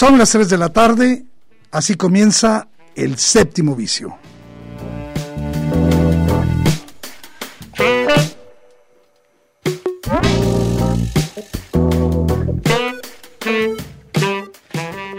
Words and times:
Son 0.00 0.16
las 0.16 0.30
3 0.30 0.48
de 0.48 0.56
la 0.56 0.70
tarde, 0.70 1.26
así 1.72 1.94
comienza 1.94 2.68
el 2.94 3.18
séptimo 3.18 3.76
vicio. 3.76 4.16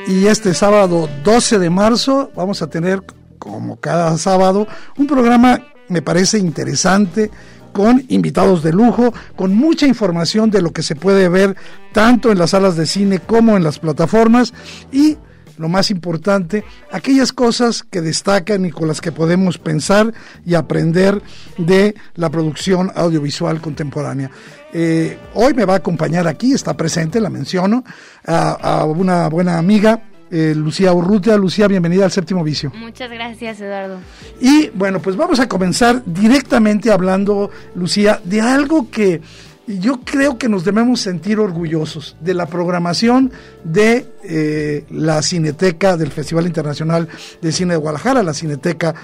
Y 0.07 0.25
este 0.25 0.55
sábado 0.55 1.07
12 1.23 1.59
de 1.59 1.69
marzo 1.69 2.31
vamos 2.35 2.63
a 2.63 2.67
tener, 2.71 3.03
como 3.37 3.79
cada 3.79 4.17
sábado, 4.17 4.67
un 4.97 5.05
programa, 5.05 5.61
me 5.89 6.01
parece 6.01 6.39
interesante, 6.39 7.29
con 7.71 8.03
invitados 8.09 8.63
de 8.63 8.73
lujo, 8.73 9.13
con 9.35 9.55
mucha 9.55 9.87
información 9.87 10.51
de 10.51 10.61
lo 10.61 10.71
que 10.71 10.83
se 10.83 10.95
puede 10.95 11.29
ver 11.29 11.55
tanto 11.93 12.31
en 12.31 12.39
las 12.39 12.51
salas 12.51 12.75
de 12.75 12.85
cine 12.85 13.19
como 13.19 13.57
en 13.57 13.63
las 13.63 13.79
plataformas 13.79 14.53
y 14.91 15.17
lo 15.57 15.69
más 15.69 15.91
importante, 15.91 16.63
aquellas 16.91 17.31
cosas 17.31 17.83
que 17.83 18.01
destacan 18.01 18.65
y 18.65 18.71
con 18.71 18.87
las 18.87 18.99
que 18.99 19.11
podemos 19.11 19.59
pensar 19.59 20.11
y 20.43 20.55
aprender 20.55 21.21
de 21.59 21.93
la 22.15 22.31
producción 22.31 22.91
audiovisual 22.95 23.61
contemporánea. 23.61 24.31
Eh, 24.73 25.19
hoy 25.35 25.53
me 25.53 25.65
va 25.65 25.73
a 25.73 25.77
acompañar 25.77 26.27
aquí, 26.27 26.53
está 26.53 26.75
presente, 26.75 27.19
la 27.19 27.29
menciono, 27.29 27.83
a, 28.25 28.51
a 28.51 28.85
una 28.85 29.29
buena 29.29 29.59
amiga, 29.59 30.01
eh, 30.31 30.53
Lucía 30.55 30.93
Urrutia. 30.93 31.37
Lucía, 31.37 31.67
bienvenida 31.67 32.05
al 32.05 32.11
séptimo 32.11 32.43
vicio. 32.43 32.71
Muchas 32.75 33.11
gracias, 33.11 33.59
Eduardo. 33.59 33.99
Y 34.39 34.69
bueno, 34.69 35.01
pues 35.01 35.15
vamos 35.15 35.39
a 35.39 35.47
comenzar 35.47 36.03
directamente 36.05 36.91
hablando, 36.91 37.51
Lucía, 37.75 38.21
de 38.23 38.41
algo 38.41 38.89
que 38.89 39.21
yo 39.67 40.01
creo 40.03 40.37
que 40.37 40.49
nos 40.49 40.65
debemos 40.65 41.01
sentir 41.01 41.39
orgullosos 41.39 42.15
de 42.19 42.33
la 42.33 42.45
programación 42.45 43.31
de 43.63 44.07
eh, 44.23 44.85
la 44.89 45.21
Cineteca 45.21 45.97
del 45.97 46.11
Festival 46.11 46.47
Internacional 46.47 47.07
de 47.41 47.51
Cine 47.51 47.73
de 47.73 47.79
Guadalajara, 47.79 48.23
la 48.23 48.33
Cineteca 48.33 48.95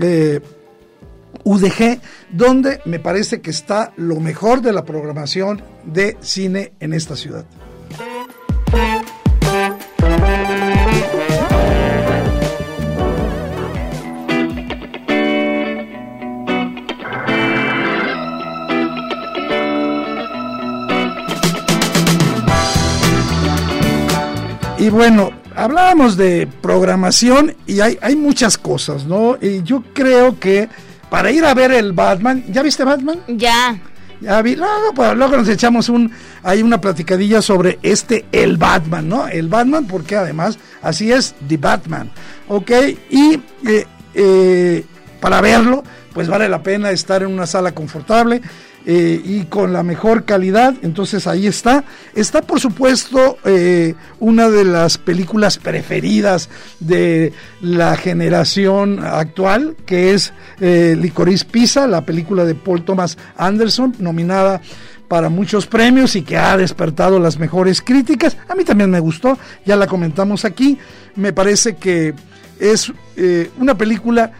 eh, 0.00 0.40
UDG, 1.44 2.00
donde 2.30 2.80
me 2.84 2.98
parece 2.98 3.40
que 3.40 3.50
está 3.50 3.92
lo 3.96 4.18
mejor 4.20 4.62
de 4.62 4.72
la 4.72 4.84
programación 4.84 5.62
de 5.84 6.16
cine 6.20 6.72
en 6.80 6.92
esta 6.92 7.16
ciudad. 7.16 7.44
Y 24.88 24.90
bueno, 24.90 25.32
hablábamos 25.54 26.16
de 26.16 26.48
programación 26.62 27.54
y 27.66 27.80
hay, 27.80 27.98
hay 28.00 28.16
muchas 28.16 28.56
cosas, 28.56 29.04
¿no? 29.04 29.36
Y 29.38 29.62
yo 29.62 29.84
creo 29.92 30.40
que 30.40 30.66
para 31.10 31.30
ir 31.30 31.44
a 31.44 31.52
ver 31.52 31.72
el 31.72 31.92
Batman, 31.92 32.42
¿ya 32.48 32.62
viste 32.62 32.84
Batman? 32.84 33.20
Ya. 33.28 33.78
Ya 34.22 34.40
vi, 34.40 34.56
luego, 34.56 34.94
pues, 34.94 35.14
luego 35.14 35.36
nos 35.36 35.48
echamos 35.50 35.90
un, 35.90 36.10
hay 36.42 36.62
una 36.62 36.80
platicadilla 36.80 37.42
sobre 37.42 37.78
este, 37.82 38.24
el 38.32 38.56
Batman, 38.56 39.10
¿no? 39.10 39.28
El 39.28 39.48
Batman, 39.48 39.86
porque 39.86 40.16
además 40.16 40.58
así 40.80 41.12
es, 41.12 41.34
The 41.46 41.58
Batman, 41.58 42.10
¿ok? 42.48 42.70
Y 43.10 43.34
eh, 43.66 43.86
eh, 44.14 44.86
para 45.20 45.42
verlo, 45.42 45.84
pues 46.14 46.28
vale 46.28 46.48
la 46.48 46.62
pena 46.62 46.92
estar 46.92 47.22
en 47.22 47.28
una 47.28 47.46
sala 47.46 47.72
confortable, 47.72 48.40
eh, 48.90 49.20
y 49.22 49.44
con 49.44 49.74
la 49.74 49.82
mejor 49.82 50.24
calidad. 50.24 50.74
Entonces 50.80 51.26
ahí 51.26 51.46
está. 51.46 51.84
Está 52.14 52.40
por 52.40 52.58
supuesto 52.58 53.36
eh, 53.44 53.94
una 54.18 54.48
de 54.48 54.64
las 54.64 54.96
películas 54.96 55.58
preferidas 55.58 56.48
de 56.80 57.34
la 57.60 57.98
generación 57.98 59.04
actual, 59.04 59.76
que 59.84 60.14
es 60.14 60.32
eh, 60.62 60.96
Licorice 60.98 61.44
Pizza, 61.44 61.86
la 61.86 62.06
película 62.06 62.46
de 62.46 62.54
Paul 62.54 62.82
Thomas 62.82 63.18
Anderson, 63.36 63.94
nominada 63.98 64.62
para 65.06 65.28
muchos 65.28 65.66
premios 65.66 66.16
y 66.16 66.22
que 66.22 66.38
ha 66.38 66.56
despertado 66.56 67.20
las 67.20 67.38
mejores 67.38 67.82
críticas. 67.82 68.38
A 68.48 68.54
mí 68.54 68.64
también 68.64 68.90
me 68.90 69.00
gustó, 69.00 69.36
ya 69.66 69.76
la 69.76 69.86
comentamos 69.86 70.46
aquí. 70.46 70.78
Me 71.14 71.34
parece 71.34 71.76
que 71.76 72.14
es 72.58 72.90
una 73.58 73.76
película 73.76 74.32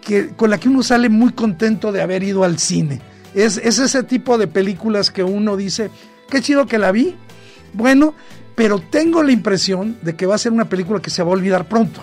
que, 0.00 0.28
con 0.28 0.48
la 0.48 0.58
que 0.58 0.68
uno 0.68 0.84
sale 0.84 1.08
muy 1.08 1.32
contento 1.32 1.90
de 1.90 2.02
haber 2.02 2.22
ido 2.22 2.44
al 2.44 2.60
cine. 2.60 3.00
Es, 3.44 3.56
ese 3.56 4.02
tipo 4.02 4.36
de 4.36 4.48
películas 4.48 5.12
que 5.12 5.22
uno 5.22 5.56
dice, 5.56 5.90
qué 6.28 6.42
chido 6.42 6.66
que 6.66 6.76
la 6.76 6.90
vi, 6.90 7.14
bueno, 7.72 8.12
pero 8.56 8.80
tengo 8.80 9.22
la 9.22 9.30
impresión 9.30 9.96
de 10.02 10.16
que 10.16 10.26
va 10.26 10.34
a 10.34 10.38
ser 10.38 10.50
una 10.50 10.68
película 10.68 11.00
que 11.00 11.10
se 11.10 11.22
va 11.22 11.28
a 11.30 11.34
olvidar 11.34 11.68
pronto. 11.68 12.02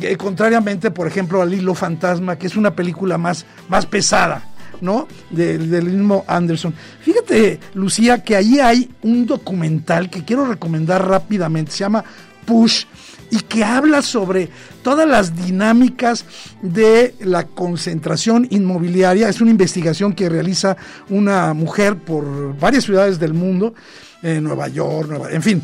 Eh, 0.00 0.16
contrariamente, 0.16 0.90
por 0.90 1.06
ejemplo, 1.06 1.40
al 1.40 1.54
Hilo 1.54 1.74
Fantasma, 1.76 2.36
que 2.36 2.48
es 2.48 2.56
una 2.56 2.74
película 2.74 3.16
más, 3.16 3.46
más 3.68 3.86
pesada, 3.86 4.42
¿no? 4.80 5.06
del 5.30 5.84
mismo 5.84 6.24
Anderson. 6.26 6.74
Fíjate, 7.00 7.60
Lucía, 7.74 8.24
que 8.24 8.34
ahí 8.34 8.58
hay 8.58 8.90
un 9.02 9.26
documental 9.26 10.10
que 10.10 10.24
quiero 10.24 10.46
recomendar 10.46 11.06
rápidamente, 11.06 11.70
se 11.70 11.78
llama 11.78 12.02
Push, 12.44 12.86
y 13.30 13.40
que 13.40 13.64
habla 13.64 14.02
sobre 14.02 14.50
todas 14.82 15.08
las 15.08 15.36
dinámicas 15.36 16.24
de 16.62 17.14
la 17.20 17.46
concentración 17.46 18.46
inmobiliaria. 18.50 19.28
Es 19.28 19.40
una 19.40 19.50
investigación 19.50 20.12
que 20.12 20.28
realiza 20.28 20.76
una 21.08 21.54
mujer 21.54 21.96
por 21.96 22.58
varias 22.58 22.84
ciudades 22.84 23.18
del 23.18 23.34
mundo, 23.34 23.74
en 24.22 24.44
Nueva 24.44 24.68
York, 24.68 25.08
Nueva, 25.08 25.30
en 25.30 25.42
fin. 25.42 25.62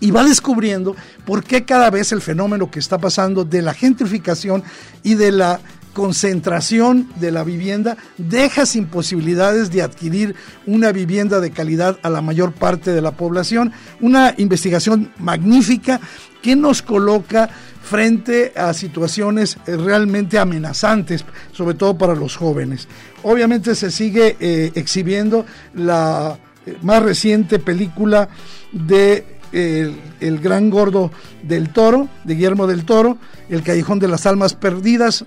Y 0.00 0.10
va 0.10 0.24
descubriendo 0.24 0.94
por 1.24 1.44
qué 1.44 1.64
cada 1.64 1.88
vez 1.90 2.12
el 2.12 2.20
fenómeno 2.20 2.70
que 2.70 2.78
está 2.78 2.98
pasando 2.98 3.44
de 3.44 3.62
la 3.62 3.72
gentrificación 3.72 4.62
y 5.02 5.14
de 5.14 5.32
la 5.32 5.60
concentración 5.94 7.08
de 7.16 7.30
la 7.30 7.44
vivienda 7.44 7.96
deja 8.18 8.66
sin 8.66 8.86
posibilidades 8.86 9.70
de 9.70 9.80
adquirir 9.80 10.34
una 10.66 10.92
vivienda 10.92 11.40
de 11.40 11.50
calidad 11.50 11.98
a 12.02 12.10
la 12.10 12.20
mayor 12.20 12.52
parte 12.52 12.90
de 12.90 13.00
la 13.00 13.12
población. 13.12 13.72
Una 14.00 14.34
investigación 14.36 15.12
magnífica 15.18 16.00
que 16.42 16.54
nos 16.56 16.82
coloca 16.82 17.48
frente 17.82 18.52
a 18.56 18.74
situaciones 18.74 19.56
eh, 19.66 19.76
realmente 19.76 20.38
amenazantes, 20.38 21.24
sobre 21.52 21.74
todo 21.74 21.96
para 21.96 22.14
los 22.14 22.36
jóvenes. 22.36 22.88
Obviamente 23.22 23.74
se 23.74 23.90
sigue 23.90 24.36
eh, 24.40 24.72
exhibiendo 24.74 25.46
la 25.74 26.38
eh, 26.66 26.76
más 26.82 27.02
reciente 27.02 27.58
película 27.58 28.28
de 28.72 29.24
el, 29.52 30.40
Gran 30.40 30.68
Gordo 30.68 31.12
del 31.42 31.72
Toro, 31.72 32.08
de 32.24 32.34
Guillermo 32.34 32.66
del 32.66 32.84
Toro, 32.84 33.18
El 33.48 33.62
Callejón 33.62 34.00
de 34.00 34.08
las 34.08 34.26
Almas 34.26 34.54
Perdidas, 34.54 35.24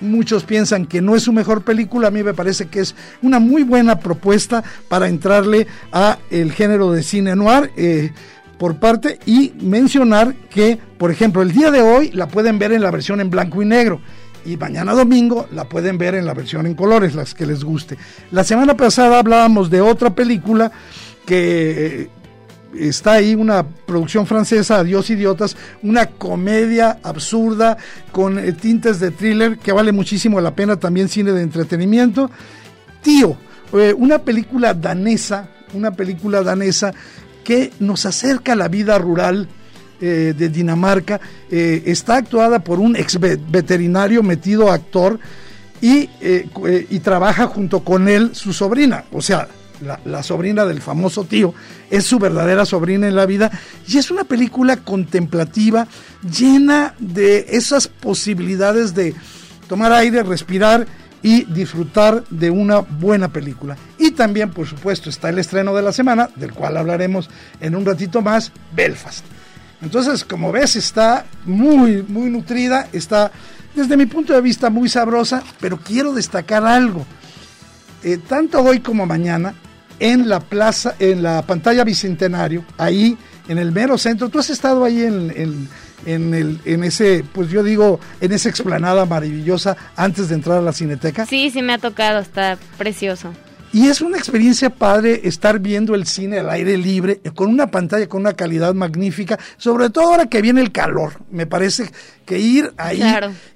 Muchos 0.00 0.44
piensan 0.44 0.86
que 0.86 1.00
no 1.00 1.16
es 1.16 1.22
su 1.22 1.32
mejor 1.32 1.62
película, 1.62 2.08
a 2.08 2.10
mí 2.10 2.22
me 2.22 2.34
parece 2.34 2.66
que 2.66 2.80
es 2.80 2.94
una 3.22 3.38
muy 3.38 3.62
buena 3.62 3.98
propuesta 3.98 4.62
para 4.88 5.08
entrarle 5.08 5.66
a 5.92 6.18
el 6.30 6.52
género 6.52 6.92
de 6.92 7.02
cine 7.02 7.34
noir. 7.36 7.70
Eh, 7.76 8.12
por 8.58 8.76
parte 8.76 9.18
y 9.26 9.52
mencionar 9.60 10.34
que, 10.48 10.78
por 10.96 11.10
ejemplo, 11.10 11.42
el 11.42 11.52
día 11.52 11.70
de 11.70 11.82
hoy 11.82 12.10
la 12.12 12.26
pueden 12.26 12.58
ver 12.58 12.72
en 12.72 12.80
la 12.80 12.90
versión 12.90 13.20
en 13.20 13.28
blanco 13.28 13.60
y 13.60 13.66
negro 13.66 14.00
y 14.46 14.56
mañana 14.56 14.94
domingo 14.94 15.46
la 15.52 15.68
pueden 15.68 15.98
ver 15.98 16.14
en 16.14 16.24
la 16.24 16.32
versión 16.32 16.66
en 16.66 16.74
colores, 16.74 17.14
las 17.14 17.34
que 17.34 17.46
les 17.46 17.64
guste. 17.64 17.98
La 18.30 18.44
semana 18.44 18.76
pasada 18.76 19.18
hablábamos 19.18 19.70
de 19.70 19.80
otra 19.80 20.14
película 20.14 20.70
que 21.26 22.08
está 22.74 23.12
ahí 23.12 23.34
una 23.34 23.64
producción 23.64 24.26
francesa, 24.26 24.78
Adiós 24.78 25.10
Idiotas, 25.10 25.56
una 25.82 26.06
comedia 26.06 26.98
absurda 27.02 27.76
con 28.12 28.38
eh, 28.38 28.52
tintes 28.52 29.00
de 29.00 29.10
thriller 29.10 29.58
que 29.58 29.72
vale 29.72 29.92
muchísimo 29.92 30.40
la 30.40 30.54
pena, 30.54 30.76
también 30.76 31.08
cine 31.08 31.32
de 31.32 31.42
entretenimiento. 31.42 32.30
Tío, 33.02 33.36
eh, 33.72 33.94
una 33.96 34.18
película 34.18 34.74
danesa, 34.74 35.48
una 35.74 35.92
película 35.92 36.42
danesa 36.42 36.92
que 37.44 37.72
nos 37.78 38.06
acerca 38.06 38.52
a 38.52 38.56
la 38.56 38.68
vida 38.68 38.98
rural 38.98 39.48
eh, 40.00 40.34
de 40.36 40.48
Dinamarca. 40.48 41.20
Está 41.50 42.16
actuada 42.16 42.58
por 42.58 42.80
un 42.80 42.96
ex 42.96 43.18
veterinario 43.20 44.22
metido 44.22 44.70
actor 44.70 45.18
y, 45.80 46.10
y 46.90 46.98
trabaja 47.00 47.46
junto 47.46 47.80
con 47.80 48.08
él 48.08 48.34
su 48.34 48.52
sobrina. 48.52 49.04
O 49.12 49.22
sea, 49.22 49.46
la, 49.80 50.22
sobrina 50.22 50.64
del 50.64 50.80
famoso 50.80 51.24
tío, 51.24 51.54
es 51.90 52.04
su 52.04 52.18
verdadera 52.18 52.64
sobrina 52.64 53.08
en 53.08 53.16
la 53.16 53.26
vida 53.26 53.50
y 53.86 53.98
es 53.98 54.10
una 54.10 54.24
película 54.24 54.76
contemplativa 54.78 55.86
llena 56.22 56.94
de 56.98 57.46
esas 57.50 57.88
posibilidades 57.88 58.94
de 58.94 59.14
tomar 59.68 59.92
aire, 59.92 60.22
respirar 60.22 60.86
y 61.22 61.44
disfrutar 61.44 62.24
de 62.30 62.50
una 62.50 62.78
buena 62.78 63.28
película. 63.28 63.76
Y 63.98 64.12
también, 64.12 64.50
por 64.50 64.66
supuesto, 64.66 65.10
está 65.10 65.28
el 65.28 65.38
estreno 65.38 65.74
de 65.74 65.82
la 65.82 65.92
semana, 65.92 66.30
del 66.36 66.52
cual 66.52 66.76
hablaremos 66.76 67.28
en 67.60 67.74
un 67.74 67.84
ratito 67.84 68.22
más, 68.22 68.52
Belfast. 68.74 69.24
Entonces, 69.82 70.24
como 70.24 70.52
ves, 70.52 70.76
está 70.76 71.26
muy, 71.44 72.04
muy 72.06 72.30
nutrida, 72.30 72.88
está 72.92 73.32
desde 73.74 73.96
mi 73.96 74.06
punto 74.06 74.32
de 74.32 74.40
vista 74.40 74.70
muy 74.70 74.88
sabrosa, 74.88 75.42
pero 75.60 75.78
quiero 75.78 76.14
destacar 76.14 76.64
algo. 76.64 77.04
Eh, 78.02 78.18
tanto 78.18 78.62
hoy 78.62 78.80
como 78.80 79.04
mañana 79.04 79.54
en 80.00 80.28
la 80.28 80.40
plaza, 80.40 80.94
en 80.98 81.22
la 81.22 81.42
pantalla 81.42 81.84
Bicentenario, 81.84 82.64
ahí 82.78 83.16
en 83.48 83.58
el 83.58 83.72
mero 83.72 83.98
centro. 83.98 84.28
¿Tú 84.28 84.38
has 84.38 84.50
estado 84.50 84.84
ahí 84.84 85.02
en, 85.02 85.68
en, 86.04 86.34
el, 86.34 86.60
en 86.64 86.84
ese, 86.84 87.24
pues 87.32 87.50
yo 87.50 87.62
digo, 87.62 88.00
en 88.20 88.32
esa 88.32 88.48
explanada 88.48 89.06
maravillosa 89.06 89.76
antes 89.96 90.28
de 90.28 90.34
entrar 90.34 90.58
a 90.58 90.62
la 90.62 90.72
cineteca? 90.72 91.26
Sí, 91.26 91.50
sí 91.50 91.62
me 91.62 91.74
ha 91.74 91.78
tocado, 91.78 92.20
está 92.20 92.58
precioso. 92.78 93.32
Y 93.72 93.88
es 93.88 94.00
una 94.00 94.16
experiencia 94.16 94.70
padre 94.70 95.20
estar 95.24 95.58
viendo 95.58 95.94
el 95.94 96.06
cine 96.06 96.38
al 96.38 96.48
aire 96.48 96.78
libre, 96.78 97.20
con 97.34 97.50
una 97.50 97.70
pantalla 97.70 98.08
con 98.08 98.22
una 98.22 98.32
calidad 98.32 98.72
magnífica, 98.72 99.38
sobre 99.58 99.90
todo 99.90 100.12
ahora 100.12 100.26
que 100.26 100.40
viene 100.40 100.62
el 100.62 100.72
calor. 100.72 101.20
Me 101.30 101.46
parece 101.46 101.90
que 102.24 102.38
ir 102.38 102.72
ahí, 102.78 103.02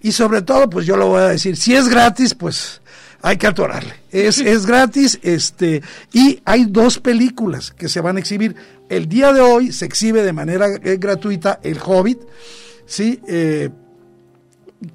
y 0.02 0.12
sobre 0.12 0.42
todo, 0.42 0.68
pues 0.68 0.84
yo 0.84 0.96
lo 0.96 1.06
voy 1.06 1.22
a 1.22 1.28
decir, 1.28 1.56
si 1.56 1.74
es 1.74 1.88
gratis, 1.88 2.34
pues 2.34 2.82
hay 3.22 3.36
que 3.36 3.46
atorarle. 3.46 3.94
Es, 4.10 4.38
es 4.38 4.66
gratis, 4.66 5.18
este, 5.22 5.82
y 6.12 6.40
hay 6.44 6.64
dos 6.66 6.98
películas 6.98 7.70
que 7.70 7.88
se 7.88 8.00
van 8.00 8.16
a 8.16 8.20
exhibir. 8.20 8.56
El 8.88 9.08
día 9.08 9.32
de 9.32 9.40
hoy 9.40 9.72
se 9.72 9.84
exhibe 9.84 10.22
de 10.22 10.32
manera 10.32 10.66
eh, 10.82 10.96
gratuita 10.98 11.60
El 11.62 11.78
Hobbit, 11.84 12.20
¿sí? 12.86 13.20
Eh, 13.28 13.70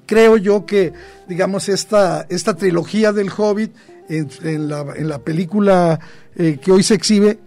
creo 0.06 0.36
yo 0.36 0.66
que, 0.66 0.92
digamos, 1.28 1.68
esta, 1.68 2.26
esta 2.28 2.54
trilogía 2.54 3.12
del 3.12 3.30
Hobbit 3.34 3.72
en, 4.08 4.68
la, 4.68 4.86
en 4.94 5.08
la, 5.08 5.18
película 5.18 5.98
eh, 6.36 6.58
que 6.62 6.72
hoy 6.72 6.82
se 6.82 6.94
exhibe 6.94 7.38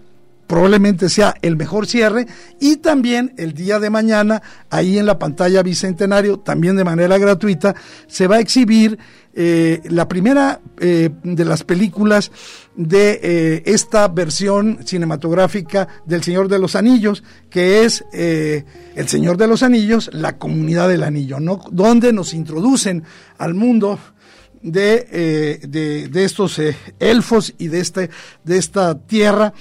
probablemente 0.50 1.10
sea 1.10 1.36
el 1.44 1.56
mejor 1.56 1.86
cierre 1.86 2.26
y 2.60 2.78
también 2.78 3.36
el 3.38 3.54
día 3.54 3.80
de 3.80 3.92
mañana 3.92 4.42
ahí 4.72 4.98
en 4.98 5.06
la 5.06 5.20
pantalla 5.20 5.62
Bicentenario 5.62 6.40
también 6.40 6.76
de 6.76 6.84
manera 6.84 7.20
gratuita 7.20 7.76
se 8.08 8.26
va 8.26 8.38
a 8.38 8.40
exhibir 8.40 8.98
eh, 9.36 9.80
la 9.86 10.08
primera 10.08 10.60
eh, 10.80 11.12
de 11.24 11.46
las 11.46 11.64
películas 11.64 12.32
de 12.76 13.20
eh, 13.22 13.64
esta 13.68 14.08
versión 14.08 14.80
cinematográfica 14.84 15.88
del 16.08 16.24
Señor 16.24 16.48
de 16.48 16.58
los 16.58 16.76
Anillos, 16.76 17.24
que 17.52 17.86
es 17.86 18.04
El 18.12 19.08
Señor 19.08 19.38
de 19.38 19.48
los 19.48 19.62
Anillos, 19.62 20.10
la 20.14 20.40
comunidad 20.40 20.90
del 20.90 21.04
anillo, 21.04 21.40
¿no? 21.40 21.62
donde 21.72 22.12
nos 22.12 22.34
introducen 22.34 23.04
al 23.38 23.54
mundo 23.54 24.00
de, 24.64 25.60
de, 26.12 26.24
estos 26.26 26.60
elfos 27.00 27.54
y 27.60 27.68
de, 27.68 27.80
este, 27.80 28.10
de 28.44 28.58
esta 28.58 28.98
tierra 28.98 29.54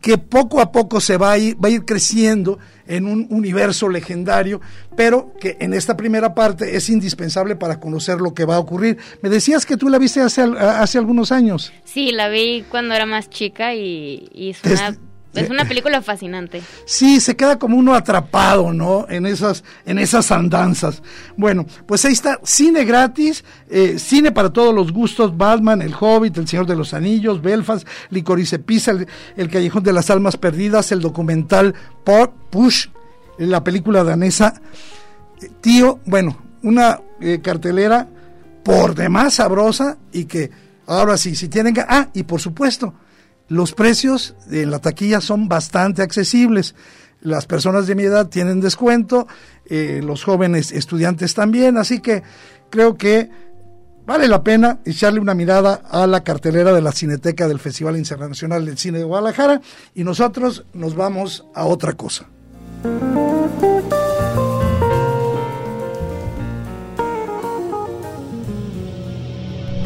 que 0.00 0.18
poco 0.18 0.60
a 0.60 0.70
poco 0.70 1.00
se 1.00 1.16
va 1.16 1.32
a 1.32 1.38
ir, 1.38 1.56
va 1.62 1.68
a 1.68 1.72
ir 1.72 1.84
creciendo 1.84 2.58
en 2.86 3.06
un 3.06 3.26
universo 3.30 3.88
legendario, 3.88 4.60
pero 4.96 5.34
que 5.40 5.56
en 5.60 5.74
esta 5.74 5.96
primera 5.96 6.34
parte 6.34 6.76
es 6.76 6.88
indispensable 6.88 7.56
para 7.56 7.80
conocer 7.80 8.20
lo 8.20 8.34
que 8.34 8.44
va 8.44 8.56
a 8.56 8.58
ocurrir. 8.58 8.98
Me 9.22 9.28
decías 9.28 9.66
que 9.66 9.76
tú 9.76 9.88
la 9.88 9.98
viste 9.98 10.20
hace, 10.20 10.42
hace 10.42 10.98
algunos 10.98 11.32
años. 11.32 11.72
Sí, 11.84 12.12
la 12.12 12.28
vi 12.28 12.64
cuando 12.70 12.94
era 12.94 13.06
más 13.06 13.28
chica 13.28 13.74
y, 13.74 14.28
y 14.32 14.50
es 14.50 14.64
una 14.64 14.96
es 15.34 15.50
una 15.50 15.66
película 15.66 16.02
fascinante. 16.02 16.62
Sí, 16.84 17.20
se 17.20 17.36
queda 17.36 17.58
como 17.58 17.76
uno 17.76 17.94
atrapado, 17.94 18.72
¿no? 18.72 19.06
En 19.08 19.26
esas, 19.26 19.62
en 19.84 19.98
esas 19.98 20.32
andanzas. 20.32 21.02
Bueno, 21.36 21.66
pues 21.86 22.04
ahí 22.04 22.12
está, 22.12 22.40
cine 22.42 22.84
gratis, 22.84 23.44
eh, 23.70 23.98
cine 23.98 24.32
para 24.32 24.50
todos 24.50 24.74
los 24.74 24.92
gustos, 24.92 25.36
Batman, 25.36 25.82
El 25.82 25.94
Hobbit, 25.98 26.38
El 26.38 26.48
Señor 26.48 26.66
de 26.66 26.76
los 26.76 26.94
Anillos, 26.94 27.42
Belfast, 27.42 27.86
Licorice 28.10 28.58
Pizza, 28.58 28.92
el, 29.36 29.50
Callejón 29.50 29.82
de 29.82 29.92
las 29.92 30.10
Almas 30.10 30.36
Perdidas, 30.36 30.92
el 30.92 31.00
documental 31.00 31.74
Push, 32.50 32.88
la 33.38 33.62
película 33.62 34.04
danesa. 34.04 34.54
Tío, 35.60 36.00
bueno, 36.04 36.36
una 36.62 37.00
eh, 37.20 37.40
cartelera 37.42 38.08
por 38.64 38.94
demás 38.94 39.34
sabrosa 39.34 39.98
y 40.12 40.24
que 40.24 40.50
ahora 40.86 41.16
sí, 41.16 41.36
si 41.36 41.48
tienen. 41.48 41.74
Ah, 41.86 42.08
y 42.14 42.24
por 42.24 42.40
supuesto, 42.40 42.94
los 43.48 43.72
precios 43.72 44.34
en 44.50 44.70
la 44.70 44.78
taquilla 44.78 45.20
son 45.20 45.48
bastante 45.48 46.02
accesibles. 46.02 46.74
Las 47.20 47.46
personas 47.46 47.86
de 47.86 47.94
mi 47.94 48.04
edad 48.04 48.28
tienen 48.28 48.60
descuento, 48.60 49.26
eh, 49.66 50.00
los 50.04 50.22
jóvenes 50.22 50.70
estudiantes 50.70 51.34
también, 51.34 51.76
así 51.76 52.00
que 52.00 52.22
creo 52.70 52.96
que 52.96 53.30
vale 54.06 54.28
la 54.28 54.42
pena 54.42 54.78
echarle 54.84 55.18
una 55.18 55.34
mirada 55.34 55.82
a 55.90 56.06
la 56.06 56.22
cartelera 56.22 56.72
de 56.72 56.80
la 56.80 56.92
Cineteca 56.92 57.48
del 57.48 57.58
Festival 57.58 57.96
Internacional 57.96 58.64
del 58.64 58.78
Cine 58.78 58.98
de 58.98 59.04
Guadalajara 59.04 59.60
y 59.94 60.04
nosotros 60.04 60.64
nos 60.74 60.94
vamos 60.94 61.46
a 61.54 61.64
otra 61.64 61.94
cosa. 61.94 62.26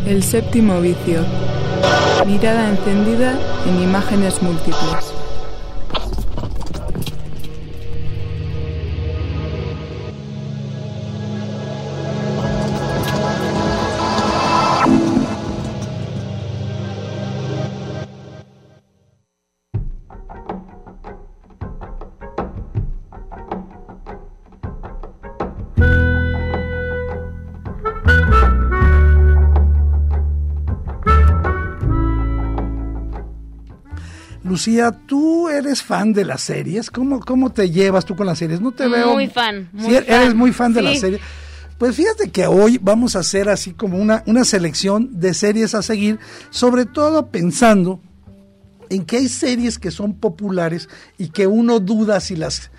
El 0.06 0.22
séptimo 0.22 0.80
vicio. 0.80 1.24
Mirada 2.26 2.68
encendida 2.68 3.38
en 3.66 3.82
imágenes 3.82 4.42
múltiples. 4.42 5.21
Lucía, 34.52 34.92
tú 35.06 35.48
eres 35.48 35.82
fan 35.82 36.12
de 36.12 36.26
las 36.26 36.42
series. 36.42 36.90
¿Cómo, 36.90 37.20
cómo 37.20 37.50
te 37.50 37.70
llevas 37.70 38.04
tú 38.04 38.14
con 38.14 38.26
las 38.26 38.38
series? 38.38 38.60
No 38.60 38.70
te 38.70 38.86
veo. 38.86 39.14
Muy 39.14 39.26
fan. 39.28 39.70
Muy 39.72 39.94
Eres 39.94 40.34
muy 40.34 40.52
fan 40.52 40.74
de 40.74 40.82
las 40.82 41.00
series. 41.00 41.22
Pues 41.78 41.96
fíjate 41.96 42.30
que 42.30 42.46
hoy 42.46 42.78
vamos 42.78 43.16
a 43.16 43.20
hacer 43.20 43.48
así 43.48 43.72
como 43.72 43.96
una, 43.96 44.22
una 44.26 44.44
selección 44.44 45.08
de 45.18 45.32
series 45.32 45.74
a 45.74 45.80
seguir, 45.80 46.18
sobre 46.50 46.84
todo 46.84 47.28
pensando 47.28 47.98
en 48.90 49.06
que 49.06 49.16
hay 49.16 49.28
series 49.30 49.78
que 49.78 49.90
son 49.90 50.12
populares 50.12 50.90
y 51.16 51.28
que 51.28 51.46
uno 51.46 51.80
duda 51.80 52.20
si 52.20 52.36
las, 52.36 52.70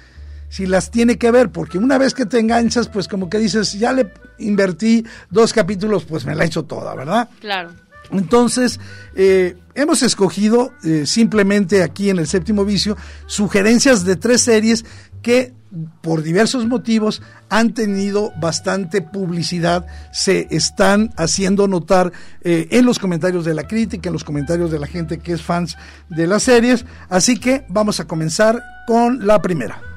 si 0.49 0.67
las 0.67 0.91
tiene 0.91 1.17
que 1.17 1.31
ver, 1.31 1.49
porque 1.49 1.79
una 1.79 1.97
vez 1.97 2.13
que 2.13 2.27
te 2.27 2.37
enganchas, 2.37 2.87
pues 2.87 3.07
como 3.07 3.31
que 3.31 3.39
dices, 3.39 3.73
ya 3.73 3.93
le 3.93 4.13
invertí 4.37 5.03
dos 5.31 5.53
capítulos, 5.53 6.05
pues 6.05 6.23
me 6.23 6.35
la 6.35 6.43
he 6.43 6.47
hecho 6.47 6.65
toda, 6.65 6.93
¿verdad? 6.93 7.29
Claro. 7.39 7.71
Entonces, 8.11 8.79
eh, 9.15 9.57
hemos 9.75 10.03
escogido 10.03 10.71
eh, 10.83 11.05
simplemente 11.05 11.83
aquí 11.83 12.09
en 12.09 12.19
el 12.19 12.27
séptimo 12.27 12.65
vicio 12.65 12.97
sugerencias 13.25 14.05
de 14.05 14.15
tres 14.15 14.41
series 14.41 14.85
que 15.21 15.53
por 16.01 16.21
diversos 16.21 16.67
motivos 16.67 17.21
han 17.49 17.73
tenido 17.73 18.31
bastante 18.39 19.01
publicidad, 19.01 19.87
se 20.11 20.47
están 20.51 21.11
haciendo 21.17 21.67
notar 21.67 22.11
eh, 22.41 22.67
en 22.71 22.85
los 22.85 22.99
comentarios 22.99 23.45
de 23.45 23.55
la 23.55 23.67
crítica, 23.67 24.09
en 24.09 24.13
los 24.13 24.23
comentarios 24.23 24.71
de 24.71 24.79
la 24.79 24.87
gente 24.87 25.17
que 25.17 25.33
es 25.33 25.41
fans 25.41 25.77
de 26.09 26.27
las 26.27 26.43
series. 26.43 26.85
Así 27.09 27.39
que 27.39 27.65
vamos 27.69 27.99
a 27.99 28.05
comenzar 28.05 28.61
con 28.85 29.25
la 29.25 29.41
primera. 29.41 29.92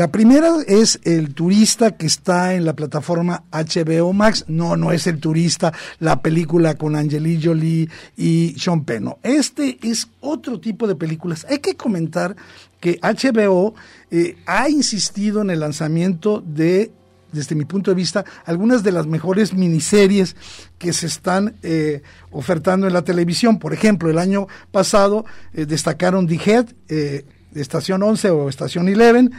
La 0.00 0.08
primera 0.08 0.54
es 0.66 0.98
el 1.04 1.34
turista 1.34 1.90
que 1.90 2.06
está 2.06 2.54
en 2.54 2.64
la 2.64 2.72
plataforma 2.72 3.44
HBO 3.52 4.14
Max. 4.14 4.46
No, 4.48 4.74
no 4.74 4.92
es 4.92 5.06
el 5.06 5.20
turista, 5.20 5.74
la 5.98 6.22
película 6.22 6.76
con 6.76 6.96
Angelina 6.96 7.38
Jolie 7.44 7.86
y 8.16 8.54
Sean 8.58 8.86
Penn. 8.86 9.04
No, 9.04 9.18
este 9.22 9.78
es 9.82 10.08
otro 10.20 10.58
tipo 10.58 10.86
de 10.86 10.94
películas. 10.94 11.46
Hay 11.50 11.58
que 11.58 11.76
comentar 11.76 12.34
que 12.80 12.98
HBO 13.02 13.74
eh, 14.10 14.38
ha 14.46 14.70
insistido 14.70 15.42
en 15.42 15.50
el 15.50 15.60
lanzamiento 15.60 16.42
de 16.46 16.92
desde 17.30 17.54
mi 17.54 17.66
punto 17.66 17.90
de 17.90 17.94
vista, 17.94 18.24
algunas 18.46 18.82
de 18.82 18.92
las 18.92 19.06
mejores 19.06 19.52
miniseries 19.52 20.34
que 20.78 20.94
se 20.94 21.08
están 21.08 21.56
eh, 21.62 22.00
ofertando 22.30 22.86
en 22.86 22.94
la 22.94 23.02
televisión. 23.02 23.58
Por 23.58 23.74
ejemplo, 23.74 24.08
el 24.08 24.18
año 24.18 24.48
pasado 24.72 25.26
eh, 25.52 25.66
destacaron 25.66 26.26
The 26.26 26.40
Head, 26.42 26.66
eh, 26.88 27.26
Estación 27.54 28.02
11 28.02 28.30
o 28.30 28.48
Estación 28.48 28.88
11, 28.88 29.30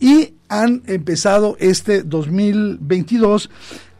y 0.00 0.34
han 0.48 0.82
empezado 0.86 1.56
este 1.60 2.02
2022 2.02 3.50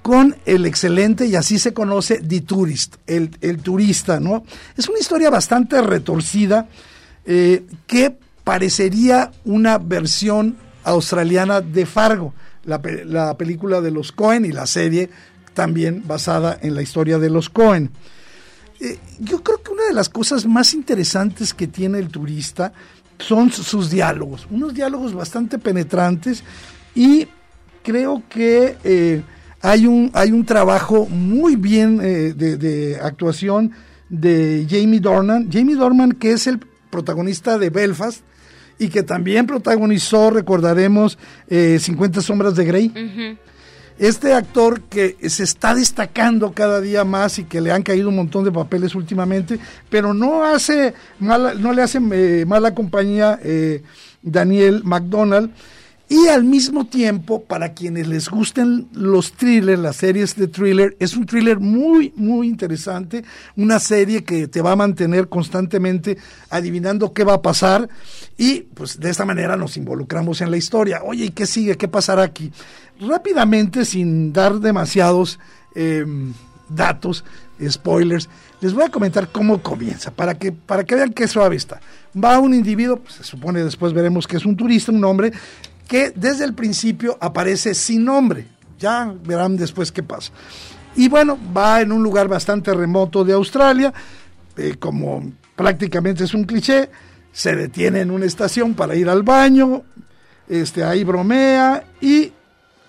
con 0.02 0.36
el 0.44 0.66
excelente, 0.66 1.26
y 1.26 1.34
así 1.34 1.58
se 1.58 1.72
conoce, 1.72 2.20
The 2.20 2.42
Tourist, 2.42 2.96
el, 3.06 3.30
el 3.40 3.58
turista, 3.58 4.20
¿no? 4.20 4.44
Es 4.76 4.88
una 4.88 4.98
historia 4.98 5.30
bastante 5.30 5.80
retorcida 5.80 6.68
que 7.24 8.14
parecería 8.44 9.32
una 9.46 9.78
versión 9.78 10.58
australiana 10.84 11.62
de 11.62 11.86
Fargo 11.86 12.34
la, 12.66 13.36
película 13.36 13.80
de 13.80 13.90
los 13.90 14.12
Cohen 14.12 14.44
y 14.44 14.52
la 14.52 14.66
serie 14.66 15.10
también 15.52 16.02
basada 16.06 16.58
en 16.60 16.74
la 16.74 16.82
historia 16.82 17.18
de 17.18 17.30
los 17.30 17.48
Cohen. 17.48 17.90
Eh, 18.80 18.98
yo 19.20 19.42
creo 19.42 19.62
que 19.62 19.72
una 19.72 19.84
de 19.84 19.92
las 19.92 20.08
cosas 20.08 20.46
más 20.46 20.74
interesantes 20.74 21.54
que 21.54 21.66
tiene 21.66 21.98
el 21.98 22.08
turista 22.08 22.72
son 23.18 23.50
sus 23.50 23.90
diálogos, 23.90 24.46
unos 24.50 24.74
diálogos 24.74 25.14
bastante 25.14 25.58
penetrantes 25.58 26.42
y 26.94 27.26
creo 27.82 28.22
que 28.28 28.76
eh, 28.84 29.22
hay, 29.60 29.86
un, 29.86 30.10
hay 30.14 30.32
un 30.32 30.44
trabajo 30.44 31.06
muy 31.06 31.56
bien 31.56 32.00
eh, 32.02 32.32
de, 32.34 32.98
actuación 33.00 33.72
de 34.08 34.66
Jamie 34.68 35.00
Dornan, 35.00 35.50
Jamie 35.50 35.76
Dornan 35.76 36.12
que 36.12 36.32
es 36.32 36.46
el 36.46 36.58
protagonista 36.90 37.58
de 37.58 37.70
Belfast, 37.70 38.22
y 38.78 38.88
que 38.88 39.02
también 39.04 39.46
protagonizó, 39.46 40.30
recordaremos, 40.30 41.16
50 41.48 42.18
eh, 42.18 42.22
sombras 42.22 42.56
de 42.56 42.64
Grey. 42.64 43.38
Este 43.98 44.32
actor 44.32 44.80
que 44.82 45.16
se 45.28 45.44
está 45.44 45.74
destacando 45.74 46.52
cada 46.52 46.80
día 46.80 47.04
más 47.04 47.38
y 47.38 47.44
que 47.44 47.60
le 47.60 47.70
han 47.70 47.82
caído 47.82 48.08
un 48.08 48.16
montón 48.16 48.44
de 48.44 48.50
papeles 48.50 48.94
últimamente, 48.94 49.58
pero 49.88 50.12
no 50.12 50.44
hace 50.44 50.94
mala, 51.20 51.54
no 51.54 51.72
le 51.72 51.82
hace 51.82 52.00
eh, 52.12 52.44
mala 52.44 52.74
compañía 52.74 53.38
eh, 53.42 53.82
Daniel 54.22 54.82
McDonald 54.84 55.50
y 56.06 56.28
al 56.28 56.44
mismo 56.44 56.86
tiempo, 56.86 57.44
para 57.44 57.72
quienes 57.72 58.06
les 58.06 58.28
gusten 58.28 58.88
los 58.92 59.32
thrillers, 59.32 59.80
las 59.80 59.96
series 59.96 60.36
de 60.36 60.48
thriller, 60.48 60.94
es 61.00 61.16
un 61.16 61.24
thriller 61.24 61.58
muy, 61.60 62.12
muy 62.14 62.46
interesante, 62.46 63.24
una 63.56 63.78
serie 63.78 64.22
que 64.22 64.46
te 64.46 64.60
va 64.60 64.72
a 64.72 64.76
mantener 64.76 65.30
constantemente 65.30 66.18
adivinando 66.50 67.14
qué 67.14 67.24
va 67.24 67.34
a 67.34 67.42
pasar 67.42 67.88
y 68.36 68.60
pues 68.60 69.00
de 69.00 69.08
esta 69.08 69.24
manera 69.24 69.56
nos 69.56 69.78
involucramos 69.78 70.42
en 70.42 70.50
la 70.50 70.58
historia. 70.58 71.00
Oye, 71.02 71.24
¿y 71.24 71.30
qué 71.30 71.46
sigue? 71.46 71.76
¿Qué 71.78 71.88
pasará 71.88 72.22
aquí? 72.22 72.52
Rápidamente, 73.00 73.84
sin 73.84 74.32
dar 74.32 74.54
demasiados 74.60 75.38
em, 75.74 76.32
datos, 76.68 77.24
spoilers, 77.68 78.28
les 78.60 78.72
voy 78.72 78.84
a 78.84 78.88
comentar 78.88 79.28
cómo 79.28 79.62
comienza, 79.62 80.10
para 80.10 80.34
que, 80.34 80.52
para 80.52 80.84
que 80.84 80.94
vean 80.94 81.12
qué 81.12 81.28
suave 81.28 81.56
está. 81.56 81.80
Va 82.16 82.38
un 82.38 82.54
individuo, 82.54 82.96
pues, 82.96 83.14
se 83.14 83.24
supone 83.24 83.62
después 83.64 83.92
veremos 83.92 84.26
que 84.26 84.36
es 84.36 84.46
un 84.46 84.56
turista, 84.56 84.92
un 84.92 85.04
hombre, 85.04 85.32
que 85.88 86.12
desde 86.14 86.44
el 86.44 86.54
principio 86.54 87.18
aparece 87.20 87.74
sin 87.74 88.04
nombre. 88.04 88.46
Ya 88.78 89.14
verán 89.24 89.56
después 89.56 89.92
qué 89.92 90.02
pasa. 90.02 90.32
Y 90.96 91.08
bueno, 91.08 91.38
va 91.56 91.80
en 91.80 91.92
un 91.92 92.02
lugar 92.02 92.28
bastante 92.28 92.72
remoto 92.72 93.24
de 93.24 93.32
Australia, 93.32 93.92
eh, 94.56 94.76
como 94.78 95.32
prácticamente 95.56 96.24
es 96.24 96.34
un 96.34 96.44
cliché, 96.44 96.90
se 97.32 97.56
detiene 97.56 98.00
en 98.00 98.10
una 98.10 98.26
estación 98.26 98.74
para 98.74 98.94
ir 98.94 99.08
al 99.08 99.24
baño, 99.24 99.82
este, 100.48 100.84
ahí 100.84 101.02
bromea 101.02 101.84
y 102.00 102.32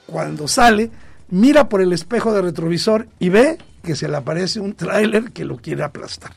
cuando 0.06 0.48
sale, 0.48 0.92
mira 1.30 1.70
por 1.70 1.82
el 1.82 1.94
espejo 1.94 2.34
de 2.34 2.42
retrovisor 2.42 3.08
y 3.20 3.30
ve 3.30 3.58
que 3.84 3.96
se 3.96 4.08
le 4.08 4.18
aparece 4.18 4.60
un 4.60 4.74
tráiler 4.74 5.32
que 5.32 5.46
lo 5.46 5.58
quiere 5.58 5.84
aplastar. 5.84 6.34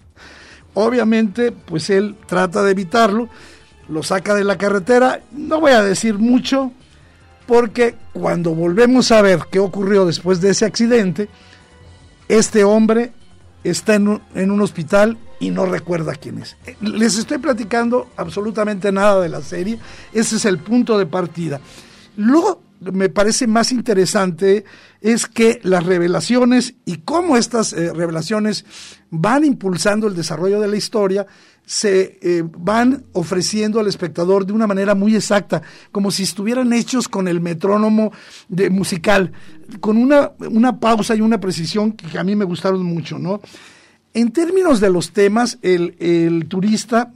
Obviamente, 0.74 1.50
pues 1.52 1.90
él 1.90 2.16
trata 2.26 2.62
de 2.62 2.70
evitarlo, 2.70 3.28
lo 3.88 4.02
saca 4.02 4.34
de 4.34 4.44
la 4.44 4.58
carretera. 4.58 5.20
No 5.32 5.60
voy 5.60 5.72
a 5.72 5.82
decir 5.82 6.18
mucho 6.18 6.72
porque 7.46 7.96
cuando 8.12 8.54
volvemos 8.54 9.10
a 9.10 9.22
ver 9.22 9.40
qué 9.50 9.58
ocurrió 9.58 10.04
después 10.06 10.40
de 10.40 10.50
ese 10.50 10.66
accidente, 10.66 11.28
este 12.28 12.62
hombre 12.62 13.12
está 13.64 13.94
en 13.94 14.08
un, 14.08 14.22
en 14.34 14.50
un, 14.50 14.60
hospital 14.60 15.18
y 15.40 15.50
no 15.50 15.66
recuerda 15.66 16.14
quién 16.14 16.38
es. 16.38 16.56
Les 16.80 17.18
estoy 17.18 17.38
platicando 17.38 18.08
absolutamente 18.16 18.92
nada 18.92 19.20
de 19.20 19.30
la 19.30 19.40
serie, 19.40 19.78
ese 20.12 20.36
es 20.36 20.44
el 20.44 20.58
punto 20.58 20.98
de 20.98 21.06
partida. 21.06 21.60
Luego 22.16 22.60
me 22.80 23.08
parece 23.08 23.46
más 23.46 23.72
interesante 23.72 24.64
es 25.00 25.26
que 25.26 25.60
las 25.62 25.84
revelaciones 25.84 26.74
y 26.84 26.98
cómo 26.98 27.36
estas 27.36 27.72
eh, 27.72 27.92
revelaciones 27.92 28.64
van 29.10 29.44
impulsando 29.44 30.06
el 30.06 30.14
desarrollo 30.14 30.60
de 30.60 30.68
la 30.68 30.76
historia 30.76 31.26
se 31.68 32.18
eh, 32.22 32.42
van 32.44 33.04
ofreciendo 33.12 33.78
al 33.78 33.88
espectador 33.88 34.46
de 34.46 34.54
una 34.54 34.66
manera 34.66 34.94
muy 34.94 35.14
exacta, 35.14 35.60
como 35.92 36.10
si 36.10 36.22
estuvieran 36.22 36.72
hechos 36.72 37.08
con 37.08 37.28
el 37.28 37.42
metrónomo 37.42 38.10
de 38.48 38.70
musical, 38.70 39.32
con 39.80 39.98
una, 39.98 40.32
una 40.50 40.80
pausa 40.80 41.14
y 41.14 41.20
una 41.20 41.40
precisión 41.40 41.92
que 41.92 42.18
a 42.18 42.24
mí 42.24 42.34
me 42.34 42.46
gustaron 42.46 42.82
mucho, 42.84 43.18
¿no? 43.18 43.42
En 44.14 44.32
términos 44.32 44.80
de 44.80 44.88
los 44.88 45.12
temas, 45.12 45.58
el, 45.60 45.94
el 45.98 46.48
turista 46.48 47.12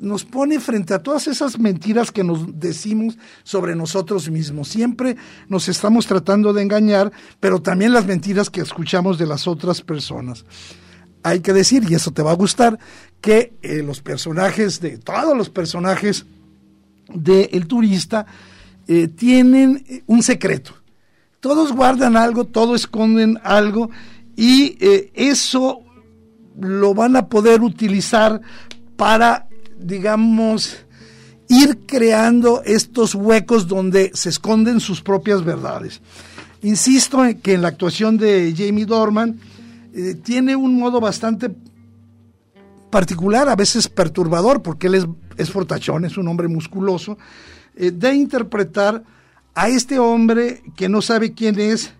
nos 0.00 0.24
pone 0.24 0.60
frente 0.60 0.94
a 0.94 1.02
todas 1.02 1.26
esas 1.26 1.58
mentiras 1.58 2.10
que 2.10 2.24
nos 2.24 2.58
decimos 2.58 3.18
sobre 3.42 3.74
nosotros 3.74 4.30
mismos. 4.30 4.68
Siempre 4.68 5.16
nos 5.48 5.68
estamos 5.68 6.06
tratando 6.06 6.52
de 6.52 6.62
engañar, 6.62 7.12
pero 7.40 7.60
también 7.60 7.92
las 7.92 8.06
mentiras 8.06 8.50
que 8.50 8.60
escuchamos 8.60 9.18
de 9.18 9.26
las 9.26 9.46
otras 9.46 9.80
personas 9.80 10.44
hay 11.24 11.40
que 11.40 11.54
decir, 11.54 11.82
y 11.88 11.94
eso 11.94 12.12
te 12.12 12.22
va 12.22 12.32
a 12.32 12.36
gustar, 12.36 12.78
que 13.20 13.54
eh, 13.62 13.82
los 13.82 14.02
personajes, 14.02 14.78
de 14.80 14.98
todos 14.98 15.36
los 15.36 15.48
personajes 15.48 16.26
de 17.12 17.48
El 17.52 17.66
Turista, 17.66 18.26
eh, 18.86 19.08
tienen 19.08 19.82
eh, 19.88 20.02
un 20.06 20.22
secreto. 20.22 20.74
Todos 21.40 21.72
guardan 21.72 22.18
algo, 22.18 22.44
todos 22.44 22.82
esconden 22.82 23.40
algo, 23.42 23.90
y 24.36 24.76
eso 25.14 25.80
lo 26.60 26.92
van 26.92 27.16
a 27.16 27.28
poder 27.28 27.62
utilizar 27.62 28.40
para, 28.96 29.48
digamos, 29.84 30.84
ir 31.48 31.80
creando 31.86 32.62
estos 32.64 33.14
huecos 33.14 33.68
donde 33.68 34.10
se 34.14 34.30
esconden 34.30 34.80
sus 34.80 35.02
propias 35.02 35.44
verdades. 35.44 36.00
Insisto 36.62 37.24
en 37.24 37.40
que 37.40 37.54
en 37.54 37.62
la 37.62 37.68
actuación 37.68 38.16
de 38.16 38.54
Jamie 38.56 38.86
Dorman, 38.86 39.38
eh, 39.94 40.14
tiene 40.14 40.56
un 40.56 40.78
modo 40.78 41.00
bastante 41.00 41.54
particular, 42.90 43.48
a 43.48 43.56
veces 43.56 43.88
perturbador, 43.88 44.62
porque 44.62 44.86
él 44.86 44.94
es, 44.94 45.06
es 45.36 45.50
fortachón, 45.50 46.04
es 46.04 46.16
un 46.16 46.26
hombre 46.28 46.48
musculoso, 46.48 47.18
eh, 47.76 47.90
de 47.90 48.14
interpretar 48.14 49.02
a 49.54 49.68
este 49.68 49.98
hombre 49.98 50.62
que 50.74 50.88
no 50.88 51.02
sabe 51.02 51.32
quién 51.32 51.60
es, 51.60 51.92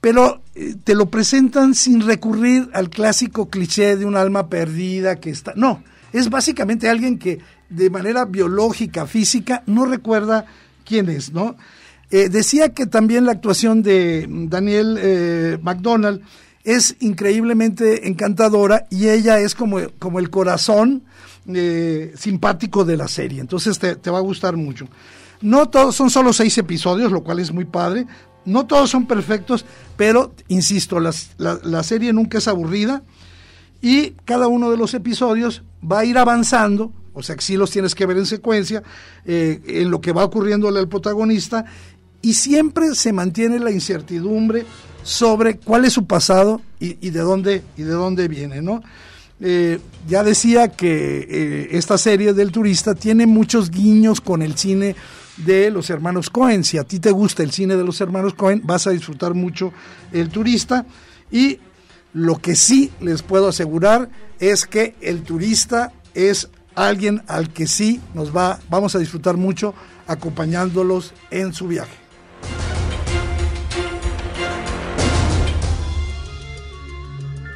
pero 0.00 0.42
eh, 0.54 0.76
te 0.82 0.94
lo 0.94 1.10
presentan 1.10 1.74
sin 1.74 2.00
recurrir 2.00 2.70
al 2.72 2.88
clásico 2.88 3.50
cliché 3.50 3.96
de 3.96 4.04
un 4.04 4.16
alma 4.16 4.48
perdida 4.48 5.18
que 5.18 5.30
está... 5.30 5.52
No, 5.56 5.82
es 6.12 6.30
básicamente 6.30 6.88
alguien 6.88 7.18
que 7.18 7.38
de 7.68 7.90
manera 7.90 8.24
biológica, 8.24 9.06
física, 9.06 9.62
no 9.66 9.86
recuerda 9.86 10.46
quién 10.84 11.08
es, 11.08 11.32
¿no? 11.32 11.56
decía 12.10 12.74
que 12.74 12.84
también 12.84 13.24
la 13.24 13.32
actuación 13.32 13.82
de 13.82 14.26
Daniel 14.28 15.58
McDonald 15.62 16.20
es 16.64 16.96
increíblemente 17.00 18.06
encantadora 18.06 18.86
y 18.90 19.08
ella 19.08 19.38
es 19.40 19.54
como, 19.54 19.78
como 19.98 20.18
el 20.18 20.30
corazón 20.30 21.02
eh, 21.46 22.12
simpático 22.16 22.84
de 22.84 22.96
la 22.96 23.08
serie. 23.08 23.40
Entonces 23.40 23.78
te, 23.78 24.10
va 24.10 24.18
a 24.18 24.22
gustar 24.22 24.56
mucho. 24.56 24.86
No 25.40 25.68
todos 25.68 25.96
son 25.96 26.08
solo 26.08 26.32
seis 26.32 26.56
episodios, 26.58 27.10
lo 27.10 27.24
cual 27.24 27.40
es 27.40 27.52
muy 27.52 27.64
padre. 27.64 28.06
No 28.44 28.66
todos 28.66 28.90
son 28.90 29.06
perfectos, 29.06 29.64
pero 29.96 30.34
insisto, 30.48 31.00
la, 31.00 31.12
la, 31.38 31.82
serie 31.82 32.12
nunca 32.12 32.38
es 32.38 32.48
aburrida 32.48 33.02
y 33.82 34.12
cada 34.24 34.46
uno 34.46 34.70
de 34.70 34.76
los 34.76 34.94
episodios 34.94 35.64
va 35.84 35.98
a 35.98 36.04
ir 36.04 36.16
avanzando, 36.16 36.92
o 37.12 37.22
sea 37.22 37.34
que 37.34 37.42
sí 37.42 37.56
los 37.56 37.70
tienes 37.70 37.94
que 37.94 38.06
ver 38.06 38.16
en 38.16 38.26
secuencia, 38.26 38.82
eh, 39.26 39.60
en 39.66 39.90
lo 39.90 40.00
que 40.00 40.12
va 40.12 40.24
ocurriéndole 40.24 40.78
al 40.78 40.88
protagonista, 40.88 41.66
y 42.22 42.34
siempre 42.34 42.94
se 42.94 43.12
mantiene 43.12 43.58
la 43.58 43.72
incertidumbre 43.72 44.64
sobre 45.02 45.56
cuál 45.56 45.84
es 45.84 45.92
su 45.92 46.06
pasado 46.06 46.62
y, 46.78 47.10
de 47.10 47.20
dónde 47.20 47.62
y 47.76 47.82
de 47.82 47.92
dónde 47.92 48.28
viene, 48.28 48.62
¿no? 48.62 48.80
Eh, 49.40 49.80
ya 50.08 50.22
decía 50.22 50.68
que 50.68 51.26
eh, 51.28 51.68
esta 51.72 51.98
serie 51.98 52.32
del 52.32 52.52
turista 52.52 52.94
tiene 52.94 53.26
muchos 53.26 53.72
guiños 53.72 54.20
con 54.20 54.40
el 54.40 54.56
cine 54.56 54.94
de 55.38 55.72
los 55.72 55.90
hermanos 55.90 56.30
Cohen. 56.30 56.62
Si 56.62 56.78
a 56.78 56.84
ti 56.84 57.00
te 57.00 57.10
gusta 57.10 57.42
el 57.42 57.50
cine 57.50 57.76
de 57.76 57.82
los 57.82 58.00
hermanos 58.00 58.34
Cohen, 58.34 58.62
vas 58.64 58.86
a 58.86 58.90
disfrutar 58.90 59.34
mucho 59.34 59.72
el 60.12 60.28
turista. 60.28 60.86
Y 61.32 61.58
lo 62.12 62.38
que 62.38 62.56
sí 62.56 62.92
les 63.00 63.22
puedo 63.22 63.48
asegurar 63.48 64.10
es 64.38 64.66
que 64.66 64.94
el 65.00 65.22
turista 65.22 65.92
es 66.14 66.50
alguien 66.74 67.22
al 67.26 67.52
que 67.52 67.66
sí 67.66 68.00
nos 68.14 68.34
va, 68.36 68.60
vamos 68.68 68.94
a 68.94 68.98
disfrutar 68.98 69.36
mucho 69.36 69.74
acompañándolos 70.06 71.14
en 71.30 71.52
su 71.52 71.68
viaje. 71.68 71.96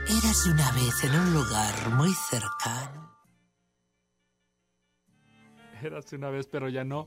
Eras 0.09 0.47
una 0.47 0.73
vez 0.73 1.05
en 1.05 1.21
un 1.21 1.35
lugar 1.35 1.91
muy 1.97 2.13
cercano. 2.31 3.17
Eras 5.83 6.13
una 6.13 6.31
vez, 6.31 6.47
pero 6.47 6.69
ya 6.69 6.85
no. 6.85 7.07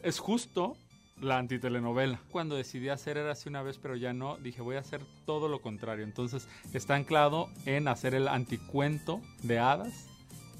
Es 0.00 0.18
justo 0.18 0.76
la 1.20 1.38
antitelenovela. 1.38 2.20
Cuando 2.30 2.56
decidí 2.56 2.88
hacer 2.88 3.16
Eras 3.16 3.46
una 3.46 3.62
vez, 3.62 3.78
pero 3.78 3.96
ya 3.96 4.12
no, 4.12 4.36
dije 4.38 4.62
voy 4.62 4.76
a 4.76 4.80
hacer 4.80 5.00
todo 5.24 5.48
lo 5.48 5.60
contrario. 5.60 6.04
Entonces 6.04 6.48
está 6.72 6.94
anclado 6.94 7.48
en 7.64 7.88
hacer 7.88 8.14
el 8.14 8.28
anticuento 8.28 9.20
de 9.42 9.58
hadas 9.58 10.08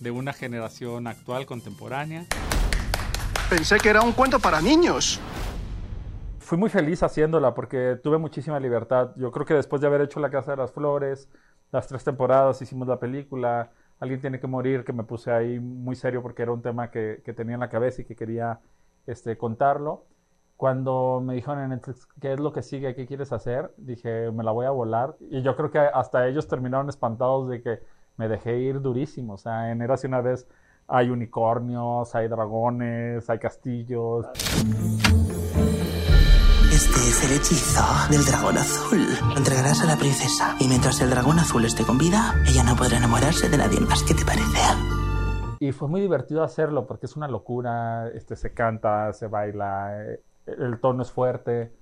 de 0.00 0.10
una 0.10 0.32
generación 0.32 1.06
actual, 1.06 1.46
contemporánea. 1.46 2.26
Pensé 3.50 3.78
que 3.78 3.88
era 3.88 4.02
un 4.02 4.12
cuento 4.12 4.38
para 4.38 4.60
niños. 4.60 5.20
Fui 6.38 6.58
muy 6.58 6.70
feliz 6.70 7.02
haciéndola 7.02 7.54
porque 7.54 7.98
tuve 8.02 8.18
muchísima 8.18 8.60
libertad. 8.60 9.12
Yo 9.16 9.30
creo 9.32 9.46
que 9.46 9.54
después 9.54 9.80
de 9.80 9.88
haber 9.88 10.02
hecho 10.02 10.20
La 10.20 10.30
Casa 10.30 10.52
de 10.52 10.58
las 10.58 10.72
Flores, 10.72 11.28
las 11.72 11.86
tres 11.88 12.04
temporadas, 12.04 12.62
hicimos 12.62 12.86
la 12.86 12.98
película, 12.98 13.70
Alguien 13.98 14.20
tiene 14.20 14.38
que 14.38 14.46
morir, 14.46 14.84
que 14.84 14.92
me 14.92 15.04
puse 15.04 15.30
ahí 15.32 15.58
muy 15.58 15.96
serio 15.96 16.20
porque 16.20 16.42
era 16.42 16.52
un 16.52 16.60
tema 16.60 16.90
que, 16.90 17.22
que 17.24 17.32
tenía 17.32 17.54
en 17.54 17.60
la 17.60 17.70
cabeza 17.70 18.02
y 18.02 18.04
que 18.04 18.14
quería 18.14 18.60
este, 19.06 19.38
contarlo. 19.38 20.04
Cuando 20.56 21.20
me 21.22 21.34
dijeron 21.34 21.60
en 21.60 21.68
Netflix, 21.70 22.08
¿qué 22.18 22.32
es 22.32 22.40
lo 22.40 22.52
que 22.52 22.62
sigue? 22.62 22.94
¿Qué 22.94 23.06
quieres 23.06 23.30
hacer? 23.32 23.74
Dije, 23.76 24.30
me 24.30 24.42
la 24.42 24.52
voy 24.52 24.64
a 24.64 24.70
volar. 24.70 25.14
Y 25.30 25.42
yo 25.42 25.54
creo 25.54 25.70
que 25.70 25.78
hasta 25.78 26.26
ellos 26.26 26.48
terminaron 26.48 26.88
espantados 26.88 27.50
de 27.50 27.60
que 27.60 27.80
me 28.16 28.26
dejé 28.28 28.58
ir 28.58 28.80
durísimo. 28.80 29.34
O 29.34 29.36
sea, 29.36 29.70
en 29.70 29.82
Érase 29.82 30.06
una 30.06 30.22
vez 30.22 30.48
hay 30.88 31.10
unicornios, 31.10 32.14
hay 32.14 32.28
dragones, 32.28 33.28
hay 33.28 33.38
castillos. 33.38 34.26
Este 36.72 37.00
es 37.00 37.24
el 37.24 37.36
hechizo 37.36 37.82
del 38.10 38.24
dragón 38.24 38.56
azul. 38.56 39.06
Lo 39.28 39.36
entregarás 39.36 39.82
a 39.82 39.86
la 39.86 39.96
princesa. 39.96 40.56
Y 40.58 40.68
mientras 40.68 41.02
el 41.02 41.10
dragón 41.10 41.38
azul 41.38 41.66
esté 41.66 41.84
con 41.84 41.98
vida, 41.98 42.34
ella 42.46 42.64
no 42.64 42.76
podrá 42.76 42.96
enamorarse 42.96 43.50
de 43.50 43.58
nadie 43.58 43.80
más. 43.80 44.02
¿Qué 44.04 44.14
te 44.14 44.24
parece? 44.24 44.60
Y 45.58 45.72
fue 45.72 45.88
muy 45.88 46.00
divertido 46.00 46.42
hacerlo 46.42 46.86
porque 46.86 47.06
es 47.06 47.16
una 47.16 47.28
locura. 47.28 48.08
Este, 48.08 48.36
se 48.36 48.54
canta, 48.54 49.12
se 49.12 49.26
baila, 49.26 50.02
eh, 50.02 50.22
el 50.46 50.78
tono 50.80 51.02
es 51.02 51.10
fuerte. 51.10 51.72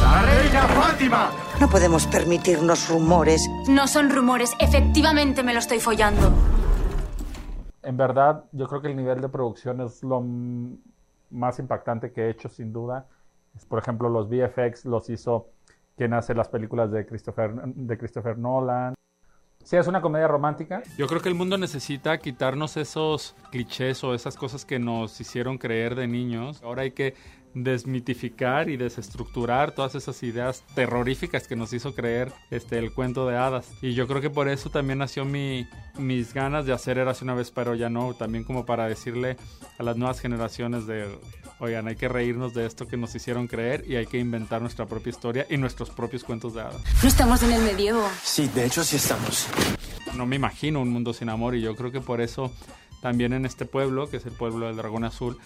¡La 0.00 0.22
reina 0.22 0.62
Fátima! 0.62 1.30
No 1.60 1.68
podemos 1.68 2.06
permitirnos 2.06 2.88
rumores. 2.88 3.48
No 3.68 3.86
son 3.86 4.10
rumores, 4.10 4.52
efectivamente 4.58 5.42
me 5.42 5.52
lo 5.52 5.58
estoy 5.58 5.78
follando. 5.80 6.32
En 7.82 7.96
verdad, 7.96 8.44
yo 8.52 8.66
creo 8.66 8.80
que 8.80 8.88
el 8.88 8.96
nivel 8.96 9.20
de 9.20 9.28
producción 9.28 9.80
es 9.82 10.02
lo 10.02 10.24
más 11.30 11.58
impactante 11.58 12.12
que 12.12 12.22
he 12.22 12.30
hecho, 12.30 12.48
sin 12.48 12.72
duda. 12.72 13.06
Por 13.68 13.78
ejemplo, 13.78 14.08
los 14.08 14.28
VFX 14.28 14.86
los 14.86 15.10
hizo 15.10 15.50
quien 15.96 16.14
hace 16.14 16.34
las 16.34 16.48
películas 16.48 16.90
de 16.90 17.06
Christopher, 17.06 17.52
de 17.54 17.98
Christopher 17.98 18.38
Nolan. 18.38 18.94
Sí, 19.62 19.76
es 19.76 19.86
una 19.86 20.02
comedia 20.02 20.28
romántica. 20.28 20.82
Yo 20.98 21.06
creo 21.06 21.20
que 21.22 21.28
el 21.28 21.34
mundo 21.34 21.56
necesita 21.56 22.18
quitarnos 22.18 22.76
esos 22.76 23.34
clichés 23.50 24.02
o 24.04 24.14
esas 24.14 24.36
cosas 24.36 24.64
que 24.64 24.78
nos 24.78 25.18
hicieron 25.20 25.56
creer 25.56 25.94
de 25.94 26.06
niños. 26.06 26.62
Ahora 26.62 26.82
hay 26.82 26.90
que 26.90 27.14
desmitificar 27.54 28.68
y 28.68 28.76
desestructurar 28.76 29.72
todas 29.72 29.94
esas 29.94 30.22
ideas 30.22 30.62
terroríficas 30.74 31.46
que 31.46 31.56
nos 31.56 31.72
hizo 31.72 31.94
creer 31.94 32.32
este 32.50 32.78
el 32.78 32.92
cuento 32.92 33.26
de 33.28 33.36
hadas. 33.36 33.68
Y 33.80 33.94
yo 33.94 34.06
creo 34.06 34.20
que 34.20 34.30
por 34.30 34.48
eso 34.48 34.70
también 34.70 34.98
nació 34.98 35.24
mi 35.24 35.68
mis 35.98 36.34
ganas 36.34 36.66
de 36.66 36.72
hacer 36.72 36.98
Érase 36.98 37.24
una 37.24 37.34
vez 37.34 37.52
pero 37.52 37.74
ya 37.74 37.88
no 37.88 38.14
también 38.14 38.42
como 38.42 38.66
para 38.66 38.88
decirle 38.88 39.36
a 39.78 39.82
las 39.84 39.96
nuevas 39.96 40.18
generaciones 40.18 40.86
de 40.86 41.06
oigan 41.60 41.86
hay 41.86 41.94
que 41.94 42.08
reírnos 42.08 42.52
de 42.52 42.66
esto 42.66 42.88
que 42.88 42.96
nos 42.96 43.14
hicieron 43.14 43.46
creer 43.46 43.84
y 43.86 43.94
hay 43.94 44.06
que 44.06 44.18
inventar 44.18 44.60
nuestra 44.60 44.86
propia 44.86 45.10
historia 45.10 45.46
y 45.48 45.56
nuestros 45.56 45.90
propios 45.90 46.24
cuentos 46.24 46.54
de 46.54 46.62
hadas 46.62 46.82
no 47.00 47.08
estamos 47.08 47.44
en 47.44 47.52
el 47.52 47.62
medievo 47.62 48.02
sí 48.22 48.50
de 48.52 48.66
hecho 48.66 48.82
sí 48.82 48.96
estamos. 48.96 49.46
No 50.16 50.26
me 50.26 50.36
imagino 50.36 50.80
un 50.80 50.90
mundo 50.90 51.12
sin 51.12 51.28
amor 51.28 51.56
y 51.56 51.60
yo 51.60 51.74
creo 51.74 51.90
que 51.90 52.00
por 52.00 52.20
eso 52.20 52.52
también 53.04 53.34
en 53.34 53.44
este 53.44 53.66
pueblo 53.66 54.08
que 54.08 54.16
es 54.16 54.24
el 54.24 54.32
pueblo 54.32 54.66
del 54.66 54.76
dragón 54.76 55.04
azul 55.04 55.36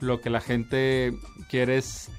lo 0.00 0.20
que 0.20 0.28
la 0.28 0.42
gente 0.42 1.14
quiere 1.48 1.78
es, 1.78 2.10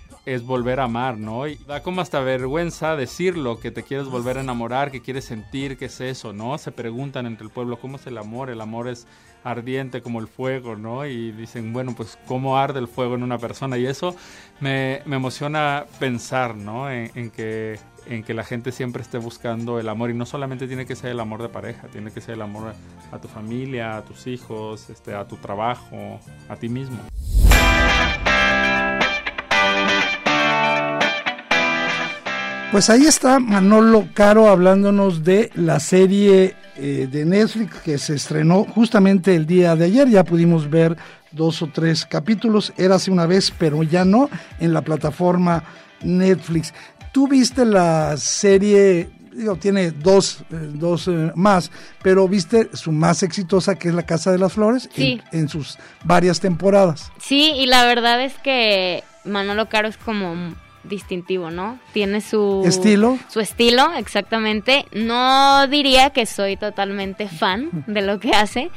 volver 0.44 0.80
a 0.80 0.86
amar, 0.86 1.20
¿no? 1.20 1.48
Y 1.48 1.56
da 1.68 1.84
como 1.84 2.02
hasta 2.02 2.20
vergüenza 2.20 2.96
decirlo, 2.96 3.60
que 3.60 3.70
te 3.70 3.84
quieres 3.84 4.08
volver 4.08 4.38
a 4.38 4.42
enamorar, 4.42 4.90
que 4.92 5.02
quieres 5.02 5.26
sentir, 5.26 5.78
que 5.78 5.86
es 5.86 6.02
eso, 6.02 6.34
¿no? 6.34 6.58
Se 6.58 6.72
preguntan 6.72 7.28
entre 7.28 7.46
el 7.46 7.52
pueblo, 7.52 7.80
¿cómo 7.80 7.98
es 7.98 8.08
el 8.08 8.18
amor? 8.18 8.50
El 8.50 8.60
amor 8.60 8.88
es 8.88 9.06
ardiente 9.50 10.02
como 10.02 10.20
el 10.20 10.28
fuego, 10.28 10.76
¿no? 10.76 11.06
Y 11.06 11.32
dicen, 11.32 11.72
bueno, 11.74 11.94
pues 11.96 12.18
cómo 12.28 12.58
arde 12.58 12.80
el 12.80 12.88
fuego 12.88 13.16
en 13.16 13.24
una 13.24 13.38
persona. 13.38 13.78
Y 13.78 13.86
eso 13.86 14.16
me, 14.60 14.98
emociona 15.06 15.86
pensar, 16.00 16.56
¿no? 16.56 16.92
En, 16.92 17.32
que, 17.32 17.80
en 18.06 18.24
que 18.24 18.34
la 18.34 18.44
gente 18.44 18.72
siempre 18.72 19.02
esté 19.02 19.18
buscando 19.18 19.80
el 19.80 19.88
amor. 19.90 20.10
Y 20.10 20.14
no 20.14 20.26
solamente 20.26 20.68
tiene 20.68 20.86
que 20.86 20.96
ser 20.96 21.12
el 21.12 21.20
amor 21.20 21.42
de 21.42 21.50
pareja, 21.50 21.88
tiene 21.88 22.12
que 22.12 22.22
ser 22.22 22.36
el 22.36 22.42
amor 22.42 22.74
a 23.12 23.20
tu 23.20 23.28
familia, 23.28 23.98
a 23.98 24.04
tus 24.04 24.28
hijos, 24.28 24.90
este, 24.90 25.16
a 25.16 25.28
tu 25.28 25.38
trabajo, 25.38 26.20
a 26.50 26.56
ti 26.56 26.68
mismo. 26.70 26.98
Pues 32.72 32.90
ahí 32.90 33.06
está 33.06 33.40
Manolo 33.40 34.10
Caro 34.14 34.50
hablándonos 34.50 35.24
de 35.24 35.52
la 35.56 35.80
serie 35.80 36.54
eh, 36.78 37.08
de 37.10 37.26
Netflix 37.26 37.76
que 37.82 37.98
se 37.98 38.16
estrenó 38.16 38.64
justamente 38.64 39.36
el 39.36 39.46
día 39.46 39.76
de 39.76 39.86
ayer. 39.86 40.08
Ya 40.10 40.24
pudimos 40.24 40.70
ver 40.70 40.96
dos 41.32 41.62
o 41.62 41.68
tres 41.68 42.06
capítulos. 42.06 42.74
Era 42.78 42.96
hace 42.96 43.12
una 43.12 43.26
vez, 43.26 43.52
pero 43.58 43.84
ya 43.84 44.06
no, 44.06 44.30
en 44.60 44.74
la 44.74 44.82
plataforma 44.82 45.64
Netflix. 46.02 46.74
¿Tú 47.12 47.28
viste 47.28 47.66
la 47.66 48.16
serie? 48.18 49.10
Digo, 49.34 49.56
tiene 49.56 49.92
dos, 49.92 50.44
eh, 50.52 50.56
dos 50.74 51.08
eh, 51.08 51.32
más, 51.36 51.72
pero 52.02 52.28
viste 52.28 52.70
su 52.74 52.92
más 52.92 53.22
exitosa 53.24 53.76
que 53.76 53.90
es 53.90 53.94
La 53.94 54.04
Casa 54.04 54.32
de 54.32 54.40
las 54.40 54.54
Flores 54.54 54.90
sí. 54.94 55.22
en 55.32 55.48
sus 55.48 55.78
varias 56.04 56.40
temporadas. 56.40 57.12
Sí, 57.20 57.54
y 57.56 57.68
la 57.68 57.86
verdad 57.86 58.24
es 58.24 58.34
que 58.44 59.04
Manolo 59.26 59.70
Caro 59.70 59.88
es 59.88 59.98
como 59.98 60.56
distintivo, 60.88 61.52
¿no? 61.52 61.80
Tiene 61.94 62.22
su 62.22 62.64
estilo. 62.66 63.18
Su 63.30 63.40
estilo, 63.40 63.94
exactamente. 63.94 64.86
No 64.94 65.68
diría 65.68 66.10
que 66.12 66.26
soy 66.26 66.58
totalmente 66.58 67.28
fan 67.28 67.70
de 67.88 68.02
lo 68.02 68.20
que 68.20 68.32
hace, 68.32 68.70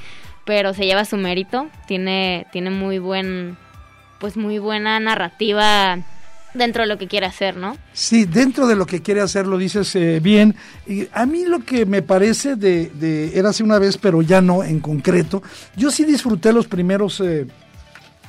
pero 0.45 0.75
se 0.75 0.87
lleva 0.87 1.05
su 1.05 1.17
mérito. 1.17 1.69
Tiene, 1.87 2.47
tiene 2.53 2.71
muy 2.71 2.99
buen, 2.99 3.57
pues 4.19 4.37
muy 4.37 4.59
buena 4.59 4.99
narrativa 5.01 5.99
dentro 6.55 6.83
de 6.83 6.89
lo 6.89 6.99
que 6.99 7.07
quiere 7.07 7.27
hacer, 7.27 7.57
¿no? 7.57 7.77
Sí, 7.93 8.25
dentro 8.25 8.67
de 8.67 8.77
lo 8.77 8.87
que 8.87 9.03
quiere 9.03 9.21
hacer 9.21 9.47
lo 9.47 9.59
dices 9.59 9.95
eh, 9.97 10.21
bien. 10.21 10.55
Y 10.87 11.09
a 11.13 11.27
mí 11.27 11.45
lo 11.45 11.61
que 11.61 11.87
me 11.87 12.03
parece 12.03 12.57
de, 12.57 12.91
de 12.91 13.39
Érase 13.39 13.63
una 13.63 13.79
vez, 13.79 13.99
pero 13.99 14.23
ya 14.23 14.41
no 14.41 14.65
en 14.65 14.81
concreto, 14.81 15.43
yo 15.77 15.91
sí 15.91 16.05
disfruté 16.05 16.53
los 16.53 16.67
primeros, 16.67 17.21
eh, 17.21 17.47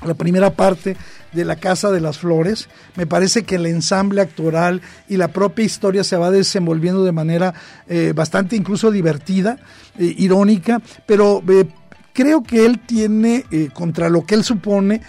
la 0.06 0.14
primera 0.14 0.52
parte 0.54 0.98
de 1.32 1.46
la 1.46 1.56
Casa 1.56 1.92
de 1.92 2.02
las 2.02 2.18
Flores. 2.18 2.70
Me 2.96 3.06
parece 3.06 3.44
que 3.44 3.56
el 3.56 3.66
ensamble 3.66 4.22
actoral 4.22 4.82
y 5.08 5.18
la 5.18 5.30
propia 5.30 5.66
historia 5.66 6.04
se 6.04 6.18
va 6.18 6.32
desenvolviendo 6.32 7.04
de 7.04 7.12
manera 7.12 7.54
eh, 7.88 8.14
bastante 8.16 8.56
incluso 8.56 8.92
divertida, 8.92 9.58
eh, 9.98 10.14
irónica, 10.18 10.82
pero 11.06 11.44
eh, 11.48 11.68
creo 12.14 12.44
que 12.44 12.66
él 12.66 12.80
tiene, 12.80 13.46
contra 13.74 14.10
lo 14.10 14.26
que 14.26 14.36
él 14.36 14.44
supone, 14.44 15.02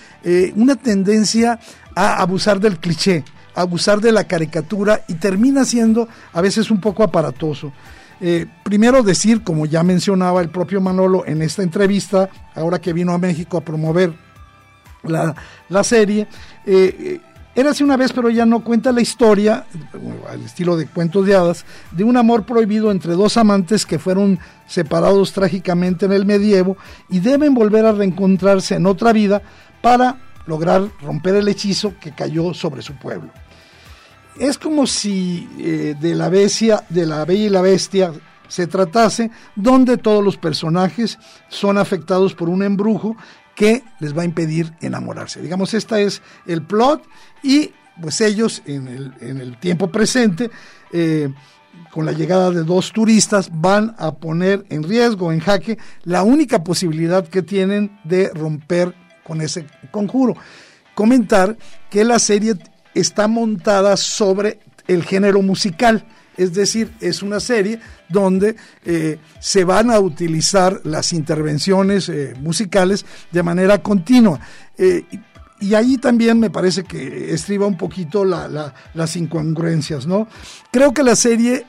una 0.54 0.76
tendencia 0.76 1.58
a 1.96 2.22
abusar 2.22 2.60
del 2.60 2.78
cliché, 2.78 3.24
a 3.56 3.62
abusar 3.62 4.00
de 4.00 4.12
la 4.12 4.24
caricatura 4.24 5.02
y 5.08 5.14
termina 5.14 5.64
siendo 5.64 6.08
a 6.32 6.40
veces 6.40 6.70
un 6.70 6.80
poco 6.80 7.02
aparatoso. 7.02 7.72
primero 8.62 9.02
decir, 9.02 9.42
como 9.42 9.66
ya 9.66 9.82
mencionaba 9.82 10.42
el 10.42 10.50
propio 10.50 10.80
Manolo 10.80 11.26
en 11.26 11.42
esta 11.42 11.64
entrevista, 11.64 12.30
ahora 12.54 12.80
que 12.80 12.92
vino 12.92 13.12
a 13.12 13.18
México 13.18 13.56
a 13.56 13.64
promover 13.64 14.14
la, 15.02 15.34
la 15.68 15.84
serie. 15.84 16.26
Eh, 16.66 17.20
era 17.54 17.70
así 17.70 17.84
una 17.84 17.98
vez, 17.98 18.12
pero 18.14 18.30
ya 18.30 18.46
no 18.46 18.64
cuenta 18.64 18.92
la 18.92 19.02
historia, 19.02 19.66
al 20.30 20.42
estilo 20.42 20.74
de 20.74 20.86
cuentos 20.86 21.26
de 21.26 21.34
hadas, 21.34 21.66
de 21.90 22.02
un 22.02 22.16
amor 22.16 22.44
prohibido 22.44 22.90
entre 22.90 23.12
dos 23.12 23.36
amantes 23.36 23.84
que 23.84 23.98
fueron 23.98 24.38
separados 24.66 25.32
trágicamente 25.32 26.06
en 26.06 26.12
el 26.12 26.24
medievo 26.24 26.78
y 27.10 27.20
deben 27.20 27.52
volver 27.52 27.84
a 27.84 27.92
reencontrarse 27.92 28.76
en 28.76 28.86
otra 28.86 29.12
vida 29.12 29.42
para 29.82 30.16
lograr 30.46 30.88
romper 31.02 31.34
el 31.34 31.48
hechizo 31.48 31.94
que 32.00 32.12
cayó 32.12 32.54
sobre 32.54 32.80
su 32.80 32.94
pueblo. 32.94 33.30
Es 34.38 34.56
como 34.56 34.86
si 34.86 35.46
eh, 35.58 35.94
de 36.00 36.14
la 36.14 36.30
bestia, 36.30 36.84
de 36.88 37.04
la 37.04 37.26
bella 37.26 37.44
y 37.44 37.50
la 37.50 37.60
bestia 37.60 38.12
se 38.48 38.66
tratase, 38.66 39.30
donde 39.56 39.98
todos 39.98 40.24
los 40.24 40.38
personajes 40.38 41.18
son 41.48 41.76
afectados 41.76 42.34
por 42.34 42.48
un 42.48 42.62
embrujo 42.62 43.16
que 43.54 43.82
les 44.00 44.16
va 44.16 44.22
a 44.22 44.24
impedir 44.24 44.72
enamorarse. 44.80 45.40
Digamos, 45.40 45.74
este 45.74 46.02
es 46.04 46.22
el 46.46 46.62
plot 46.62 47.02
y 47.42 47.72
pues 48.00 48.20
ellos 48.20 48.62
en 48.66 48.88
el, 48.88 49.12
en 49.20 49.40
el 49.40 49.58
tiempo 49.58 49.90
presente, 49.90 50.50
eh, 50.92 51.32
con 51.90 52.06
la 52.06 52.12
llegada 52.12 52.50
de 52.50 52.64
dos 52.64 52.92
turistas, 52.92 53.50
van 53.52 53.94
a 53.98 54.12
poner 54.12 54.64
en 54.70 54.82
riesgo, 54.82 55.32
en 55.32 55.40
jaque, 55.40 55.78
la 56.04 56.22
única 56.22 56.64
posibilidad 56.64 57.26
que 57.26 57.42
tienen 57.42 57.98
de 58.04 58.30
romper 58.30 58.94
con 59.24 59.40
ese 59.40 59.66
conjuro. 59.90 60.36
Comentar 60.94 61.56
que 61.90 62.04
la 62.04 62.18
serie 62.18 62.54
está 62.94 63.28
montada 63.28 63.96
sobre 63.96 64.60
el 64.86 65.04
género 65.04 65.42
musical, 65.42 66.04
es 66.42 66.54
decir, 66.54 66.92
es 67.00 67.22
una 67.22 67.40
serie 67.40 67.80
donde 68.08 68.56
eh, 68.84 69.18
se 69.40 69.64
van 69.64 69.90
a 69.90 70.00
utilizar 70.00 70.80
las 70.84 71.12
intervenciones 71.12 72.08
eh, 72.08 72.34
musicales 72.40 73.04
de 73.30 73.42
manera 73.42 73.82
continua. 73.82 74.40
Eh, 74.76 75.04
y 75.60 75.74
ahí 75.74 75.96
también 75.96 76.40
me 76.40 76.50
parece 76.50 76.82
que 76.82 77.32
estriba 77.32 77.66
un 77.66 77.76
poquito 77.76 78.24
las 78.24 79.16
incongruencias, 79.16 80.06
¿no? 80.08 80.26
Creo 80.72 80.92
que 80.92 81.04
la 81.04 81.14
serie 81.14 81.66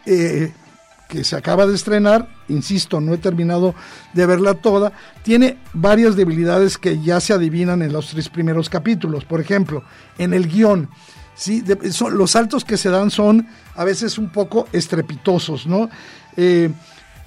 que 1.13 1.23
se 1.23 1.35
acaba 1.35 1.67
de 1.67 1.75
estrenar, 1.75 2.27
insisto, 2.47 2.99
no 2.99 3.13
he 3.13 3.19
terminado 3.19 3.75
de 4.13 4.25
verla 4.25 4.55
toda, 4.55 4.93
tiene 5.21 5.59
varias 5.71 6.15
debilidades 6.15 6.79
que 6.79 7.03
ya 7.03 7.19
se 7.19 7.33
adivinan 7.33 7.83
en 7.83 7.93
los 7.93 8.09
tres 8.09 8.29
primeros 8.29 8.67
capítulos. 8.67 9.25
Por 9.25 9.39
ejemplo, 9.39 9.83
en 10.17 10.33
el 10.33 10.47
guion, 10.47 10.89
¿sí? 11.35 11.63
son, 11.91 12.17
los 12.17 12.31
saltos 12.31 12.65
que 12.65 12.77
se 12.77 12.89
dan 12.89 13.11
son 13.11 13.47
a 13.75 13.83
veces 13.83 14.17
un 14.17 14.29
poco 14.29 14.67
estrepitosos, 14.71 15.67
¿no? 15.67 15.89
Eh, 16.37 16.69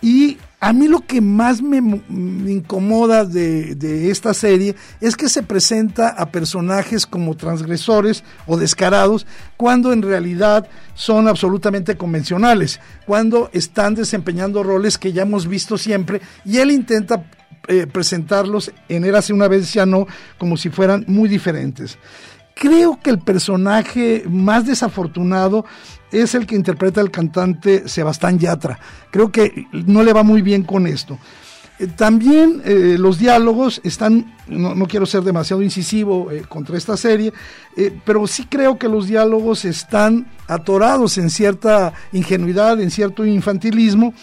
y 0.03 0.39
a 0.61 0.73
mí 0.73 0.89
lo 0.89 1.01
que 1.01 1.21
más 1.21 1.63
me, 1.63 1.79
incomoda 1.79 3.25
de, 3.25 4.11
esta 4.11 4.35
serie 4.35 4.75
es 5.01 5.17
que 5.17 5.29
se 5.29 5.43
presenta 5.43 6.09
a 6.09 6.31
personajes 6.31 7.07
como 7.07 7.37
transgresores 7.37 8.25
o 8.47 8.57
descarados 8.57 9.27
cuando 9.57 9.93
en 9.93 10.03
realidad 10.03 10.69
son 10.95 11.29
absolutamente 11.29 11.97
convencionales, 11.97 12.81
cuando 13.07 13.51
están 13.53 13.95
desempeñando 13.95 14.63
roles 14.63 14.99
que 14.99 15.13
ya 15.13 15.23
hemos 15.23 15.47
visto 15.47 15.77
siempre 15.79 16.21
y 16.45 16.59
él 16.59 16.71
intenta 16.71 17.25
eh, 17.69 17.87
presentarlos 17.87 18.73
en 18.89 19.05
Érase 19.05 19.33
una 19.33 19.49
vez 19.49 19.73
ya 19.73 19.87
no 19.87 20.07
como 20.39 20.57
si 20.57 20.71
fueran 20.71 21.05
muy 21.07 21.29
diferentes. 21.29 21.99
Creo 22.59 22.99
que 23.03 23.11
el 23.11 23.19
personaje 23.19 24.25
más 24.31 24.65
desafortunado 24.65 25.67
es 26.11 26.35
el 26.35 26.47
que 26.47 26.55
interpreta 26.55 27.03
el 27.03 27.11
cantante 27.11 27.87
Sebastián 27.87 28.39
Yatra. 28.39 28.79
Creo 29.11 29.31
que 29.31 29.67
no 29.73 30.03
le 30.03 30.15
va 30.15 30.23
muy 30.23 30.41
bien 30.41 30.63
con 30.63 30.87
esto. 30.87 31.19
Eh, 31.79 31.87
también 31.87 32.63
eh, 32.65 32.97
los 32.99 33.19
diálogos 33.19 33.83
están, 33.85 34.35
no, 34.49 34.87
quiero 34.87 35.05
ser 35.05 35.23
demasiado 35.23 35.61
incisivo 35.61 36.31
eh, 36.31 36.45
contra 36.49 36.79
esta 36.79 36.97
serie, 36.97 37.31
pero 38.07 38.27
sí 38.27 38.47
creo 38.49 38.79
que 38.79 38.89
los 38.89 39.07
diálogos 39.07 39.67
están 39.67 40.27
atorados 40.49 41.19
en 41.19 41.29
cierta 41.29 41.93
ingenuidad, 42.13 42.81
en 42.81 42.91
cierto 42.91 43.27
infantilismo, 43.27 44.15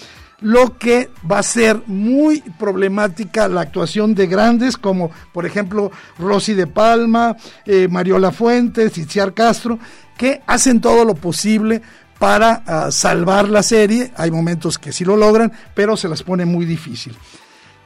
lo 0.44 0.78
que 0.78 1.10
va 1.30 1.40
a 1.40 1.44
ser 1.44 1.82
muy 1.88 2.42
problemática 2.60 3.48
la 3.48 3.62
actuación 3.62 4.14
de 4.14 4.28
grandes 4.28 4.78
como 4.78 5.10
por 5.32 5.46
ejemplo 5.46 5.92
Rosy 6.20 6.54
de 6.54 6.68
Palma, 6.68 7.36
eh, 7.66 7.88
Mariola 7.88 8.32
Fuentes, 8.32 8.98
Itziar 8.98 9.34
Castro, 9.34 9.80
que 10.18 10.42
hacen 10.46 10.82
todo 10.82 11.06
lo 11.06 11.16
posible 11.16 11.82
para 12.20 12.64
ah, 12.66 12.92
salvar 12.92 13.50
la 13.50 13.64
serie. 13.64 14.12
Hay 14.16 14.32
momentos 14.32 14.78
que 14.78 14.92
sí 14.92 15.04
lo 15.04 15.18
logran, 15.18 15.52
pero 15.74 15.98
se 15.98 16.08
las 16.08 16.24
pone 16.24 16.46
muy 16.46 16.66
difícil. 16.66 17.16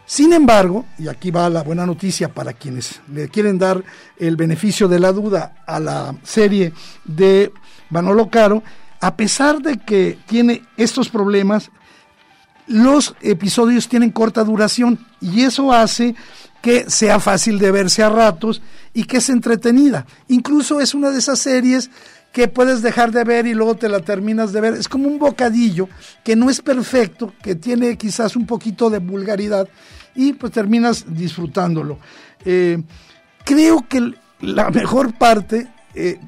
Sin 0.05 0.31
embargo, 0.31 0.85
y 0.97 1.09
aquí 1.09 1.31
va 1.31 1.49
la 1.49 1.63
buena 1.63 1.85
noticia 1.85 2.29
para 2.29 2.53
quienes 2.53 3.01
le 3.13 3.27
quieren 3.29 3.57
dar 3.57 3.83
el 4.17 4.35
beneficio 4.35 4.87
de 4.87 4.99
la 4.99 5.11
duda 5.11 5.63
a 5.65 5.79
la 5.79 6.15
serie 6.23 6.71
de 7.03 7.51
Manolo 7.89 8.29
Caro, 8.29 8.63
a 9.01 9.15
pesar 9.15 9.61
de 9.61 9.77
que 9.77 10.17
tiene 10.25 10.63
estos 10.77 11.09
problemas, 11.09 11.71
los 12.67 13.15
episodios 13.21 13.87
tienen 13.87 14.11
corta 14.11 14.43
duración 14.43 14.99
y 15.21 15.41
eso 15.41 15.71
hace 15.71 16.15
que 16.61 16.89
sea 16.89 17.19
fácil 17.19 17.59
de 17.59 17.71
verse 17.71 18.03
a 18.03 18.09
ratos 18.09 18.61
y 18.93 19.05
que 19.05 19.17
es 19.17 19.29
entretenida. 19.29 20.05
Incluso 20.27 20.81
es 20.81 20.93
una 20.93 21.11
de 21.11 21.19
esas 21.19 21.39
series 21.39 21.89
que 22.31 22.47
puedes 22.47 22.81
dejar 22.81 23.11
de 23.11 23.23
ver 23.23 23.47
y 23.47 23.53
luego 23.53 23.75
te 23.75 23.89
la 23.89 24.01
terminas 24.01 24.51
de 24.53 24.61
ver. 24.61 24.73
Es 24.73 24.87
como 24.87 25.07
un 25.07 25.17
bocadillo 25.17 25.87
que 26.23 26.35
no 26.35 26.49
es 26.49 26.61
perfecto, 26.61 27.33
que 27.41 27.55
tiene 27.55 27.97
quizás 27.97 28.35
un 28.35 28.45
poquito 28.45 28.89
de 28.89 28.99
vulgaridad 28.99 29.67
y 30.15 30.33
pues 30.33 30.51
terminas 30.51 31.05
disfrutándolo. 31.07 31.99
Eh, 32.43 32.81
creo 33.45 33.87
que 33.87 34.13
la 34.41 34.69
mejor 34.69 35.17
parte 35.17 35.67
eh, 35.95 36.19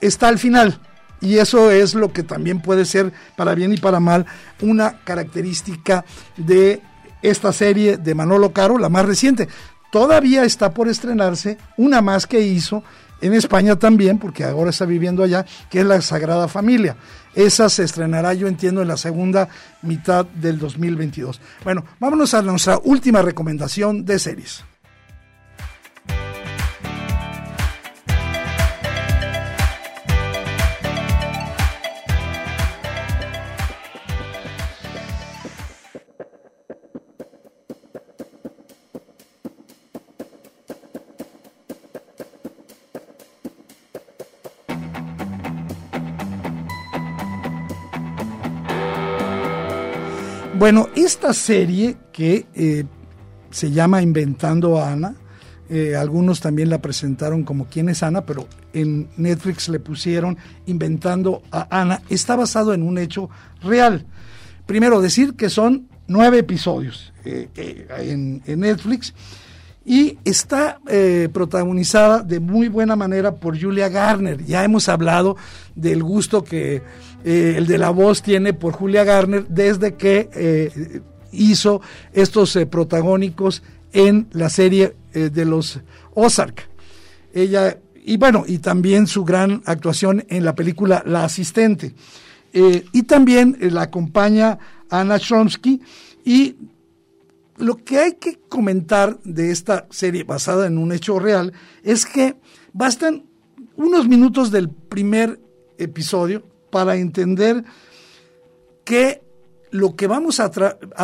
está 0.00 0.28
al 0.28 0.38
final. 0.38 0.80
Y 1.26 1.38
eso 1.38 1.72
es 1.72 1.94
lo 1.94 2.12
que 2.12 2.22
también 2.22 2.60
puede 2.60 2.84
ser, 2.84 3.12
para 3.36 3.56
bien 3.56 3.72
y 3.72 3.78
para 3.78 3.98
mal, 3.98 4.26
una 4.62 5.00
característica 5.02 6.04
de 6.36 6.80
esta 7.20 7.52
serie 7.52 7.96
de 7.96 8.14
Manolo 8.14 8.52
Caro, 8.52 8.78
la 8.78 8.88
más 8.88 9.04
reciente. 9.04 9.48
Todavía 9.90 10.44
está 10.44 10.70
por 10.70 10.88
estrenarse 10.88 11.58
una 11.76 12.00
más 12.00 12.28
que 12.28 12.40
hizo 12.40 12.84
en 13.20 13.34
España 13.34 13.74
también, 13.74 14.20
porque 14.20 14.44
ahora 14.44 14.70
está 14.70 14.84
viviendo 14.84 15.24
allá, 15.24 15.44
que 15.68 15.80
es 15.80 15.86
La 15.86 16.00
Sagrada 16.00 16.46
Familia. 16.46 16.96
Esa 17.34 17.68
se 17.70 17.82
estrenará, 17.82 18.32
yo 18.32 18.46
entiendo, 18.46 18.82
en 18.82 18.88
la 18.88 18.96
segunda 18.96 19.48
mitad 19.82 20.26
del 20.26 20.60
2022. 20.60 21.40
Bueno, 21.64 21.84
vámonos 21.98 22.34
a 22.34 22.42
nuestra 22.42 22.78
última 22.84 23.20
recomendación 23.20 24.04
de 24.04 24.20
series. 24.20 24.64
Bueno, 50.58 50.88
esta 50.96 51.34
serie 51.34 51.98
que 52.12 52.46
eh, 52.54 52.84
se 53.50 53.70
llama 53.72 54.00
Inventando 54.00 54.78
a 54.78 54.90
Ana, 54.90 55.14
eh, 55.68 55.94
algunos 55.94 56.40
también 56.40 56.70
la 56.70 56.80
presentaron 56.80 57.44
como 57.44 57.66
quién 57.66 57.90
es 57.90 58.02
Ana, 58.02 58.24
pero 58.24 58.48
en 58.72 59.10
Netflix 59.18 59.68
le 59.68 59.80
pusieron 59.80 60.38
Inventando 60.64 61.42
a 61.50 61.68
Ana, 61.82 62.00
está 62.08 62.36
basado 62.36 62.72
en 62.72 62.82
un 62.82 62.96
hecho 62.96 63.28
real. 63.62 64.06
Primero, 64.64 65.02
decir 65.02 65.34
que 65.34 65.50
son 65.50 65.88
nueve 66.06 66.38
episodios 66.38 67.12
eh, 67.26 67.50
en, 67.98 68.42
en, 68.46 68.60
Netflix 68.60 69.12
y 69.86 70.18
está 70.24 70.80
protagonizada 71.32 72.22
de 72.22 72.40
muy 72.40 72.66
buena 72.68 72.96
manera 72.96 73.36
por 73.36 73.58
Julia 73.58 73.88
Garner. 73.88 74.44
Ya 74.44 74.64
hemos 74.64 74.88
hablado 74.88 75.36
del 75.76 76.02
gusto 76.02 76.42
que 76.42 76.82
eh, 77.26 77.54
el 77.56 77.66
de 77.66 77.76
la 77.76 77.90
voz 77.90 78.22
tiene 78.22 78.52
por 78.52 78.72
Julia 78.72 79.02
Garner 79.02 79.48
desde 79.48 79.94
que 79.94 80.30
eh, 80.32 81.00
hizo 81.32 81.80
estos 82.12 82.54
eh, 82.54 82.66
protagónicos 82.66 83.64
en 83.92 84.28
la 84.30 84.48
serie 84.48 84.94
de 85.12 85.44
los 85.46 85.80
Ozark. 86.14 86.68
Ella, 87.32 87.78
y 88.04 88.18
bueno, 88.18 88.44
y 88.46 88.58
también 88.58 89.06
su 89.06 89.24
gran 89.24 89.62
actuación 89.64 90.24
en 90.28 90.44
la 90.44 90.54
película 90.54 91.02
La 91.06 91.24
Asistente. 91.24 91.94
y 92.52 93.02
también 93.04 93.56
la 93.60 93.82
acompaña 93.82 94.58
Anna 94.90 95.18
Chromsky 95.18 95.80
y 96.24 96.56
lo 97.58 97.76
que 97.76 97.98
hay 97.98 98.12
que 98.14 98.38
comentar 98.48 99.18
de 99.24 99.50
esta 99.50 99.86
serie 99.90 100.24
basada 100.24 100.66
en 100.66 100.78
un 100.78 100.92
hecho 100.92 101.18
real 101.18 101.52
es 101.82 102.06
que 102.06 102.36
bastan 102.72 103.24
unos 103.76 104.08
minutos 104.08 104.50
del 104.50 104.68
primer 104.68 105.40
episodio 105.78 106.42
para 106.70 106.96
entender 106.96 107.64
que 108.84 109.22
lo 109.70 109.96
que 109.96 110.06
vamos 110.06 110.40
a, 110.40 110.50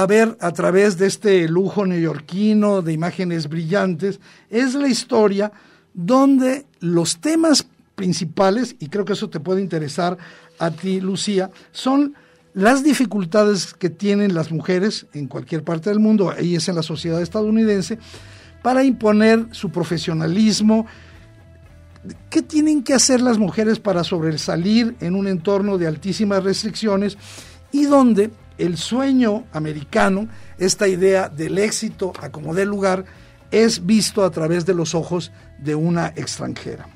ver 0.06 0.36
a 0.40 0.52
través 0.52 0.96
de 0.96 1.06
este 1.06 1.48
lujo 1.48 1.84
neoyorquino 1.84 2.80
de 2.80 2.92
imágenes 2.92 3.48
brillantes 3.48 4.20
es 4.48 4.74
la 4.74 4.88
historia 4.88 5.52
donde 5.92 6.66
los 6.80 7.20
temas 7.20 7.66
principales, 7.94 8.76
y 8.78 8.88
creo 8.88 9.04
que 9.04 9.12
eso 9.12 9.28
te 9.28 9.40
puede 9.40 9.60
interesar 9.60 10.16
a 10.58 10.70
ti, 10.70 11.00
Lucía, 11.00 11.50
son 11.70 12.14
las 12.54 12.82
dificultades 12.82 13.74
que 13.74 13.90
tienen 13.90 14.34
las 14.34 14.50
mujeres 14.50 15.06
en 15.14 15.26
cualquier 15.26 15.64
parte 15.64 15.90
del 15.90 16.00
mundo, 16.00 16.30
ahí 16.30 16.56
es 16.56 16.68
en 16.68 16.76
la 16.76 16.82
sociedad 16.82 17.22
estadounidense, 17.22 17.98
para 18.62 18.84
imponer 18.84 19.46
su 19.50 19.70
profesionalismo, 19.70 20.86
¿Qué 22.30 22.42
tienen 22.42 22.82
que 22.82 22.94
hacer 22.94 23.20
las 23.20 23.38
mujeres 23.38 23.78
para 23.78 24.02
sobresalir 24.02 24.96
en 25.00 25.14
un 25.14 25.28
entorno 25.28 25.78
de 25.78 25.86
altísimas 25.86 26.42
restricciones 26.42 27.16
y 27.70 27.84
donde 27.84 28.32
el 28.58 28.76
sueño 28.76 29.44
americano, 29.52 30.28
esta 30.58 30.88
idea 30.88 31.28
del 31.28 31.58
éxito 31.58 32.12
a 32.20 32.30
como 32.30 32.54
dé 32.54 32.66
lugar, 32.66 33.04
es 33.52 33.86
visto 33.86 34.24
a 34.24 34.30
través 34.30 34.66
de 34.66 34.74
los 34.74 34.94
ojos 34.94 35.30
de 35.58 35.76
una 35.76 36.08
extranjera. 36.08 36.88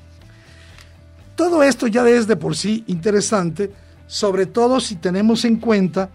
Todo 1.35 1.63
esto 1.63 1.87
ya 1.87 2.07
es 2.09 2.27
de 2.27 2.35
por 2.35 2.55
sí 2.55 2.83
interesante, 2.87 3.71
sobre 4.07 4.45
todo 4.45 4.79
si 4.79 4.95
tenemos 4.95 5.45
en 5.45 5.57
cuenta 5.57 6.09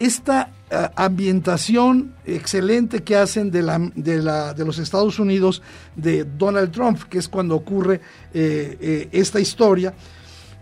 esta 0.00 0.50
uh, 0.72 0.74
ambientación 0.96 2.14
excelente 2.24 3.02
que 3.02 3.16
hacen 3.16 3.50
de, 3.50 3.62
la, 3.62 3.78
de, 3.94 4.22
la, 4.22 4.54
de, 4.54 4.64
los 4.64 4.78
Estados 4.78 5.18
Unidos 5.18 5.62
de 5.94 6.24
Donald 6.24 6.72
Trump, 6.72 7.02
que 7.04 7.18
es 7.18 7.28
cuando 7.28 7.54
ocurre 7.54 8.00
eh, 8.32 8.78
eh, 8.80 9.08
esta 9.12 9.38
historia, 9.40 9.94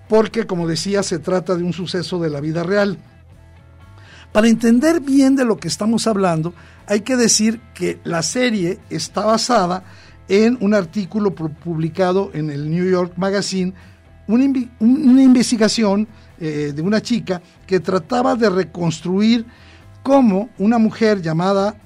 porque 0.08 0.44
como 0.46 0.66
decía, 0.66 1.02
se 1.02 1.20
trata 1.20 1.54
de 1.54 1.62
un 1.62 1.72
suceso 1.72 2.18
de 2.18 2.30
la 2.30 2.40
vida 2.40 2.64
real. 2.64 2.98
Para 4.32 4.48
entender 4.48 5.00
bien 5.00 5.36
de 5.36 5.44
lo 5.44 5.56
que 5.56 5.68
estamos 5.68 6.06
hablando, 6.06 6.52
hay 6.86 7.00
que 7.00 7.16
decir 7.16 7.60
que 7.74 8.00
la 8.04 8.22
serie 8.22 8.80
está 8.90 9.24
basada 9.24 9.84
en 10.28 10.58
un 10.60 10.74
artículo 10.74 11.34
publicado 11.34 12.30
en 12.34 12.50
el 12.50 12.70
New 12.70 12.90
York 12.90 13.12
Magazine, 13.16 13.72
una, 14.26 14.44
una 14.80 15.22
investigación 15.22 16.08
eh, 16.40 16.72
de 16.74 16.82
una 16.82 17.00
chica 17.00 17.42
que 17.66 17.80
trataba 17.80 18.34
de 18.34 18.50
reconstruir 18.50 19.46
cómo 20.02 20.50
una 20.58 20.78
mujer 20.78 21.20
llamada, 21.20 21.76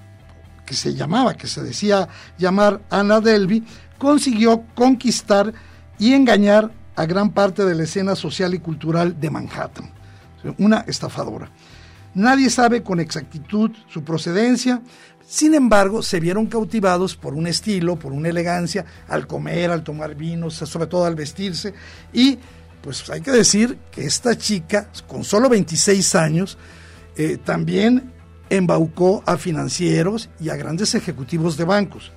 que 0.66 0.74
se 0.74 0.94
llamaba, 0.94 1.34
que 1.34 1.46
se 1.46 1.62
decía 1.62 2.08
llamar 2.38 2.80
Anna 2.90 3.20
Delvey, 3.20 3.64
consiguió 3.98 4.64
conquistar 4.74 5.52
y 5.98 6.12
engañar 6.14 6.70
a 6.96 7.06
gran 7.06 7.30
parte 7.30 7.64
de 7.64 7.74
la 7.74 7.84
escena 7.84 8.14
social 8.14 8.54
y 8.54 8.58
cultural 8.58 9.18
de 9.18 9.30
Manhattan. 9.30 9.90
Una 10.58 10.80
estafadora. 10.80 11.50
Nadie 12.14 12.50
sabe 12.50 12.82
con 12.82 13.00
exactitud 13.00 13.70
su 13.88 14.04
procedencia, 14.04 14.82
sin 15.26 15.54
embargo, 15.54 16.02
se 16.02 16.20
vieron 16.20 16.46
cautivados 16.46 17.16
por 17.16 17.32
un 17.32 17.46
estilo, 17.46 17.96
por 17.96 18.12
una 18.12 18.28
elegancia, 18.28 18.84
al 19.08 19.26
comer, 19.26 19.70
al 19.70 19.82
tomar 19.82 20.14
vinos, 20.14 20.56
sobre 20.56 20.86
todo 20.86 21.06
al 21.06 21.14
vestirse. 21.14 21.72
Y 22.12 22.38
pues 22.82 23.08
hay 23.10 23.20
que 23.20 23.30
decir 23.30 23.78
que 23.90 24.04
esta 24.04 24.36
chica, 24.36 24.90
con 25.06 25.24
solo 25.24 25.48
26 25.48 26.14
años, 26.14 26.58
eh, 27.16 27.38
también 27.42 28.12
embaucó 28.50 29.22
a 29.26 29.36
financieros 29.36 30.28
y 30.40 30.50
a 30.50 30.56
grandes 30.56 30.94
ejecutivos 30.94 31.56
de 31.56 31.64
bancos. 31.64 32.12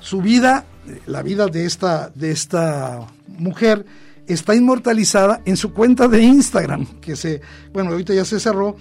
Su 0.00 0.20
vida, 0.20 0.64
la 1.06 1.22
vida 1.22 1.46
de 1.46 1.64
esta, 1.64 2.10
de 2.14 2.30
esta 2.30 3.06
mujer, 3.26 3.84
está 4.26 4.54
inmortalizada 4.54 5.42
en 5.44 5.56
su 5.56 5.72
cuenta 5.72 6.08
de 6.08 6.22
Instagram, 6.22 7.00
que 7.00 7.14
se, 7.14 7.40
bueno, 7.72 7.90
ahorita 7.90 8.14
ya 8.14 8.24
se 8.24 8.40
cerró, 8.40 8.76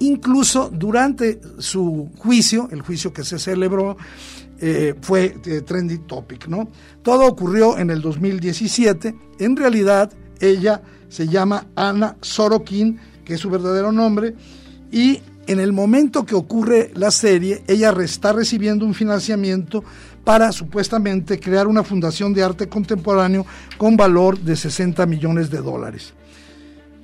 Incluso 0.00 0.70
durante 0.70 1.40
su 1.58 2.10
juicio, 2.18 2.68
el 2.72 2.82
juicio 2.82 3.12
que 3.12 3.24
se 3.24 3.38
celebró, 3.38 3.96
eh, 4.60 4.94
fue 5.00 5.36
eh, 5.44 5.60
trendy 5.62 5.98
topic, 5.98 6.46
¿no? 6.48 6.68
Todo 7.02 7.26
ocurrió 7.26 7.76
en 7.78 7.90
el 7.90 8.00
2017. 8.00 9.14
En 9.38 9.56
realidad, 9.56 10.12
ella 10.40 10.82
se 11.08 11.28
llama 11.28 11.66
Ana 11.74 12.16
Sorokin, 12.20 12.98
que 13.24 13.34
es 13.34 13.40
su 13.40 13.50
verdadero 13.50 13.92
nombre, 13.92 14.34
y 14.90 15.20
en 15.46 15.60
el 15.60 15.72
momento 15.72 16.24
que 16.24 16.34
ocurre 16.34 16.90
la 16.94 17.10
serie, 17.10 17.62
ella 17.66 17.94
está 18.02 18.32
recibiendo 18.32 18.86
un 18.86 18.94
financiamiento 18.94 19.84
para 20.24 20.52
supuestamente 20.52 21.38
crear 21.38 21.66
una 21.66 21.84
fundación 21.84 22.32
de 22.32 22.42
arte 22.42 22.68
contemporáneo 22.68 23.44
con 23.76 23.96
valor 23.96 24.38
de 24.38 24.56
60 24.56 25.04
millones 25.06 25.50
de 25.50 25.58
dólares. 25.58 26.14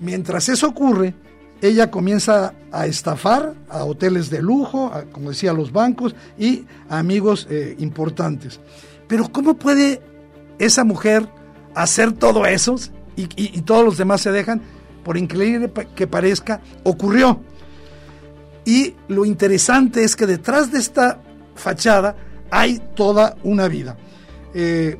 Mientras 0.00 0.48
eso 0.48 0.68
ocurre, 0.68 1.14
ella 1.60 1.90
comienza 1.90 2.54
a 2.72 2.86
estafar 2.86 3.54
a 3.68 3.84
hoteles 3.84 4.30
de 4.30 4.42
lujo, 4.42 4.92
como 5.12 5.30
decía, 5.30 5.52
los 5.52 5.72
bancos 5.72 6.14
y 6.38 6.64
a 6.88 6.98
amigos 6.98 7.46
eh, 7.50 7.74
importantes. 7.78 8.60
Pero 9.08 9.30
¿cómo 9.30 9.54
puede 9.54 10.00
esa 10.58 10.84
mujer 10.84 11.28
hacer 11.74 12.12
todo 12.12 12.46
eso 12.46 12.76
y, 13.16 13.28
y 13.36 13.62
todos 13.62 13.84
los 13.84 13.96
demás 13.96 14.20
se 14.20 14.30
dejan? 14.30 14.62
Por 15.04 15.16
increíble 15.16 15.70
que 15.94 16.06
parezca, 16.06 16.60
ocurrió. 16.84 17.40
Y 18.64 18.94
lo 19.08 19.24
interesante 19.24 20.04
es 20.04 20.14
que 20.14 20.26
detrás 20.26 20.70
de 20.70 20.78
esta 20.78 21.20
fachada 21.54 22.14
hay 22.50 22.80
toda 22.94 23.36
una 23.42 23.68
vida. 23.68 23.96
Eh, 24.54 24.98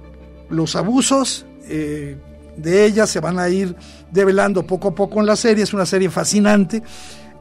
los 0.49 0.77
abusos 0.77 1.47
eh, 1.65 2.17
de 2.57 2.85
ella 2.85 3.07
se 3.07 3.21
van 3.21 3.39
a 3.39 3.49
ir 3.49 3.77
develando 4.11 4.67
poco 4.67 4.89
a 4.89 4.95
poco 4.95 5.21
en 5.21 5.27
la 5.27 5.37
serie. 5.37 5.65
Es 5.65 5.73
una 5.73 5.87
serie 5.87 6.11
fascinante 6.11 6.83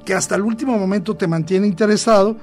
que 0.06 0.14
hasta 0.14 0.36
el 0.36 0.42
último 0.42 0.78
momento 0.78 1.16
te 1.16 1.28
mantiene 1.28 1.68
interesado 1.68 2.38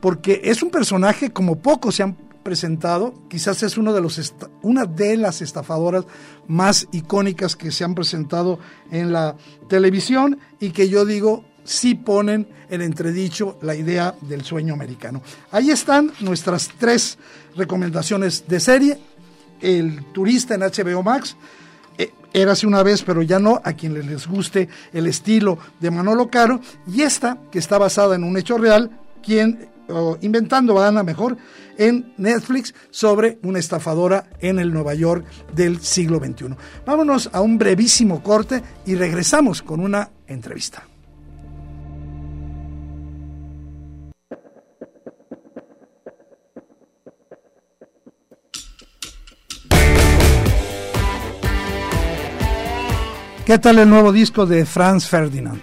porque 0.00 0.40
es 0.44 0.62
un 0.62 0.70
personaje 0.70 1.30
como 1.30 1.56
pocos 1.56 1.96
se 1.96 2.02
han 2.02 2.16
presentado, 2.42 3.14
quizás 3.28 3.62
es 3.62 3.76
uno 3.76 3.92
de 3.92 4.00
los 4.00 4.32
una 4.62 4.86
de 4.86 5.16
las 5.16 5.42
estafadoras 5.42 6.04
más 6.46 6.86
icónicas 6.92 7.56
que 7.56 7.70
se 7.70 7.84
han 7.84 7.94
presentado 7.94 8.58
en 8.90 9.12
la 9.12 9.36
televisión 9.68 10.38
y 10.60 10.70
que 10.70 10.88
yo 10.88 11.04
digo 11.04 11.44
sí 11.64 11.94
ponen 11.94 12.48
en 12.70 12.80
entredicho 12.80 13.58
la 13.60 13.74
idea 13.74 14.14
del 14.22 14.42
sueño 14.42 14.72
americano. 14.72 15.22
Ahí 15.50 15.70
están 15.70 16.12
nuestras 16.20 16.70
tres 16.78 17.18
recomendaciones 17.54 18.48
de 18.48 18.60
serie. 18.60 18.98
El 19.60 20.04
turista 20.12 20.54
en 20.54 20.62
HBO 20.62 21.02
Max, 21.02 21.36
Érase 22.32 22.66
una 22.66 22.82
vez, 22.82 23.02
pero 23.02 23.22
ya 23.22 23.38
no, 23.38 23.60
a 23.64 23.72
quien 23.72 23.94
les 23.94 24.26
guste 24.26 24.68
el 24.92 25.06
estilo 25.06 25.58
de 25.80 25.90
Manolo 25.90 26.28
Caro, 26.28 26.60
y 26.86 27.02
esta, 27.02 27.38
que 27.50 27.58
está 27.58 27.78
basada 27.78 28.16
en 28.16 28.24
un 28.24 28.36
hecho 28.36 28.58
real, 28.58 28.90
quien, 29.22 29.68
inventando 30.20 30.78
a 30.78 30.88
Ana 30.88 31.02
mejor, 31.02 31.36
en 31.78 32.12
Netflix 32.18 32.74
sobre 32.90 33.38
una 33.42 33.60
estafadora 33.60 34.28
en 34.40 34.58
el 34.58 34.72
Nueva 34.72 34.94
York 34.94 35.24
del 35.54 35.80
siglo 35.80 36.18
XXI. 36.18 36.54
Vámonos 36.84 37.30
a 37.32 37.40
un 37.40 37.56
brevísimo 37.56 38.22
corte 38.22 38.62
y 38.84 38.94
regresamos 38.96 39.62
con 39.62 39.80
una 39.80 40.10
entrevista. 40.26 40.87
¿Qué 53.48 53.58
tal 53.58 53.78
el 53.78 53.88
nuevo 53.88 54.12
disco 54.12 54.44
de 54.44 54.66
Franz 54.66 55.06
Ferdinand? 55.06 55.62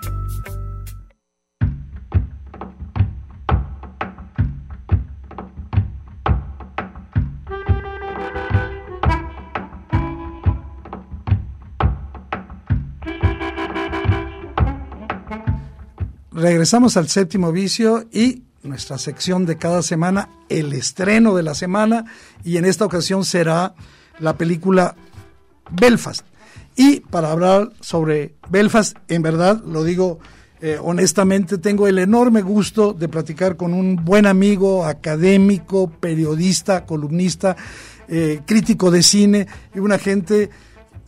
Regresamos 16.41 16.97
al 16.97 17.07
séptimo 17.07 17.51
vicio 17.51 18.05
y 18.11 18.43
nuestra 18.63 18.97
sección 18.97 19.45
de 19.45 19.57
cada 19.57 19.81
semana, 19.81 20.29
el 20.49 20.73
estreno 20.73 21.35
de 21.35 21.43
la 21.43 21.55
semana, 21.55 22.05
y 22.43 22.57
en 22.57 22.65
esta 22.65 22.85
ocasión 22.85 23.25
será 23.25 23.73
la 24.19 24.37
película 24.37 24.95
Belfast. 25.71 26.25
Y 26.75 27.01
para 27.01 27.31
hablar 27.31 27.71
sobre 27.79 28.35
Belfast, 28.49 28.97
en 29.07 29.21
verdad, 29.21 29.63
lo 29.63 29.83
digo 29.83 30.19
eh, 30.63 30.77
honestamente, 30.79 31.57
tengo 31.57 31.87
el 31.87 31.97
enorme 31.97 32.43
gusto 32.43 32.93
de 32.93 33.09
platicar 33.09 33.57
con 33.57 33.73
un 33.73 33.95
buen 33.95 34.27
amigo, 34.27 34.85
académico, 34.85 35.89
periodista, 35.89 36.85
columnista, 36.85 37.55
eh, 38.07 38.41
crítico 38.45 38.91
de 38.91 39.01
cine 39.01 39.47
y 39.73 39.79
una 39.79 39.97
gente 39.97 40.51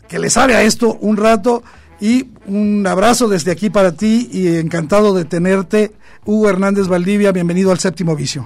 que 0.07 0.17
le 0.17 0.31
sabe 0.31 0.55
a 0.55 0.63
esto 0.63 0.97
un 1.01 1.17
rato 1.17 1.61
y 2.03 2.29
un 2.47 2.85
abrazo 2.85 3.29
desde 3.29 3.49
aquí 3.49 3.69
para 3.69 3.93
ti 3.93 4.27
y 4.29 4.57
encantado 4.57 5.13
de 5.13 5.23
tenerte. 5.23 5.93
Hugo 6.25 6.49
Hernández 6.49 6.89
Valdivia, 6.89 7.31
bienvenido 7.31 7.71
al 7.71 7.79
Séptimo 7.79 8.13
Vicio. 8.13 8.45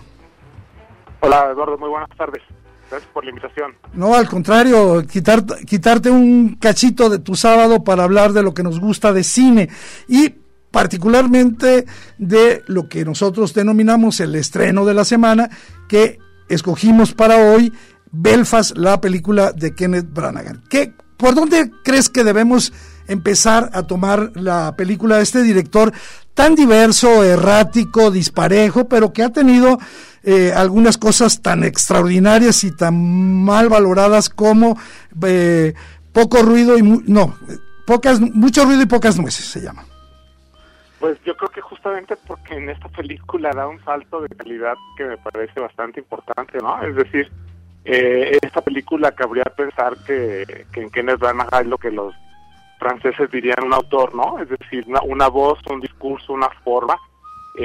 Hola 1.22 1.50
Eduardo, 1.52 1.76
muy 1.80 1.90
buenas 1.90 2.16
tardes. 2.16 2.44
Gracias 2.92 3.12
por 3.12 3.24
la 3.24 3.32
invitación. 3.32 3.74
No, 3.94 4.14
al 4.14 4.30
contrario, 4.30 5.04
quitar, 5.08 5.44
quitarte 5.66 6.12
un 6.12 6.58
cachito 6.62 7.10
de 7.10 7.18
tu 7.18 7.34
sábado 7.34 7.84
para 7.84 8.04
hablar 8.04 8.32
de 8.32 8.44
lo 8.44 8.54
que 8.54 8.62
nos 8.62 8.80
gusta 8.80 9.12
de 9.12 9.24
cine 9.24 9.70
y 10.08 10.36
particularmente 10.70 11.88
de 12.20 12.62
lo 12.68 12.88
que 12.88 13.06
nosotros 13.06 13.56
denominamos 13.56 14.20
el 14.20 14.36
estreno 14.36 14.86
de 14.86 14.94
la 14.94 15.04
semana, 15.04 15.50
que 15.90 16.20
escogimos 16.48 17.16
para 17.16 17.38
hoy, 17.38 17.74
Belfast, 18.12 18.78
la 18.78 19.02
película 19.02 19.52
de 19.52 19.74
Kenneth 19.74 20.14
Branagh. 20.14 20.62
¿Qué, 20.70 20.94
¿Por 21.18 21.34
dónde 21.34 21.72
crees 21.84 22.08
que 22.10 22.24
debemos 22.24 22.72
empezar 23.08 23.70
a 23.74 23.84
tomar 23.84 24.32
la 24.36 24.76
película 24.76 25.18
de 25.18 25.24
este 25.24 25.44
director 25.44 25.92
tan 26.34 26.56
diverso, 26.56 27.24
errático, 27.24 28.12
disparejo, 28.12 28.88
pero 28.88 29.12
que 29.12 29.24
ha 29.24 29.30
tenido 29.30 29.80
eh, 30.24 30.52
algunas 30.54 30.98
cosas 30.98 31.42
tan 31.42 31.64
extraordinarias 31.64 32.64
y 32.64 32.76
tan 32.76 33.44
mal 33.44 33.70
valoradas 33.70 34.30
como 34.30 34.78
eh, 35.26 35.74
poco 36.14 36.42
ruido 36.44 36.78
y 36.78 36.84
no, 36.84 37.36
pocas, 37.86 38.20
mucho 38.20 38.66
ruido 38.66 38.82
y 38.82 38.86
pocas 38.88 39.18
nueces 39.20 39.46
se 39.46 39.62
llama. 39.62 39.86
Pues 41.00 41.18
yo 41.24 41.36
creo 41.38 41.50
que 41.50 41.62
justamente 41.62 42.16
porque 42.28 42.56
en 42.56 42.70
esta 42.70 42.90
película 42.90 43.52
da 43.52 43.68
un 43.68 43.84
salto 43.84 44.22
de 44.22 44.30
calidad 44.30 44.76
que 44.98 45.06
me 45.06 45.18
parece 45.18 45.60
bastante 45.60 46.00
importante, 46.00 46.58
¿no? 46.58 46.82
Es 46.84 46.96
decir, 46.96 47.32
eh, 47.86 48.38
esta 48.42 48.62
película 48.62 49.12
cabría 49.14 49.46
pensar 49.46 49.96
que, 50.06 50.66
que 50.72 50.82
en 50.82 50.90
Kenneth 50.90 51.20
Branagh 51.20 51.50
hay 51.52 51.66
lo 51.66 51.78
que 51.78 51.92
los 51.92 52.14
franceses 52.80 53.30
dirían 53.32 53.64
un 53.64 53.74
autor, 53.74 54.14
¿no? 54.16 54.40
Es 54.40 54.50
decir, 54.50 54.86
una, 54.88 55.02
una 55.02 55.28
voz, 55.28 55.60
un 55.70 55.82
discurso, 55.82 56.34
una 56.34 56.50
forma. 56.64 56.98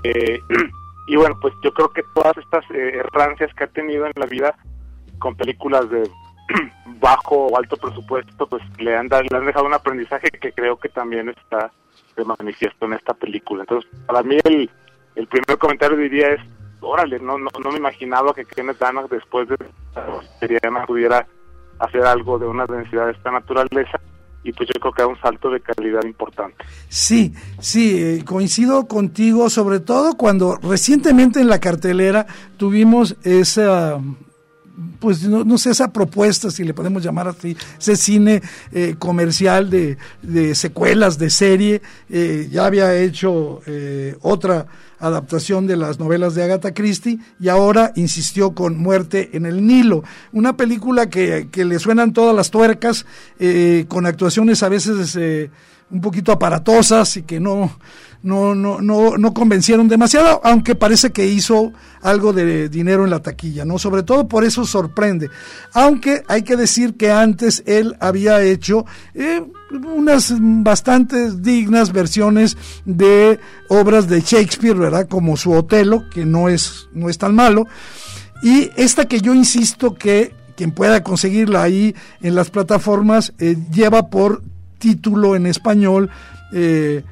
Eh, 0.02 0.40
y 1.06 1.16
bueno, 1.16 1.36
pues 1.40 1.54
yo 1.62 1.72
creo 1.72 1.92
que 1.92 2.02
todas 2.14 2.36
estas 2.38 2.64
eh, 2.70 2.98
errancias 2.98 3.52
que 3.54 3.64
ha 3.64 3.68
tenido 3.68 4.06
en 4.06 4.12
la 4.16 4.26
vida 4.26 4.54
con 5.18 5.36
películas 5.36 5.88
de 5.90 6.08
bajo 7.00 7.46
o 7.46 7.56
alto 7.56 7.76
presupuesto, 7.76 8.46
pues 8.46 8.62
le 8.78 8.96
han, 8.96 9.08
le 9.08 9.36
han 9.36 9.46
dejado 9.46 9.66
un 9.66 9.74
aprendizaje 9.74 10.30
que 10.30 10.52
creo 10.52 10.78
que 10.78 10.88
también 10.88 11.28
está 11.28 11.70
de 12.16 12.24
manifiesto 12.24 12.86
en 12.86 12.94
esta 12.94 13.14
película. 13.14 13.62
Entonces, 13.62 13.90
para 14.06 14.22
mí 14.22 14.38
el, 14.44 14.70
el 15.14 15.26
primer 15.26 15.58
comentario 15.58 15.96
diría 15.96 16.30
es, 16.32 16.40
órale, 16.80 17.18
no, 17.20 17.38
no, 17.38 17.48
no 17.62 17.70
me 17.70 17.78
imaginaba 17.78 18.34
que 18.34 18.44
Kenneth 18.44 18.78
Branagh 18.78 19.08
después 19.08 19.48
de 19.48 19.56
serie 20.40 20.58
pudiera 20.86 21.26
hacer 21.78 22.04
algo 22.04 22.38
de 22.38 22.46
una 22.46 22.66
densidad 22.66 23.06
de 23.06 23.12
esta 23.12 23.30
naturaleza 23.30 24.00
y 24.44 24.52
pues 24.52 24.68
yo 24.72 24.80
creo 24.80 24.92
que 24.92 25.02
da 25.02 25.08
un 25.08 25.20
salto 25.20 25.50
de 25.50 25.60
calidad 25.60 26.02
importante. 26.04 26.64
Sí, 26.88 27.32
sí, 27.60 27.96
eh, 27.96 28.24
coincido 28.24 28.86
contigo, 28.86 29.48
sobre 29.50 29.80
todo 29.80 30.14
cuando 30.14 30.56
recientemente 30.56 31.40
en 31.40 31.48
la 31.48 31.60
cartelera 31.60 32.26
tuvimos 32.56 33.16
esa 33.22 34.00
pues 34.98 35.22
no, 35.24 35.58
sé, 35.58 35.70
esa 35.70 35.92
propuesta, 35.92 36.50
si 36.50 36.64
le 36.64 36.74
podemos 36.74 37.02
llamar 37.02 37.28
así, 37.28 37.56
ese 37.78 37.94
cine 37.94 38.40
eh, 38.72 38.96
comercial 38.98 39.68
de, 39.68 39.98
de, 40.22 40.54
secuelas 40.54 41.18
de 41.18 41.28
serie, 41.28 41.82
eh, 42.08 42.48
ya 42.50 42.64
había 42.64 42.96
hecho 42.96 43.60
otra 44.22 44.66
adaptación 45.02 45.66
de 45.66 45.76
las 45.76 45.98
novelas 45.98 46.34
de 46.34 46.44
Agatha 46.44 46.72
Christie 46.72 47.18
y 47.40 47.48
ahora 47.48 47.92
insistió 47.96 48.54
con 48.54 48.78
Muerte 48.78 49.30
en 49.34 49.44
el 49.46 49.66
Nilo, 49.66 50.04
una 50.32 50.56
película 50.56 51.10
que, 51.10 51.48
que 51.50 51.64
le 51.64 51.78
suenan 51.78 52.12
todas 52.12 52.34
las 52.34 52.50
tuercas, 52.50 53.04
eh, 53.38 53.84
con 53.88 54.06
actuaciones 54.06 54.62
a 54.62 54.68
veces 54.68 55.16
eh, 55.16 55.50
un 55.90 56.00
poquito 56.00 56.32
aparatosas 56.32 57.16
y 57.16 57.22
que 57.22 57.40
no, 57.40 57.76
no, 58.22 58.54
no, 58.54 58.80
no, 58.80 59.16
no 59.16 59.34
convencieron 59.34 59.88
demasiado, 59.88 60.40
aunque 60.44 60.74
parece 60.74 61.10
que 61.10 61.26
hizo 61.26 61.72
algo 62.02 62.32
de 62.32 62.68
dinero 62.68 63.04
en 63.04 63.10
la 63.10 63.20
taquilla, 63.20 63.64
¿no? 63.64 63.78
Sobre 63.78 64.02
todo 64.02 64.28
por 64.28 64.44
eso 64.44 64.64
sorprende. 64.64 65.30
Aunque 65.72 66.22
hay 66.28 66.42
que 66.42 66.56
decir 66.56 66.96
que 66.96 67.10
antes 67.10 67.62
él 67.66 67.96
había 68.00 68.42
hecho 68.42 68.86
eh, 69.14 69.42
unas 69.70 70.34
bastantes 70.38 71.42
dignas 71.42 71.92
versiones 71.92 72.56
de 72.84 73.40
obras 73.68 74.08
de 74.08 74.20
Shakespeare, 74.20 74.76
¿verdad? 74.76 75.08
Como 75.08 75.36
su 75.36 75.52
Otelo, 75.52 76.08
que 76.10 76.24
no 76.24 76.48
es, 76.48 76.88
no 76.92 77.08
es 77.08 77.18
tan 77.18 77.34
malo. 77.34 77.66
Y 78.42 78.70
esta 78.76 79.06
que 79.06 79.20
yo 79.20 79.34
insisto 79.34 79.94
que 79.94 80.34
quien 80.56 80.72
pueda 80.72 81.02
conseguirla 81.02 81.62
ahí 81.62 81.94
en 82.20 82.34
las 82.34 82.50
plataformas 82.50 83.32
eh, 83.38 83.56
lleva 83.72 84.10
por 84.10 84.42
título 84.78 85.36
en 85.36 85.46
español 85.46 86.10
eh, 86.52 87.04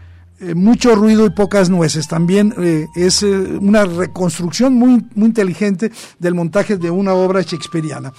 eh, 0.42 0.54
mucho 0.54 0.94
ruido 0.94 1.26
y 1.26 1.30
pocas 1.30 1.68
nueces. 1.68 2.08
También 2.08 2.54
eh, 2.58 2.86
es 2.96 3.22
eh, 3.22 3.28
una 3.28 3.84
reconstrucción 3.84 4.72
muy, 4.72 5.04
muy 5.14 5.26
inteligente 5.26 5.90
del 6.18 6.34
montaje 6.34 6.78
de 6.78 6.90
una 6.90 7.12
obra 7.12 7.42
shakespeariana. 7.42 8.10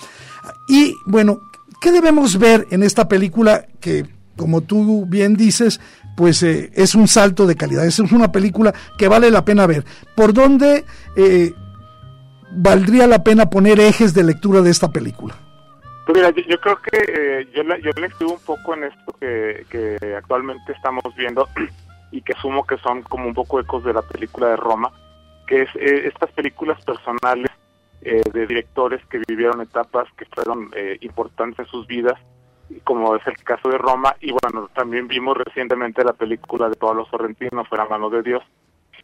Y 0.67 0.93
bueno, 1.07 1.39
¿qué 1.81 1.91
debemos 1.91 2.37
ver 2.37 2.67
en 2.69 2.83
esta 2.83 3.07
película 3.07 3.65
que, 3.79 4.05
como 4.37 4.61
tú 4.61 5.07
bien 5.07 5.35
dices, 5.35 5.81
pues 6.15 6.43
es 6.43 6.93
un 6.93 7.07
salto 7.07 7.47
de 7.47 7.55
calidad? 7.55 7.87
Es 7.87 7.97
una 7.97 8.31
película 8.31 8.71
que 8.99 9.07
vale 9.07 9.31
la 9.31 9.43
pena 9.43 9.65
ver. 9.65 9.83
¿Por 10.15 10.31
dónde 10.31 10.85
valdría 12.51 13.07
la 13.07 13.23
pena 13.23 13.49
poner 13.49 13.79
ejes 13.79 14.13
de 14.13 14.23
lectura 14.23 14.61
de 14.61 14.69
esta 14.69 14.91
película? 14.91 15.35
Pues 16.05 16.17
mira, 16.17 16.29
yo, 16.47 16.59
creo 16.59 16.79
que 16.83 17.47
yo, 17.55 17.63
yo 17.63 17.91
le 17.99 18.07
escribo 18.07 18.33
un 18.33 18.39
poco 18.41 18.75
en 18.75 18.83
esto 18.83 19.15
que 19.19 20.15
actualmente 20.15 20.73
estamos 20.73 21.03
viendo 21.15 21.47
y 22.11 22.21
que 22.21 22.33
asumo 22.33 22.65
que 22.65 22.77
son 22.77 23.01
como 23.03 23.27
un 23.27 23.33
poco 23.33 23.59
ecos 23.59 23.83
de 23.83 23.93
la 23.93 24.01
película 24.01 24.49
de 24.49 24.57
Roma, 24.57 24.91
que 25.47 25.63
es 25.63 25.69
eh, 25.75 26.07
estas 26.07 26.31
películas 26.31 26.83
personales 26.85 27.51
eh, 28.01 28.21
de 28.31 28.47
directores 28.47 29.05
que 29.07 29.21
vivieron 29.27 29.61
etapas 29.61 30.07
que 30.17 30.25
fueron 30.25 30.69
eh, 30.75 30.97
importantes 31.01 31.59
en 31.59 31.65
sus 31.65 31.87
vidas, 31.87 32.19
como 32.83 33.15
es 33.15 33.25
el 33.27 33.35
caso 33.43 33.69
de 33.69 33.77
Roma, 33.77 34.15
y 34.21 34.31
bueno, 34.31 34.69
también 34.73 35.07
vimos 35.07 35.37
recientemente 35.37 36.03
la 36.03 36.13
película 36.13 36.69
de 36.69 36.75
Pablo 36.75 37.05
Sorrentino, 37.05 37.65
Fuera 37.65 37.85
Mano 37.85 38.09
de 38.09 38.23
Dios, 38.23 38.43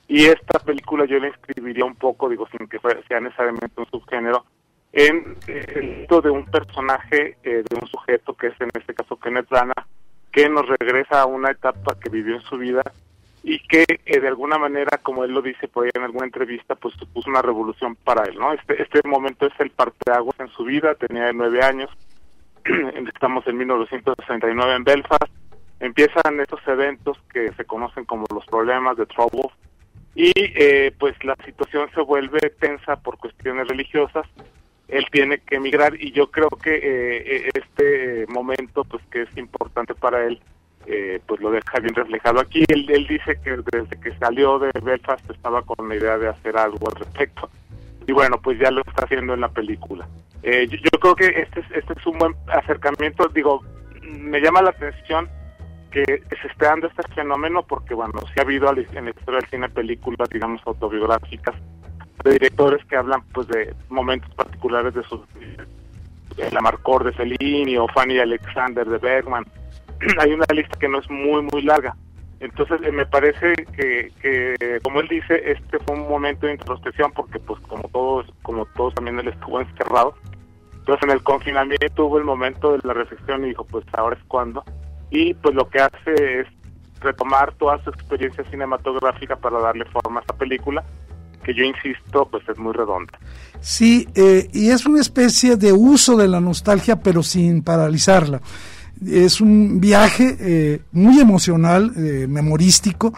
y 0.07 0.25
esta 0.25 0.59
película 0.59 1.05
yo 1.05 1.19
la 1.19 1.27
inscribiría 1.27 1.83
un 1.83 1.95
poco, 1.95 2.29
digo, 2.29 2.47
sin 2.47 2.67
que 2.67 2.79
sea 2.79 3.19
necesariamente 3.19 3.81
un 3.81 3.89
subgénero, 3.89 4.45
en 4.93 5.35
el 5.47 6.03
hito 6.03 6.21
de 6.21 6.29
un 6.29 6.45
personaje, 6.45 7.37
de 7.43 7.77
un 7.79 7.87
sujeto 7.87 8.33
que 8.35 8.47
es 8.47 8.61
en 8.61 8.69
este 8.73 8.93
caso 8.93 9.19
Kenneth 9.19 9.49
Branagh, 9.49 9.85
que 10.37 10.49
nos 10.49 10.67
regresa 10.67 11.21
a 11.21 11.25
una 11.25 11.49
etapa 11.49 11.97
que 11.99 12.11
vivió 12.11 12.35
en 12.35 12.43
su 12.43 12.59
vida 12.59 12.83
y 13.41 13.57
que 13.57 13.85
eh, 14.05 14.19
de 14.19 14.27
alguna 14.27 14.59
manera, 14.59 14.99
como 15.01 15.23
él 15.23 15.31
lo 15.31 15.41
dice 15.41 15.67
por 15.67 15.83
ahí 15.83 15.89
en 15.95 16.03
alguna 16.03 16.27
entrevista, 16.27 16.75
pues 16.75 16.93
supuso 16.93 17.27
una 17.27 17.41
revolución 17.41 17.95
para 17.95 18.23
él, 18.25 18.37
¿no? 18.37 18.53
Este, 18.53 18.79
este 18.79 19.01
momento 19.07 19.47
es 19.47 19.53
el 19.57 19.71
parteaguas 19.71 20.39
en 20.39 20.49
su 20.49 20.63
vida, 20.63 20.93
tenía 20.93 21.33
nueve 21.33 21.63
años, 21.63 21.89
estamos 23.07 23.47
en 23.47 23.57
1969 23.57 24.75
en 24.75 24.83
Belfast, 24.83 25.33
empiezan 25.79 26.39
estos 26.39 26.59
eventos 26.67 27.17
que 27.33 27.51
se 27.53 27.65
conocen 27.65 28.05
como 28.05 28.27
los 28.31 28.45
problemas 28.45 28.95
de 28.95 29.07
Trouble 29.07 29.49
y 30.13 30.33
eh, 30.35 30.93
pues 30.99 31.15
la 31.23 31.35
situación 31.45 31.89
se 31.95 32.01
vuelve 32.01 32.51
tensa 32.59 32.95
por 32.97 33.17
cuestiones 33.17 33.67
religiosas 33.67 34.27
él 34.87 35.05
tiene 35.11 35.39
que 35.39 35.55
emigrar 35.55 35.95
y 35.99 36.11
yo 36.11 36.31
creo 36.31 36.49
que 36.49 36.79
eh, 36.81 37.49
este 37.53 38.25
momento 38.27 38.83
pues 38.85 39.03
que 39.11 39.23
es 39.23 39.37
importante 39.37 39.93
para 39.93 40.25
él 40.25 40.39
eh, 40.85 41.19
pues 41.25 41.41
lo 41.41 41.51
deja 41.51 41.79
bien 41.79 41.93
reflejado. 41.93 42.39
Aquí 42.39 42.63
él, 42.69 42.85
dice 43.07 43.37
que 43.43 43.57
desde 43.71 43.99
que 43.99 44.17
salió 44.17 44.57
de 44.57 44.71
Belfast 44.81 45.29
estaba 45.29 45.61
con 45.61 45.89
la 45.89 45.95
idea 45.95 46.17
de 46.17 46.29
hacer 46.29 46.57
algo 46.57 46.89
al 46.89 46.95
respecto. 46.95 47.49
Y 48.07 48.13
bueno 48.13 48.39
pues 48.41 48.57
ya 48.57 48.71
lo 48.71 48.81
está 48.81 49.03
haciendo 49.03 49.33
en 49.33 49.41
la 49.41 49.49
película. 49.49 50.07
Eh, 50.43 50.67
yo, 50.69 50.99
creo 50.99 51.15
que 51.15 51.41
este 51.41 51.59
es, 51.59 51.65
este 51.71 51.93
es 51.93 52.07
un 52.07 52.17
buen 52.17 52.35
acercamiento. 52.47 53.27
Digo 53.27 53.61
me 54.01 54.39
llama 54.39 54.61
la 54.61 54.69
atención 54.69 55.29
que, 55.91 56.03
se 56.05 56.47
esté 56.47 56.65
dando 56.65 56.87
este 56.87 57.03
fenómeno 57.13 57.63
porque 57.63 57.93
bueno 57.93 58.21
si 58.33 58.39
ha 58.39 58.43
habido 58.43 58.69
en 58.69 59.05
la 59.05 59.09
historia 59.09 59.39
del 59.41 59.49
cine 59.49 59.69
películas 59.69 60.29
digamos 60.29 60.61
autobiográficas 60.65 61.55
de 62.23 62.31
directores 62.31 62.83
que 62.85 62.95
hablan 62.95 63.21
pues 63.33 63.47
de 63.47 63.73
momentos 63.89 64.33
particulares 64.35 64.93
de 64.93 65.03
su 65.03 65.23
la 66.51 66.61
Marcor 66.61 67.03
de 67.03 67.13
Fellini 67.13 67.77
o 67.77 67.87
Fanny 67.87 68.19
Alexander 68.19 68.85
de 68.85 68.97
Bergman. 68.99 69.45
Hay 70.19 70.31
una 70.31 70.45
lista 70.53 70.77
que 70.79 70.87
no 70.87 70.99
es 70.99 71.09
muy 71.09 71.41
muy 71.41 71.61
larga. 71.63 71.95
Entonces 72.39 72.79
eh, 72.83 72.91
me 72.91 73.05
parece 73.05 73.53
que, 73.75 74.11
que 74.21 74.79
como 74.83 74.99
él 74.99 75.07
dice 75.07 75.41
este 75.51 75.79
fue 75.79 75.95
un 75.95 76.07
momento 76.07 76.45
de 76.45 76.53
introspección 76.53 77.11
porque 77.11 77.39
pues 77.39 77.59
como 77.61 77.87
todos 77.89 78.27
como 78.43 78.65
todos 78.75 78.93
también 78.93 79.19
él 79.19 79.27
estuvo 79.27 79.59
encerrado. 79.59 80.15
Entonces 80.73 81.03
en 81.03 81.11
el 81.11 81.23
confinamiento 81.23 81.87
tuvo 81.95 82.17
el 82.19 82.23
momento 82.23 82.73
de 82.73 82.79
la 82.83 82.93
reflexión 82.93 83.43
y 83.43 83.49
dijo 83.49 83.65
pues 83.65 83.85
ahora 83.93 84.15
es 84.15 84.23
cuando. 84.27 84.63
Y 85.09 85.33
pues 85.35 85.55
lo 85.55 85.67
que 85.69 85.79
hace 85.79 86.41
es 86.41 86.47
retomar 86.99 87.53
toda 87.53 87.81
su 87.83 87.89
experiencia 87.89 88.43
cinematográfica 88.45 89.35
para 89.35 89.59
darle 89.59 89.85
forma 89.85 90.19
a 90.19 90.21
esta 90.21 90.35
película 90.35 90.83
que 91.47 91.53
yo 91.53 91.63
insisto, 91.63 92.27
pues 92.29 92.43
es 92.49 92.59
muy 92.59 92.73
redonda. 92.73 93.17
Sí, 93.61 94.05
eh, 94.15 94.49
y 94.51 94.69
es 94.69 94.85
una 94.85 94.99
especie 94.99 95.55
de 95.55 95.71
uso 95.71 96.17
de 96.17 96.27
la 96.27 96.41
nostalgia, 96.41 97.01
pero 97.01 97.23
sin 97.23 97.63
paralizarla. 97.63 98.41
Es 99.05 99.39
un 99.39 99.79
viaje 99.79 100.35
eh, 100.41 100.81
muy 100.91 101.21
emocional, 101.21 101.93
eh, 101.95 102.27
memorístico, 102.27 103.13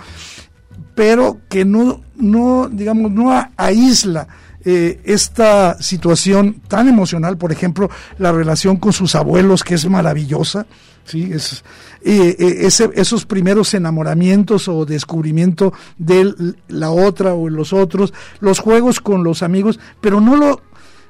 pero 0.93 1.39
que 1.49 1.65
no, 1.65 2.01
no 2.17 2.69
digamos, 2.69 3.11
no 3.11 3.31
aísla 3.57 4.27
eh, 4.63 4.99
esta 5.05 5.81
situación 5.81 6.61
tan 6.67 6.87
emocional, 6.87 7.37
por 7.37 7.51
ejemplo, 7.51 7.89
la 8.17 8.31
relación 8.31 8.77
con 8.77 8.93
sus 8.93 9.15
abuelos, 9.15 9.63
que 9.63 9.73
es 9.75 9.89
maravillosa, 9.89 10.67
¿sí? 11.09 11.31
Es, 11.33 11.63
eh, 12.01 12.35
eh, 12.39 12.57
ese, 12.61 12.89
esos 12.93 13.25
primeros 13.25 13.73
enamoramientos 13.73 14.67
o 14.67 14.85
descubrimiento 14.85 15.73
de 15.97 16.33
la 16.67 16.91
otra 16.91 17.33
o 17.33 17.49
los 17.49 17.73
otros, 17.73 18.13
los 18.39 18.59
juegos 18.59 18.99
con 18.99 19.23
los 19.23 19.43
amigos, 19.43 19.79
pero 20.01 20.21
no 20.21 20.35
lo 20.35 20.61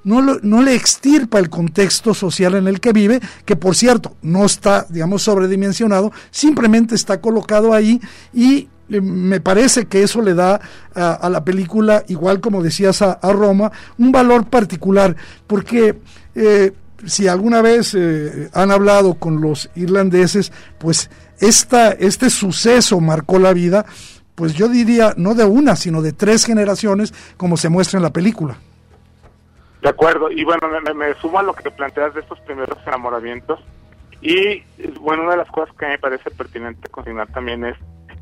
no, 0.01 0.21
no, 0.21 0.61
le 0.61 0.75
extirpa 0.75 1.39
el 1.39 1.49
contexto 1.49 2.13
social 2.13 2.55
en 2.55 2.69
el 2.69 2.79
que 2.79 2.93
vive, 2.93 3.19
que 3.43 3.57
por 3.57 3.75
cierto 3.75 4.15
no 4.21 4.45
está, 4.45 4.85
digamos, 4.89 5.23
sobredimensionado, 5.23 6.13
simplemente 6.31 6.95
está 6.95 7.19
colocado 7.19 7.73
ahí 7.73 7.99
y 8.33 8.69
eh, 8.89 9.01
me 9.01 9.39
parece 9.39 9.85
que 9.87 10.03
eso 10.03 10.21
le 10.21 10.33
da 10.33 10.59
a, 10.95 11.29
la 11.29 11.43
película, 11.43 12.03
igual 12.07 12.39
como 12.39 12.63
decías 12.63 13.01
a, 13.01 13.19
Roma, 13.21 13.71
un 13.97 14.11
valor 14.11 14.47
particular, 14.47 15.15
porque 15.47 15.99
eh, 16.35 16.73
si 17.05 17.27
alguna 17.27 17.61
vez 17.61 17.95
eh, 17.95 18.49
han 18.53 18.71
hablado 18.71 19.15
con 19.15 19.41
los 19.41 19.69
irlandeses, 19.75 20.51
pues 20.77 21.09
esta, 21.39 21.91
este 21.91 22.29
suceso 22.29 22.99
marcó 22.99 23.39
la 23.39 23.53
vida, 23.53 23.85
pues 24.35 24.53
yo 24.53 24.67
diría 24.67 25.13
no 25.17 25.35
de 25.35 25.45
una, 25.45 25.75
sino 25.75 26.01
de 26.01 26.13
tres 26.13 26.45
generaciones, 26.45 27.13
como 27.37 27.57
se 27.57 27.69
muestra 27.69 27.97
en 27.97 28.03
la 28.03 28.13
película. 28.13 28.57
De 29.81 29.89
acuerdo, 29.89 30.29
y 30.29 30.43
bueno, 30.43 30.67
me, 30.93 31.13
sumo 31.15 31.39
a 31.39 31.43
lo 31.43 31.53
que 31.53 31.71
planteas 31.71 32.13
de 32.13 32.21
estos 32.21 32.39
primeros 32.41 32.77
enamoramientos. 32.85 33.59
Y 34.21 34.61
bueno, 34.99 35.23
una 35.23 35.31
de 35.31 35.37
las 35.37 35.51
cosas 35.51 35.73
que 35.77 35.87
me 35.87 35.97
parece 35.97 36.29
pertinente 36.31 36.89
consignar 36.89 37.27
también 37.31 37.63
es 37.63 37.77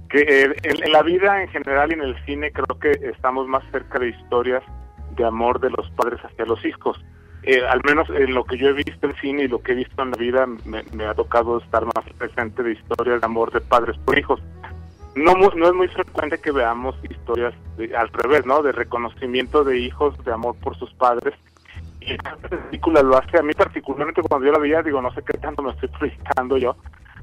que 0.10 0.22
eh, 0.22 0.56
en, 0.64 0.92
la 0.92 1.02
vida 1.02 1.42
en 1.42 1.50
general 1.50 1.90
y 1.92 1.96
en 1.96 2.02
el 2.02 2.26
cine 2.26 2.52
creo 2.52 2.80
que 2.80 2.92
estamos 3.10 3.48
más 3.48 3.64
cerca 3.72 3.98
de 3.98 4.10
historias 4.10 4.64
de 5.16 5.26
amor 5.26 5.60
de 5.60 5.72
los 5.72 5.90
padres 5.92 6.20
hacia 6.24 6.46
los 6.46 6.64
hijos. 6.64 7.04
Eh, 7.44 7.62
al 7.66 7.82
menos 7.84 8.10
en 8.10 8.34
lo 8.34 8.44
que 8.44 8.58
yo 8.58 8.70
he 8.70 8.74
visto 8.74 9.08
en 9.08 9.16
cine 9.16 9.44
y 9.44 9.48
lo 9.48 9.62
que 9.62 9.72
he 9.72 9.76
visto 9.76 10.02
en 10.02 10.12
la 10.12 10.18
vida 10.18 10.46
me, 10.66 11.06
ha 11.06 11.14
tocado 11.14 11.60
estar 11.60 11.86
más 11.86 12.04
presente 12.18 12.64
de 12.64 12.74
historias 12.74 13.22
de 13.22 13.26
amor 13.26 13.52
de 13.52 13.62
padres 13.62 13.98
por 14.00 14.18
hijos. 14.18 14.42
No, 15.16 15.34
no 15.34 15.68
es 15.68 15.74
muy 15.74 15.88
frecuente 15.88 16.40
que 16.40 16.52
veamos 16.52 16.96
historias 17.10 17.54
al 17.98 18.10
revés, 18.10 18.46
¿no? 18.46 18.62
De 18.62 18.72
reconocimiento 18.72 19.64
de 19.64 19.80
hijos, 19.80 20.14
de 20.26 20.34
amor 20.34 20.56
por 20.58 20.78
sus 20.78 20.94
padres. 20.94 21.34
Y 22.02 22.14
esta 22.14 22.36
película 22.36 23.02
lo 23.02 23.18
hace 23.18 23.40
a 23.40 23.44
mí 23.44 23.54
particularmente 23.54 24.22
cuando 24.22 24.46
yo 24.46 24.52
la 24.52 24.60
veía, 24.60 24.84
digo, 24.84 25.02
no 25.02 25.14
sé 25.14 25.22
qué 25.24 25.38
tanto 25.38 25.64
me 25.64 25.72
estoy 25.72 25.90
proyectando 25.90 26.58
yo, 26.58 26.76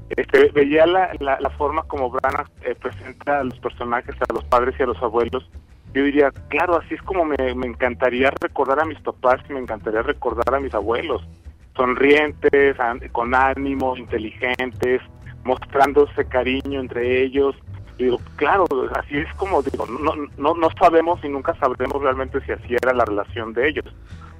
este, 0.09 0.49
veía 0.51 0.85
la, 0.85 1.11
la, 1.19 1.49
forma 1.51 1.83
como 1.83 2.11
Branagh 2.11 2.47
eh, 2.61 2.75
presenta 2.75 3.39
a 3.39 3.43
los 3.43 3.57
personajes, 3.59 4.15
a 4.21 4.33
los 4.33 4.43
padres 4.45 4.75
y 4.79 4.83
a 4.83 4.85
los 4.85 5.01
abuelos. 5.01 5.49
Yo 5.95 6.03
diría, 6.03 6.29
claro, 6.49 6.75
así 6.75 6.95
es 6.95 7.01
como 7.03 7.23
me, 7.23 7.37
encantaría 7.37 8.29
recordar 8.41 8.81
a 8.81 8.85
mis 8.85 8.99
papás 8.99 9.39
y 9.49 9.53
me 9.53 9.61
encantaría 9.61 10.01
recordar 10.01 10.53
a 10.53 10.59
mis 10.59 10.73
abuelos. 10.73 11.25
Sonrientes, 11.73 12.75
con 13.13 13.33
ánimo, 13.33 13.95
inteligentes, 13.95 15.01
mostrándose 15.45 16.25
cariño 16.25 16.81
entre 16.81 17.23
ellos. 17.23 17.55
digo, 17.97 18.19
claro, 18.35 18.67
así 18.93 19.19
es 19.19 19.33
como 19.35 19.61
digo, 19.61 19.85
no, 19.85 20.11
no, 20.37 20.53
no 20.53 20.69
sabemos 20.77 21.23
y 21.23 21.29
nunca 21.29 21.55
sabremos 21.55 22.01
realmente 22.01 22.41
si 22.41 22.51
así 22.51 22.75
era 22.75 22.93
la 22.93 23.05
relación 23.05 23.53
de 23.53 23.69
ellos 23.69 23.95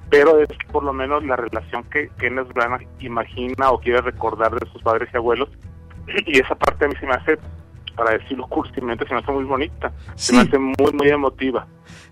pero 0.08 0.38
es 0.38 0.48
por 0.70 0.84
lo 0.84 0.92
menos 0.92 1.24
la 1.24 1.34
relación 1.34 1.82
que 1.90 2.08
Kenneth 2.18 2.52
Branagh 2.52 2.86
imagina 3.00 3.70
o 3.70 3.80
quiere 3.80 4.00
recordar 4.02 4.54
de 4.54 4.70
sus 4.70 4.80
padres 4.80 5.08
y 5.12 5.16
abuelos 5.16 5.48
y 6.26 6.38
esa 6.38 6.54
parte 6.54 6.84
a 6.84 6.88
mí 6.88 6.94
se 7.00 7.06
me 7.06 7.14
hace 7.14 7.38
para 7.96 8.12
decirlo 8.18 8.46
cursimente 8.48 9.06
se 9.06 9.14
me 9.14 9.20
hace 9.20 9.32
muy 9.32 9.44
bonita 9.44 9.92
se 10.14 10.32
me 10.32 10.40
hace 10.40 10.58
muy 10.58 10.92
muy 10.92 11.08
emotiva 11.08 11.66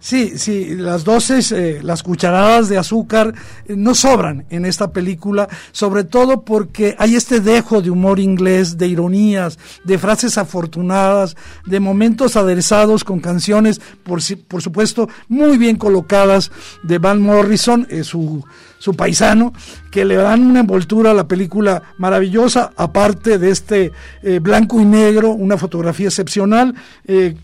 Sí, 0.04 0.36
sí, 0.36 0.74
las 0.74 1.02
dosis, 1.02 1.50
eh, 1.52 1.80
las 1.82 2.02
cucharadas 2.02 2.68
de 2.68 2.76
azúcar 2.76 3.34
eh, 3.66 3.74
no 3.74 3.94
sobran 3.94 4.44
en 4.50 4.66
esta 4.66 4.92
película, 4.92 5.48
sobre 5.72 6.04
todo 6.04 6.42
porque 6.42 6.94
hay 6.98 7.16
este 7.16 7.40
dejo 7.40 7.80
de 7.80 7.88
humor 7.88 8.20
inglés, 8.20 8.76
de 8.76 8.86
ironías, 8.86 9.58
de 9.82 9.96
frases 9.96 10.36
afortunadas, 10.36 11.36
de 11.64 11.80
momentos 11.80 12.36
aderezados 12.36 13.02
con 13.02 13.20
canciones, 13.20 13.80
por, 14.02 14.20
por 14.46 14.60
supuesto, 14.60 15.08
muy 15.28 15.56
bien 15.56 15.76
colocadas 15.76 16.52
de 16.82 16.98
Van 16.98 17.22
Morrison, 17.22 17.86
eh, 17.88 18.04
su 18.04 18.44
su 18.84 18.94
paisano, 18.94 19.54
que 19.90 20.04
le 20.04 20.16
dan 20.16 20.44
una 20.44 20.60
envoltura 20.60 21.12
a 21.12 21.14
la 21.14 21.26
película 21.26 21.94
maravillosa, 21.96 22.72
aparte 22.76 23.38
de 23.38 23.48
este 23.48 23.92
eh, 24.22 24.40
blanco 24.40 24.78
y 24.78 24.84
negro, 24.84 25.30
una 25.30 25.56
fotografía 25.56 26.08
excepcional. 26.08 26.74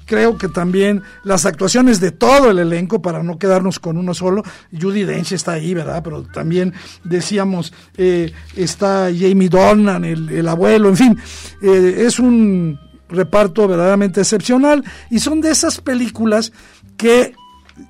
Creo 0.05 0.37
que 0.37 0.49
también 0.49 1.03
las 1.25 1.47
actuaciones 1.47 1.99
de 1.99 2.11
todo 2.21 2.53
el 2.53 2.61
elenco, 2.61 3.03
para 3.03 3.25
no 3.25 3.37
quedarnos 3.37 3.81
con 3.81 3.97
uno 3.97 4.15
solo, 4.15 4.45
Judy 4.71 5.03
Dench 5.03 5.33
está 5.33 5.55
ahí, 5.55 5.75
¿verdad? 5.75 6.03
Pero 6.05 6.23
también 6.23 6.73
decíamos, 7.03 7.73
eh, 7.97 8.33
está 8.55 9.11
Jamie 9.13 9.49
Dornan, 9.49 10.05
el, 10.05 10.29
el 10.29 10.47
abuelo, 10.47 10.89
en 10.91 10.97
fin, 10.97 11.19
es 11.61 12.21
un 12.21 12.79
reparto 13.09 13.67
verdaderamente 13.67 14.21
excepcional 14.21 14.85
y 15.11 15.19
son 15.19 15.41
de 15.41 15.51
esas 15.51 15.81
películas 15.81 16.53
que 16.97 17.35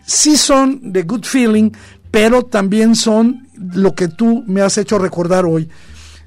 sí 0.06 0.36
son 0.36 0.92
de 0.92 1.02
good 1.02 1.24
feeling, 1.24 1.70
pero 2.10 2.44
también 2.44 2.94
son 2.94 3.48
lo 3.54 3.94
que 3.94 4.08
tú 4.08 4.44
me 4.46 4.62
has 4.62 4.78
hecho 4.78 4.98
recordar 4.98 5.44
hoy. 5.44 5.68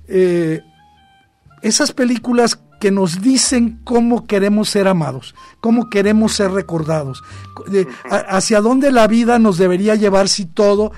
Eh, 0.07 0.61
esas 1.61 1.91
películas 1.93 2.59
que 2.83 2.91
nos 2.91 3.21
dicen 3.21 3.79
cómo 3.85 4.27
queremos 4.27 4.67
ser 4.67 4.89
amados, 4.89 5.35
cómo 5.61 5.89
queremos 5.89 6.33
ser 6.33 6.51
recordados, 6.51 7.23
hacia 8.09 8.59
dónde 8.59 8.91
la 8.91 9.07
vida 9.07 9.39
nos 9.39 9.57
debería 9.57 9.95
llevar 9.95 10.27
si 10.27 10.45
todo 10.45 10.91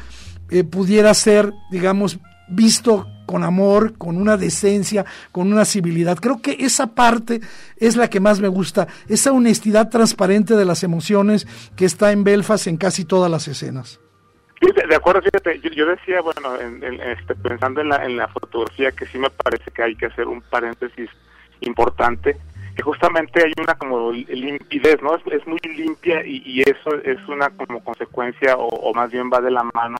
eh, 0.50 0.64
pudiera 0.64 1.14
ser, 1.14 1.54
digamos, 1.70 2.18
visto 2.50 3.06
con 3.28 3.44
amor, 3.44 4.00
con 4.00 4.18
una 4.18 4.36
decencia, 4.36 5.06
con 5.32 5.54
una 5.54 5.64
civilidad. 5.64 6.18
Creo 6.18 6.42
que 6.42 6.58
esa 6.62 6.96
parte 6.96 7.42
es 7.78 7.96
la 7.96 8.10
que 8.10 8.20
más 8.20 8.40
me 8.40 8.48
gusta, 8.48 8.88
esa 9.08 9.32
honestidad 9.32 9.92
transparente 9.92 10.56
de 10.56 10.66
las 10.66 10.82
emociones 10.82 11.46
que 11.76 11.86
está 11.86 12.12
en 12.12 12.24
Belfast 12.24 12.66
en 12.66 12.78
casi 12.78 13.06
todas 13.06 13.30
las 13.30 13.48
escenas 13.48 14.00
de, 14.74 14.96
acuerdo, 14.96 15.22
fíjate, 15.22 15.60
yo, 15.60 15.86
decía, 15.86 16.22
bueno, 16.22 16.60
en, 16.60 16.82
este, 17.02 17.36
pensando 17.36 17.82
en 17.82 17.90
la, 17.90 18.04
en 18.04 18.18
la 18.18 18.28
fotografía, 18.30 18.92
que 18.92 19.06
sí 19.06 19.20
me 19.20 19.30
parece 19.30 19.70
que 19.70 19.84
hay 19.84 19.96
que 19.96 20.08
hacer 20.08 20.28
un 20.28 20.42
paréntesis 20.42 21.10
importante, 21.66 22.38
que 22.76 22.84
justamente 22.84 23.44
hay 23.44 23.54
una 23.62 23.76
como 23.76 24.12
limpidez, 24.12 25.02
¿no? 25.02 25.16
Es, 25.16 25.48
muy 25.48 25.60
limpia 25.64 26.26
y, 26.26 26.62
eso 26.62 26.96
es 27.04 27.18
una 27.28 27.50
como 27.50 27.84
consecuencia 27.84 28.56
o, 28.58 28.94
más 28.94 29.12
bien 29.12 29.30
va 29.32 29.40
de 29.42 29.52
la 29.52 29.64
mano 29.64 29.98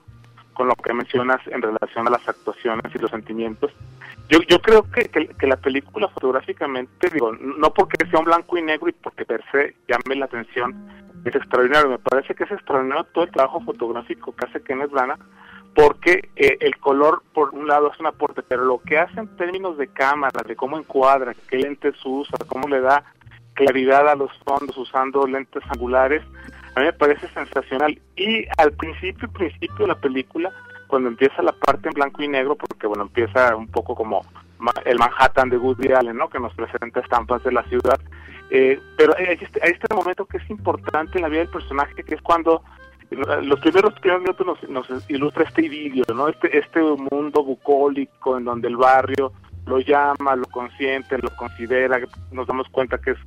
con 0.52 0.68
lo 0.68 0.74
que 0.74 0.92
mencionas 0.92 1.40
en 1.46 1.60
relación 1.60 2.06
a 2.06 2.10
las 2.10 2.26
actuaciones 2.28 2.94
y 2.94 2.98
los 2.98 3.10
sentimientos. 3.10 3.72
Yo, 4.28 4.40
yo 4.48 4.58
creo 4.60 4.82
que, 4.90 5.08
que, 5.08 5.46
la 5.46 5.56
película 5.56 6.08
fotográficamente, 6.08 7.10
digo, 7.10 7.32
no 7.32 7.72
porque 7.72 8.06
sea 8.08 8.18
un 8.18 8.24
blanco 8.24 8.56
y 8.56 8.62
negro 8.62 8.88
y 8.88 8.92
porque 8.92 9.24
per 9.24 9.44
se 9.52 9.76
llame 9.86 10.16
la 10.16 10.24
atención, 10.24 10.74
es 11.24 11.34
extraordinario. 11.34 11.90
Me 11.90 11.98
parece 11.98 12.34
que 12.34 12.44
es 12.44 12.50
extraordinario 12.50 13.04
todo 13.04 13.24
el 13.24 13.30
trabajo 13.30 13.60
fotográfico 13.60 14.34
que 14.34 14.46
hace 14.46 14.62
Kenneth 14.62 14.90
Branagh, 14.90 15.20
porque 15.76 16.30
eh, 16.36 16.56
el 16.60 16.78
color, 16.78 17.22
por 17.34 17.54
un 17.54 17.68
lado, 17.68 17.92
es 17.92 18.00
un 18.00 18.06
aporte, 18.06 18.42
pero 18.42 18.64
lo 18.64 18.78
que 18.78 18.98
hace 18.98 19.20
en 19.20 19.36
términos 19.36 19.76
de 19.76 19.88
cámara, 19.88 20.42
de 20.42 20.56
cómo 20.56 20.78
encuadra, 20.78 21.34
qué 21.50 21.58
lentes 21.58 21.94
usa, 22.02 22.38
cómo 22.48 22.66
le 22.66 22.80
da 22.80 23.04
claridad 23.52 24.08
a 24.08 24.14
los 24.14 24.30
fondos 24.42 24.74
usando 24.78 25.26
lentes 25.26 25.62
angulares, 25.68 26.22
a 26.74 26.80
mí 26.80 26.86
me 26.86 26.94
parece 26.94 27.28
sensacional. 27.28 28.00
Y 28.16 28.46
al 28.56 28.72
principio, 28.72 29.28
principio 29.28 29.84
de 29.84 29.88
la 29.88 30.00
película, 30.00 30.50
cuando 30.86 31.10
empieza 31.10 31.42
la 31.42 31.52
parte 31.52 31.88
en 31.88 31.94
blanco 31.94 32.22
y 32.22 32.28
negro, 32.28 32.56
porque 32.56 32.86
bueno, 32.86 33.02
empieza 33.02 33.54
un 33.54 33.68
poco 33.68 33.94
como 33.94 34.24
el 34.86 34.98
Manhattan 34.98 35.50
de 35.50 35.58
Woody 35.58 35.92
Allen, 35.92 36.16
¿no? 36.16 36.30
Que 36.30 36.40
nos 36.40 36.54
presenta 36.54 37.00
estampas 37.00 37.44
de 37.44 37.52
la 37.52 37.62
ciudad. 37.64 38.00
Eh, 38.48 38.80
pero 38.96 39.14
hay 39.18 39.38
este, 39.38 39.60
hay 39.62 39.72
este 39.72 39.94
momento 39.94 40.24
que 40.24 40.38
es 40.38 40.48
importante 40.48 41.18
en 41.18 41.22
la 41.22 41.28
vida 41.28 41.40
del 41.40 41.50
personaje, 41.50 42.02
que 42.02 42.14
es 42.14 42.22
cuando 42.22 42.62
los 43.10 43.60
primeros 43.60 43.94
minutos 44.02 44.46
nos, 44.46 44.88
nos 44.88 45.10
ilustra 45.10 45.44
este 45.44 45.66
idilio, 45.66 46.04
¿no? 46.14 46.28
Este, 46.28 46.58
este 46.58 46.80
mundo 46.80 47.42
bucólico 47.44 48.36
en 48.36 48.44
donde 48.44 48.68
el 48.68 48.76
barrio 48.76 49.32
lo 49.66 49.80
llama, 49.80 50.36
lo 50.36 50.46
consiente, 50.46 51.18
lo 51.18 51.30
considera, 51.36 51.98
nos 52.30 52.46
damos 52.46 52.68
cuenta 52.68 52.98
que 52.98 53.12
es, 53.12 53.18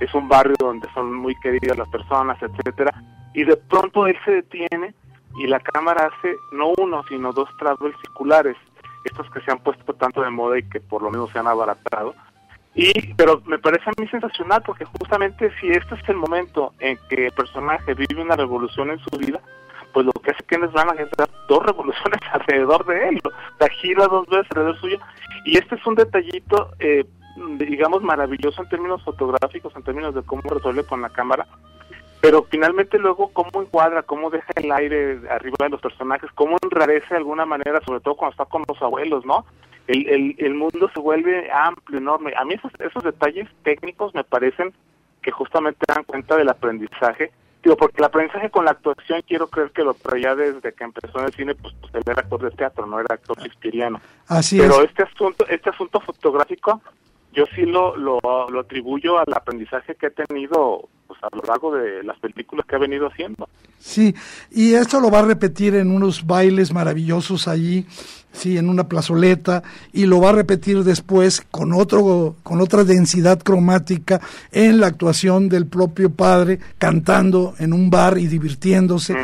es 0.00 0.12
un 0.14 0.28
barrio 0.28 0.56
donde 0.58 0.88
son 0.92 1.14
muy 1.14 1.34
queridas 1.40 1.78
las 1.78 1.88
personas, 1.88 2.36
etcétera, 2.42 2.92
y 3.32 3.44
de 3.44 3.56
pronto 3.56 4.06
él 4.06 4.16
se 4.24 4.32
detiene 4.32 4.94
y 5.36 5.46
la 5.46 5.60
cámara 5.60 6.10
hace 6.12 6.36
no 6.52 6.72
uno, 6.78 7.02
sino 7.08 7.32
dos 7.32 7.48
travels 7.58 7.96
circulares, 8.00 8.56
estos 9.04 9.28
que 9.30 9.40
se 9.40 9.52
han 9.52 9.58
puesto 9.58 9.94
tanto 9.94 10.22
de 10.22 10.30
moda 10.30 10.58
y 10.58 10.62
que 10.68 10.80
por 10.80 11.02
lo 11.02 11.10
menos 11.10 11.30
se 11.30 11.38
han 11.38 11.46
abaratado, 11.46 12.14
y, 12.74 13.14
pero 13.14 13.40
me 13.46 13.58
parece 13.58 13.88
a 13.88 14.00
mí 14.00 14.08
sensacional 14.08 14.62
porque 14.64 14.84
justamente 14.84 15.50
si 15.60 15.68
este 15.68 15.94
es 15.94 16.08
el 16.08 16.16
momento 16.16 16.72
en 16.80 16.98
que 17.08 17.26
el 17.26 17.32
personaje 17.32 17.94
vive 17.94 18.22
una 18.22 18.34
revolución 18.36 18.90
en 18.90 18.98
su 18.98 19.16
vida, 19.16 19.40
pues 19.92 20.04
lo 20.04 20.12
que 20.12 20.32
hace 20.32 20.42
Kenneth 20.44 20.72
Branagh 20.72 21.00
es 21.00 21.10
dar 21.16 21.30
dos 21.48 21.62
revoluciones 21.66 22.20
alrededor 22.32 22.84
de 22.84 23.08
él, 23.08 23.20
sea, 23.58 23.68
gira 23.68 24.08
dos 24.08 24.26
veces 24.26 24.46
alrededor 24.50 24.80
suyo. 24.80 24.98
Y 25.46 25.56
este 25.56 25.76
es 25.76 25.86
un 25.86 25.94
detallito, 25.94 26.72
eh, 26.80 27.04
digamos, 27.58 28.02
maravilloso 28.02 28.62
en 28.62 28.68
términos 28.68 29.02
fotográficos, 29.04 29.74
en 29.76 29.84
términos 29.84 30.14
de 30.14 30.22
cómo 30.22 30.42
resuelve 30.42 30.84
con 30.84 31.00
la 31.00 31.10
cámara, 31.10 31.46
pero 32.24 32.46
finalmente 32.50 32.98
luego 32.98 33.28
cómo 33.34 33.50
encuadra, 33.60 34.02
cómo 34.02 34.30
deja 34.30 34.50
el 34.56 34.72
aire 34.72 35.20
arriba 35.28 35.56
de 35.60 35.68
los 35.68 35.80
personajes, 35.82 36.30
cómo 36.34 36.56
enrarece 36.62 37.08
de 37.10 37.18
alguna 37.18 37.44
manera, 37.44 37.82
sobre 37.84 38.00
todo 38.00 38.14
cuando 38.14 38.30
está 38.30 38.46
con 38.46 38.64
los 38.66 38.80
abuelos, 38.80 39.26
¿no? 39.26 39.44
El, 39.88 40.08
el, 40.08 40.34
el 40.38 40.54
mundo 40.54 40.90
se 40.94 41.00
vuelve 41.00 41.52
amplio, 41.52 41.98
enorme. 41.98 42.32
A 42.34 42.46
mí 42.46 42.54
esos, 42.54 42.72
esos 42.80 43.04
detalles 43.04 43.46
técnicos 43.62 44.14
me 44.14 44.24
parecen 44.24 44.72
que 45.20 45.32
justamente 45.32 45.84
dan 45.86 46.04
cuenta 46.04 46.34
del 46.38 46.48
aprendizaje 46.48 47.30
Digo, 47.62 47.76
porque 47.76 47.96
el 47.98 48.04
aprendizaje 48.04 48.50
con 48.50 48.66
la 48.66 48.70
actuación 48.72 49.22
quiero 49.26 49.48
creer 49.48 49.70
que 49.70 49.84
lo 49.84 49.92
traía 49.92 50.34
desde 50.34 50.72
que 50.72 50.84
empezó 50.84 51.18
en 51.18 51.26
el 51.26 51.32
cine, 51.32 51.54
pues, 51.54 51.74
pues 51.80 51.94
él 51.94 52.02
era 52.06 52.20
actor 52.20 52.42
de 52.42 52.50
teatro, 52.50 52.86
no 52.86 53.00
era 53.00 53.14
actor 53.14 53.38
shakespeariano. 53.38 54.00
Así 54.28 54.58
Pero 54.58 54.82
es. 54.82 54.90
este 54.90 55.02
asunto, 55.02 55.46
este 55.48 55.70
asunto 55.70 56.00
fotográfico, 56.00 56.82
yo 57.32 57.46
sí 57.54 57.62
lo, 57.66 57.96
lo, 57.96 58.20
lo 58.22 58.60
atribuyo 58.60 59.18
al 59.18 59.32
aprendizaje 59.32 59.94
que 59.94 60.06
ha 60.06 60.10
tenido 60.10 60.88
pues, 61.20 61.32
a 61.32 61.36
lo 61.36 61.42
largo 61.42 61.74
de 61.74 62.02
las 62.02 62.18
películas 62.18 62.66
que 62.66 62.76
ha 62.76 62.78
venido 62.78 63.06
haciendo. 63.06 63.48
Sí, 63.78 64.14
y 64.50 64.74
esto 64.74 65.00
lo 65.00 65.10
va 65.10 65.20
a 65.20 65.24
repetir 65.24 65.74
en 65.74 65.90
unos 65.90 66.26
bailes 66.26 66.72
maravillosos 66.72 67.48
allí, 67.48 67.86
sí, 68.32 68.56
en 68.56 68.68
una 68.68 68.88
plazoleta, 68.88 69.62
y 69.92 70.06
lo 70.06 70.20
va 70.20 70.30
a 70.30 70.32
repetir 70.32 70.84
después 70.84 71.42
con 71.50 71.72
otro, 71.72 72.36
con 72.42 72.60
otra 72.60 72.84
densidad 72.84 73.42
cromática 73.42 74.20
en 74.52 74.80
la 74.80 74.86
actuación 74.86 75.48
del 75.48 75.66
propio 75.66 76.10
padre, 76.10 76.58
cantando 76.78 77.54
en 77.58 77.72
un 77.72 77.90
bar 77.90 78.18
y 78.18 78.26
divirtiéndose, 78.26 79.16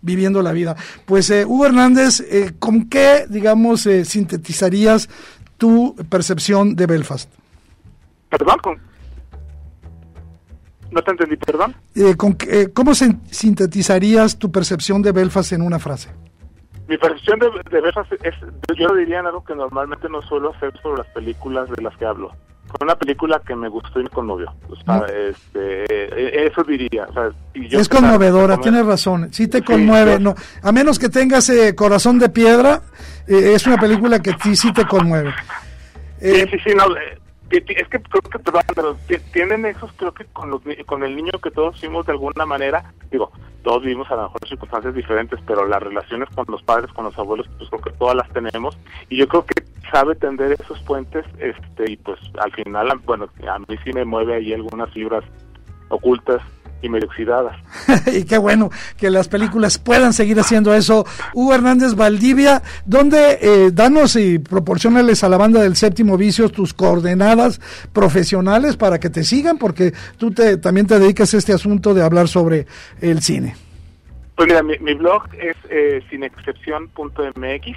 viviendo 0.00 0.42
la 0.42 0.52
vida. 0.52 0.76
Pues 1.04 1.30
eh, 1.30 1.44
Hugo 1.44 1.66
Hernández, 1.66 2.20
eh, 2.20 2.52
¿con 2.58 2.88
qué, 2.88 3.26
digamos, 3.28 3.86
eh, 3.86 4.04
sintetizarías 4.04 5.08
tu 5.58 5.96
percepción 6.08 6.76
de 6.76 6.86
Belfast? 6.86 7.30
Perdón. 8.28 8.93
No 10.94 11.02
te 11.02 11.10
entendí, 11.10 11.36
perdón. 11.36 11.74
Eh, 11.94 12.14
con, 12.16 12.36
eh, 12.48 12.68
¿Cómo 12.72 12.94
sin- 12.94 13.20
sintetizarías 13.30 14.38
tu 14.38 14.50
percepción 14.50 15.02
de 15.02 15.12
Belfast 15.12 15.52
en 15.52 15.62
una 15.62 15.78
frase? 15.78 16.10
Mi 16.88 16.96
percepción 16.98 17.38
de, 17.38 17.48
de 17.70 17.80
Belfast 17.80 18.12
es, 18.22 18.34
yo 18.76 18.88
lo 18.88 18.94
diría 18.94 19.20
en 19.20 19.26
algo 19.26 19.42
que 19.44 19.54
normalmente 19.54 20.08
no 20.08 20.20
suelo 20.22 20.52
hacer 20.54 20.72
sobre 20.82 20.98
las 20.98 21.06
películas 21.08 21.68
de 21.70 21.82
las 21.82 21.96
que 21.96 22.04
hablo. 22.04 22.30
Fue 22.66 22.84
una 22.84 22.94
película 22.96 23.40
que 23.46 23.54
me 23.54 23.68
gustó 23.68 24.00
y 24.00 24.04
me 24.04 24.08
conmovió. 24.10 24.52
O 24.68 24.76
sea, 24.76 24.98
Mm. 25.00 25.04
este, 25.30 25.84
eh, 25.88 26.46
eso 26.50 26.62
diría. 26.64 27.06
O 27.08 27.12
sea, 27.12 27.30
y 27.54 27.68
yo 27.68 27.78
es 27.78 27.88
pensaba 27.88 28.12
conmovedora, 28.12 28.58
tienes 28.58 28.84
razón, 28.84 29.28
sí 29.32 29.48
te 29.48 29.58
Sí, 29.58 29.64
conmueve, 29.64 30.12
yo- 30.14 30.18
no, 30.20 30.34
a 30.62 30.72
menos 30.72 30.98
que 30.98 31.08
tengas 31.08 31.48
eh, 31.50 31.74
corazón 31.74 32.18
de 32.18 32.28
piedra, 32.28 32.82
eh, 33.26 33.52
es 33.54 33.66
una 33.66 33.78
película 33.78 34.20
que 34.20 34.32
sí, 34.42 34.54
sí 34.56 34.72
te 34.72 34.84
conmueve. 34.86 35.32
Sí, 36.20 36.32
sí, 36.50 36.56
sí, 36.64 36.70
no, 36.76 36.84
eh, 36.96 37.18
es 37.50 37.88
que 37.88 38.00
creo 38.02 38.22
que 38.22 38.38
pero 38.74 38.94
ti- 39.06 39.18
tienen 39.32 39.64
esos, 39.66 39.92
creo 39.92 40.12
que 40.12 40.24
con, 40.26 40.50
los, 40.50 40.62
con 40.86 41.04
el 41.04 41.14
niño 41.14 41.32
que 41.42 41.50
todos 41.50 41.78
fuimos 41.78 42.06
de 42.06 42.12
alguna 42.12 42.46
manera, 42.46 42.92
digo, 43.10 43.30
todos 43.62 43.82
vivimos 43.82 44.10
a 44.10 44.16
lo 44.16 44.22
mejor 44.24 44.48
circunstancias 44.48 44.94
diferentes, 44.94 45.38
pero 45.46 45.66
las 45.66 45.82
relaciones 45.82 46.28
con 46.34 46.44
los 46.48 46.62
padres, 46.62 46.92
con 46.92 47.04
los 47.04 47.18
abuelos, 47.18 47.48
pues 47.58 47.70
creo 47.70 47.82
que 47.82 47.90
todas 47.92 48.16
las 48.16 48.28
tenemos, 48.30 48.76
y 49.08 49.16
yo 49.16 49.28
creo 49.28 49.46
que 49.46 49.62
sabe 49.90 50.14
tender 50.16 50.52
esos 50.52 50.80
puentes, 50.80 51.24
este, 51.38 51.92
y 51.92 51.96
pues 51.96 52.18
al 52.38 52.52
final, 52.52 52.88
bueno, 53.04 53.28
a 53.48 53.58
mí 53.58 53.76
sí 53.84 53.92
me 53.92 54.04
mueve 54.04 54.34
ahí 54.34 54.52
algunas 54.52 54.90
fibras 54.92 55.24
ocultas 55.88 56.42
y 56.84 56.88
medio 56.88 57.06
oxidadas. 57.06 57.56
y 58.12 58.24
qué 58.24 58.38
bueno 58.38 58.70
que 58.96 59.10
las 59.10 59.28
películas 59.28 59.78
puedan 59.78 60.12
seguir 60.12 60.38
haciendo 60.38 60.74
eso. 60.74 61.04
Hugo 61.32 61.54
Hernández 61.54 61.94
Valdivia, 61.94 62.62
¿dónde 62.84 63.38
eh, 63.40 63.70
danos 63.72 64.16
y 64.16 64.38
proporcionales 64.38 65.24
a 65.24 65.28
la 65.28 65.36
banda 65.36 65.62
del 65.62 65.76
séptimo 65.76 66.16
vicio 66.16 66.48
tus 66.48 66.74
coordenadas 66.74 67.60
profesionales 67.92 68.76
para 68.76 68.98
que 69.00 69.10
te 69.10 69.24
sigan? 69.24 69.58
Porque 69.58 69.92
tú 70.18 70.30
te, 70.30 70.56
también 70.58 70.86
te 70.86 70.98
dedicas 70.98 71.34
a 71.34 71.38
este 71.38 71.52
asunto 71.52 71.94
de 71.94 72.02
hablar 72.02 72.28
sobre 72.28 72.66
el 73.00 73.22
cine. 73.22 73.56
Pues 74.36 74.48
mira, 74.48 74.62
mi, 74.62 74.78
mi 74.78 74.94
blog 74.94 75.22
es 75.38 75.56
eh, 75.70 76.02
sinexcepción.mx 76.10 77.76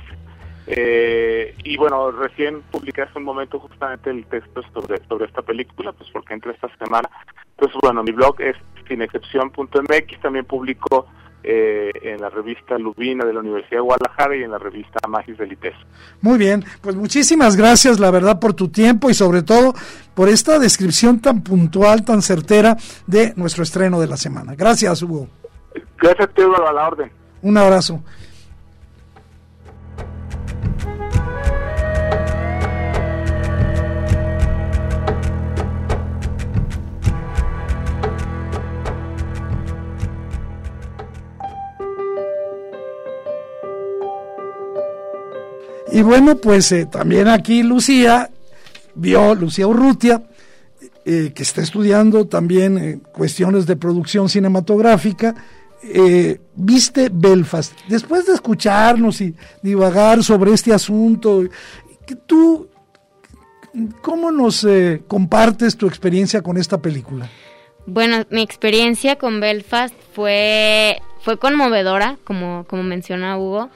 eh, 0.70 1.56
y 1.64 1.78
bueno, 1.78 2.12
recién 2.12 2.62
publiqué 2.72 3.04
hace 3.04 3.18
un 3.18 3.24
momento 3.24 3.58
justamente 3.58 4.10
el 4.10 4.26
texto 4.26 4.62
sobre, 4.74 4.98
sobre 5.08 5.26
esta 5.26 5.42
película, 5.42 5.94
pues 5.94 6.10
porque 6.12 6.34
entra 6.34 6.52
esta 6.52 6.70
semana. 6.78 7.10
Entonces, 7.52 7.80
bueno, 7.82 8.04
mi 8.04 8.12
blog 8.12 8.42
es 8.42 8.58
sinexcepción.mx, 8.88 10.22
también 10.22 10.46
publico 10.46 11.08
eh, 11.44 11.92
en 12.02 12.20
la 12.20 12.30
revista 12.30 12.78
Lubina 12.78 13.24
de 13.24 13.34
la 13.34 13.40
Universidad 13.40 13.78
de 13.78 13.82
Guadalajara 13.82 14.36
y 14.36 14.44
en 14.44 14.52
la 14.52 14.58
revista 14.58 15.00
Magis 15.08 15.38
del 15.38 15.54
ITES. 15.54 15.76
Muy 16.22 16.38
bien, 16.38 16.66
pues 16.82 16.96
muchísimas 16.96 17.56
gracias, 17.56 18.00
la 18.00 18.12
verdad, 18.12 18.40
por 18.40 18.54
tu 18.54 18.68
tiempo 18.70 19.10
y 19.10 19.14
sobre 19.14 19.44
todo 19.44 19.74
por 20.14 20.30
esta 20.30 20.60
descripción 20.60 21.22
tan 21.22 21.44
puntual, 21.44 22.04
tan 22.04 22.22
certera 22.22 22.76
de 23.06 23.34
nuestro 23.38 23.64
estreno 23.64 24.00
de 24.02 24.08
la 24.08 24.18
semana. 24.18 24.56
Gracias, 24.56 25.02
Hugo. 25.02 25.28
Gracias, 26.02 26.34
Teodoro, 26.34 26.68
a 26.68 26.74
la 26.74 26.88
orden. 26.88 27.12
Un 27.42 27.58
abrazo. 27.58 28.02
Y 45.98 46.04
bueno, 46.04 46.38
pues 46.38 46.72
eh, 46.72 46.86
también 46.86 47.28
aquí 47.28 47.64
Lucía 47.64 48.30
vio, 48.94 49.34
Lucía 49.34 49.66
Urrutia, 49.66 50.22
eh, 51.04 51.32
que 51.34 51.42
está 51.42 51.64
estudiando 51.64 52.28
también 52.28 52.78
eh, 52.78 53.00
cuestiones 53.12 53.66
de 53.66 53.78
producción 53.78 54.30
cinematográfica, 54.30 55.34
eh, 55.82 56.40
viste 56.54 57.10
Belfast. 57.12 57.74
Después 57.90 58.28
de 58.28 58.36
escucharnos 58.36 59.22
y 59.22 59.34
divagar 59.64 60.24
sobre 60.24 60.54
este 60.54 60.72
asunto, 60.72 61.46
tú, 62.28 62.70
¿cómo 64.04 64.30
nos 64.30 64.68
compartes 65.08 65.76
tu 65.78 65.88
experiencia 65.88 66.44
con 66.44 66.58
esta 66.58 66.80
película? 66.80 67.28
Bueno, 67.88 68.24
mi 68.30 68.44
experiencia 68.44 69.16
con 69.16 69.40
Belfast 69.40 69.96
fue, 70.14 71.02
fue 71.22 71.40
conmovedora, 71.40 72.20
como, 72.24 72.66
como 72.68 72.84
menciona 72.84 73.36
Hugo. 73.40 73.72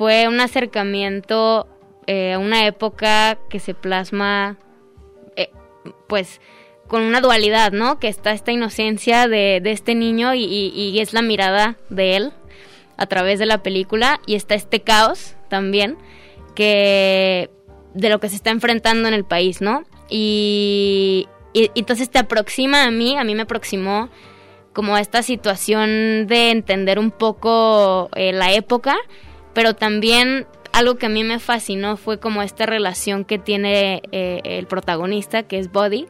Fue 0.00 0.28
un 0.28 0.40
acercamiento 0.40 1.68
eh, 2.06 2.32
a 2.32 2.38
una 2.38 2.66
época 2.66 3.36
que 3.50 3.58
se 3.60 3.74
plasma, 3.74 4.56
eh, 5.36 5.50
pues, 6.08 6.40
con 6.88 7.02
una 7.02 7.20
dualidad, 7.20 7.72
¿no? 7.72 7.98
Que 7.98 8.08
está 8.08 8.32
esta 8.32 8.50
inocencia 8.50 9.28
de, 9.28 9.60
este 9.62 9.94
niño 9.94 10.32
y, 10.32 10.98
es 10.98 11.12
la 11.12 11.20
mirada 11.20 11.76
de 11.90 12.16
él 12.16 12.32
a 12.96 13.04
través 13.08 13.38
de 13.38 13.44
la 13.44 13.62
película 13.62 14.22
y 14.24 14.36
está 14.36 14.54
este 14.54 14.80
caos 14.80 15.36
también 15.50 15.98
que 16.54 17.50
de 17.92 18.08
lo 18.08 18.20
que 18.20 18.30
se 18.30 18.36
está 18.36 18.48
enfrentando 18.48 19.06
en 19.06 19.12
el 19.12 19.26
país, 19.26 19.60
¿no? 19.60 19.82
Y 20.08 21.28
entonces 21.52 22.08
te 22.08 22.20
aproxima 22.20 22.84
a 22.84 22.90
mí, 22.90 23.18
a 23.18 23.24
mí 23.24 23.34
me 23.34 23.42
aproximó 23.42 24.08
como 24.72 24.94
a 24.94 25.02
esta 25.02 25.22
situación 25.22 26.26
de 26.26 26.52
entender 26.52 26.98
un 26.98 27.10
poco 27.10 28.08
eh, 28.14 28.32
la 28.32 28.54
época, 28.54 28.96
pero 29.52 29.74
también 29.74 30.46
algo 30.72 30.96
que 30.96 31.06
a 31.06 31.08
mí 31.08 31.24
me 31.24 31.38
fascinó 31.38 31.96
fue 31.96 32.18
como 32.18 32.42
esta 32.42 32.66
relación 32.66 33.24
que 33.24 33.38
tiene 33.38 34.02
eh, 34.12 34.40
el 34.44 34.66
protagonista, 34.66 35.42
que 35.42 35.58
es 35.58 35.70
Buddy, 35.72 36.06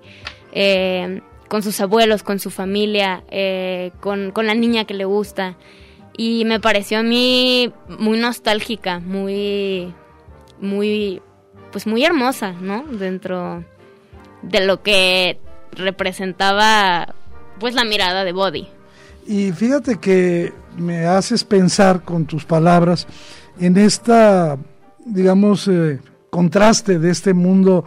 eh, 0.53 1.22
con 1.49 1.62
sus 1.62 1.80
abuelos, 1.80 2.22
con 2.22 2.38
su 2.38 2.51
familia, 2.51 3.24
eh, 3.30 3.93
con, 4.01 4.30
con 4.30 4.47
la 4.47 4.55
niña 4.55 4.84
que 4.84 4.95
le 4.95 5.05
gusta. 5.05 5.57
Y 6.16 6.45
me 6.45 6.61
pareció 6.61 6.99
a 6.99 7.03
mí 7.03 7.72
muy 7.88 8.18
nostálgica, 8.18 9.01
muy, 9.01 9.95
muy, 10.61 11.22
pues 11.72 11.86
muy 11.86 12.05
hermosa, 12.05 12.53
¿no? 12.53 12.84
Dentro 12.84 13.64
de 14.43 14.66
lo 14.66 14.82
que 14.82 15.38
representaba, 15.72 17.14
pues 17.59 17.74
la 17.74 17.84
mirada 17.84 18.24
de 18.24 18.32
Body. 18.32 18.68
Y 19.31 19.53
fíjate 19.53 20.01
que 20.01 20.53
me 20.76 21.07
haces 21.07 21.45
pensar 21.45 22.03
con 22.03 22.26
tus 22.26 22.45
palabras 22.45 23.07
en 23.61 23.76
esta, 23.76 24.59
digamos, 25.07 25.68
eh, 25.68 26.01
contraste 26.31 26.99
de 26.99 27.12
este 27.12 27.33
mundo 27.33 27.85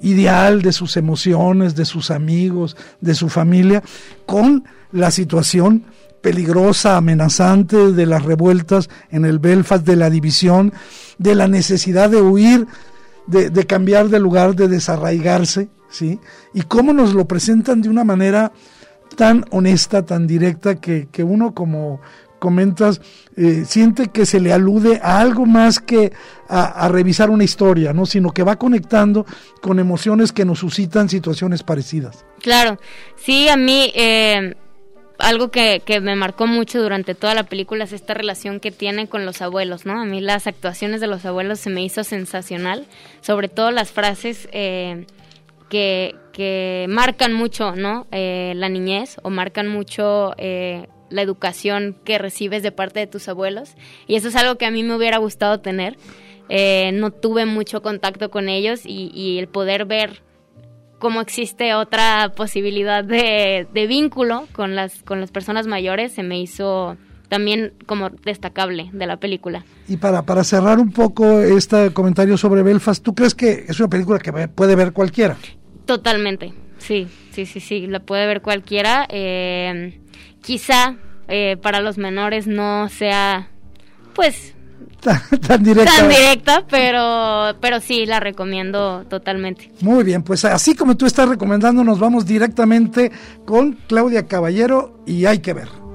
ideal 0.00 0.62
de 0.62 0.72
sus 0.72 0.96
emociones, 0.96 1.76
de 1.76 1.84
sus 1.84 2.10
amigos, 2.10 2.78
de 3.02 3.14
su 3.14 3.28
familia, 3.28 3.82
con 4.24 4.64
la 4.90 5.10
situación 5.10 5.84
peligrosa, 6.22 6.96
amenazante 6.96 7.92
de 7.92 8.06
las 8.06 8.24
revueltas 8.24 8.88
en 9.10 9.26
el 9.26 9.38
Belfast, 9.38 9.84
de 9.84 9.96
la 9.96 10.08
división, 10.08 10.72
de 11.18 11.34
la 11.34 11.46
necesidad 11.46 12.08
de 12.08 12.22
huir, 12.22 12.68
de, 13.26 13.50
de 13.50 13.66
cambiar 13.66 14.08
de 14.08 14.18
lugar, 14.18 14.56
de 14.56 14.66
desarraigarse, 14.66 15.68
¿sí? 15.90 16.18
Y 16.54 16.62
cómo 16.62 16.94
nos 16.94 17.12
lo 17.12 17.28
presentan 17.28 17.82
de 17.82 17.90
una 17.90 18.02
manera 18.02 18.50
tan 19.14 19.44
honesta, 19.50 20.04
tan 20.04 20.26
directa, 20.26 20.76
que, 20.76 21.08
que 21.10 21.22
uno 21.22 21.54
como, 21.54 22.00
comentas, 22.38 23.00
eh, 23.36 23.64
siente 23.66 24.08
que 24.08 24.26
se 24.26 24.40
le 24.40 24.52
alude 24.52 25.00
a 25.02 25.20
algo 25.20 25.46
más 25.46 25.80
que 25.80 26.12
a, 26.48 26.88
revisar 26.88 27.30
una 27.30 27.44
historia, 27.44 27.92
¿no? 27.92 28.06
Sino 28.06 28.30
que 28.30 28.44
va 28.44 28.56
conectando 28.56 29.26
con 29.60 29.78
emociones 29.78 30.32
que 30.32 30.44
nos 30.44 30.60
suscitan 30.60 31.08
situaciones 31.08 31.62
parecidas. 31.62 32.24
Claro, 32.40 32.78
sí, 33.16 33.48
a 33.48 33.56
mí 33.56 33.90
eh, 33.94 34.54
algo 35.18 35.50
que, 35.50 35.82
que, 35.84 36.00
me 36.00 36.14
marcó 36.14 36.46
mucho 36.46 36.80
durante 36.80 37.14
toda 37.14 37.34
la 37.34 37.44
película 37.44 37.84
es 37.84 37.92
esta 37.92 38.14
relación 38.14 38.60
que 38.60 38.70
tiene 38.70 39.08
con 39.08 39.26
los 39.26 39.42
abuelos, 39.42 39.86
¿no? 39.86 40.00
A 40.00 40.04
mí 40.04 40.20
las 40.20 40.46
actuaciones 40.46 41.00
de 41.00 41.08
los 41.08 41.24
abuelos 41.24 41.58
se 41.58 41.70
me 41.70 41.82
hizo 41.82 42.04
sensacional, 42.04 42.86
sobre 43.22 43.48
todo 43.48 43.70
las 43.70 43.90
frases 43.90 44.48
eh, 44.52 45.06
que, 45.68 46.14
que, 46.32 46.86
marcan 46.88 47.32
mucho, 47.32 47.74
¿no? 47.74 48.06
Eh, 48.12 48.52
la 48.56 48.68
niñez 48.68 49.16
o 49.22 49.30
marcan 49.30 49.68
mucho 49.68 50.34
eh, 50.38 50.86
la 51.10 51.22
educación 51.22 51.96
que 52.04 52.18
recibes 52.18 52.62
de 52.62 52.72
parte 52.72 53.00
de 53.00 53.06
tus 53.06 53.28
abuelos. 53.28 53.74
Y 54.06 54.16
eso 54.16 54.28
es 54.28 54.36
algo 54.36 54.56
que 54.56 54.66
a 54.66 54.70
mí 54.70 54.82
me 54.82 54.96
hubiera 54.96 55.18
gustado 55.18 55.60
tener. 55.60 55.96
no 56.92 57.10
tuve 57.10 57.46
mucho 57.46 57.82
contacto 57.82 58.30
con 58.30 58.48
ellos 58.48 58.82
y, 58.84 59.38
el 59.38 59.48
poder 59.48 59.84
ver 59.84 60.22
cómo 60.98 61.20
existe 61.20 61.74
otra 61.74 62.32
posibilidad 62.36 63.04
de, 63.04 63.66
vínculo 63.88 64.46
con 64.52 64.74
las, 64.74 65.02
con 65.02 65.20
las 65.20 65.30
personas 65.30 65.66
mayores, 65.66 66.12
se 66.12 66.22
me 66.22 66.40
hizo 66.40 66.96
también 67.28 67.72
como 67.86 68.10
destacable 68.10 68.90
de 68.92 69.06
la 69.06 69.18
película. 69.18 69.64
Y 69.88 69.96
para, 69.96 70.22
para 70.22 70.44
cerrar 70.44 70.78
un 70.78 70.92
poco 70.92 71.40
este 71.40 71.92
comentario 71.92 72.36
sobre 72.36 72.62
Belfast, 72.62 73.02
¿tú 73.02 73.14
crees 73.14 73.34
que 73.34 73.64
es 73.68 73.78
una 73.80 73.88
película 73.88 74.18
que 74.18 74.32
puede 74.48 74.76
ver 74.76 74.92
cualquiera? 74.92 75.36
Totalmente, 75.84 76.52
sí, 76.78 77.06
sí, 77.30 77.46
sí, 77.46 77.60
sí, 77.60 77.86
la 77.86 78.00
puede 78.00 78.26
ver 78.26 78.42
cualquiera. 78.42 79.06
Eh, 79.08 80.00
quizá 80.42 80.96
eh, 81.28 81.56
para 81.60 81.80
los 81.80 81.98
menores 81.98 82.46
no 82.46 82.88
sea, 82.88 83.48
pues, 84.14 84.54
tan, 85.46 85.62
directa. 85.62 85.92
Tan 85.96 86.08
directa, 86.08 86.64
pero, 86.68 87.56
pero 87.60 87.80
sí, 87.80 88.06
la 88.06 88.20
recomiendo 88.20 89.04
totalmente. 89.08 89.70
Muy 89.80 90.04
bien, 90.04 90.22
pues 90.22 90.44
así 90.44 90.74
como 90.74 90.96
tú 90.96 91.06
estás 91.06 91.28
recomendando, 91.28 91.84
nos 91.84 91.98
vamos 91.98 92.26
directamente 92.26 93.12
con 93.44 93.72
Claudia 93.86 94.26
Caballero 94.26 95.02
y 95.06 95.26
hay 95.26 95.38
que 95.38 95.52
ver. 95.52 95.85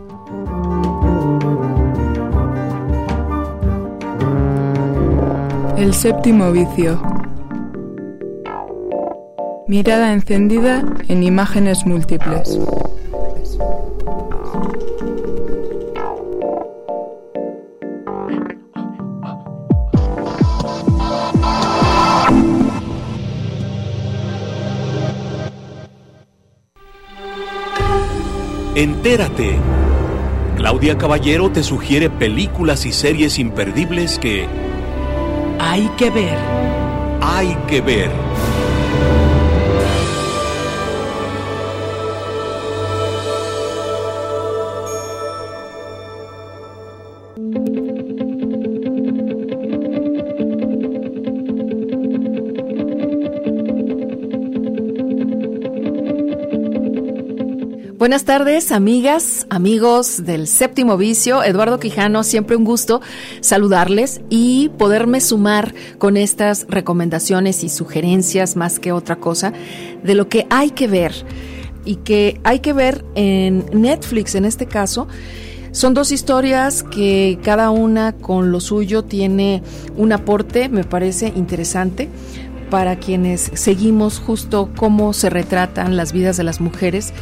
El 5.82 5.96
séptimo 5.96 6.52
vicio. 6.52 7.02
Mirada 9.68 10.14
encendida 10.14 10.84
en 11.08 11.24
imágenes 11.24 11.88
múltiples. 11.88 12.60
Entérate. 28.76 29.58
Claudia 30.58 31.00
Caballero 31.00 31.50
te 31.50 31.64
sugiere 31.64 32.12
películas 32.12 32.86
y 32.86 32.92
series 32.92 33.40
imperdibles 33.40 34.20
que 34.20 34.48
hay 35.62 35.88
que 35.98 36.10
ver. 36.10 36.38
Hay 37.22 37.56
que 37.68 37.82
ver. 37.82 38.12
Buenas 58.02 58.26
tardes, 58.26 58.72
amigas, 58.72 59.46
amigos 59.52 60.26
del 60.26 60.48
séptimo 60.48 60.98
vicio. 60.98 61.44
Eduardo 61.44 61.80
Quijano, 61.80 62.24
siempre 62.24 62.56
un 62.56 62.64
gusto 62.64 63.00
saludarles 63.42 64.22
y 64.28 64.70
poderme 64.70 65.22
sumar 65.22 65.76
con 66.00 66.18
estas 66.18 66.66
recomendaciones 66.68 67.64
y 67.64 67.70
sugerencias 67.70 68.56
más 68.56 68.80
que 68.80 68.92
otra 68.92 69.18
cosa 69.18 69.54
de 70.02 70.16
lo 70.16 70.30
que 70.30 70.48
hay 70.50 70.72
que 70.72 70.88
ver 70.88 71.14
y 71.86 71.98
que 71.98 72.42
hay 72.44 72.58
que 72.58 72.74
ver 72.74 73.06
en 73.14 73.66
Netflix 73.72 74.34
en 74.34 74.46
este 74.46 74.66
caso. 74.66 75.08
Son 75.72 75.94
dos 75.94 76.12
historias 76.12 76.82
que 76.82 77.38
cada 77.44 77.70
una 77.70 78.14
con 78.14 78.52
lo 78.52 78.62
suyo 78.62 79.04
tiene 79.04 79.62
un 79.96 80.12
aporte, 80.12 80.70
me 80.70 80.86
parece 80.86 81.32
interesante 81.36 82.10
para 82.72 82.96
quienes 82.96 83.52
seguimos 83.54 84.18
justo 84.18 84.72
cómo 84.76 85.14
se 85.14 85.30
retratan 85.30 85.98
las 85.98 86.14
vidas 86.14 86.38
de 86.38 86.46
las 86.46 86.62
mujeres 86.62 87.14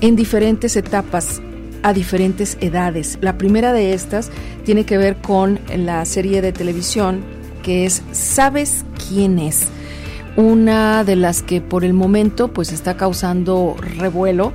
en 0.00 0.16
diferentes 0.16 0.76
etapas 0.76 1.40
a 1.82 1.92
diferentes 1.92 2.58
edades. 2.60 3.18
La 3.20 3.38
primera 3.38 3.72
de 3.72 3.92
estas 3.92 4.30
tiene 4.64 4.84
que 4.84 4.98
ver 4.98 5.16
con 5.16 5.60
la 5.76 6.04
serie 6.04 6.42
de 6.42 6.52
televisión 6.52 7.22
que 7.62 7.84
es 7.84 8.02
¿Sabes 8.12 8.84
quién 9.08 9.38
es? 9.38 9.66
Una 10.36 11.04
de 11.04 11.16
las 11.16 11.42
que 11.42 11.60
por 11.60 11.84
el 11.84 11.92
momento 11.92 12.48
pues 12.48 12.72
está 12.72 12.96
causando 12.96 13.76
revuelo, 13.78 14.52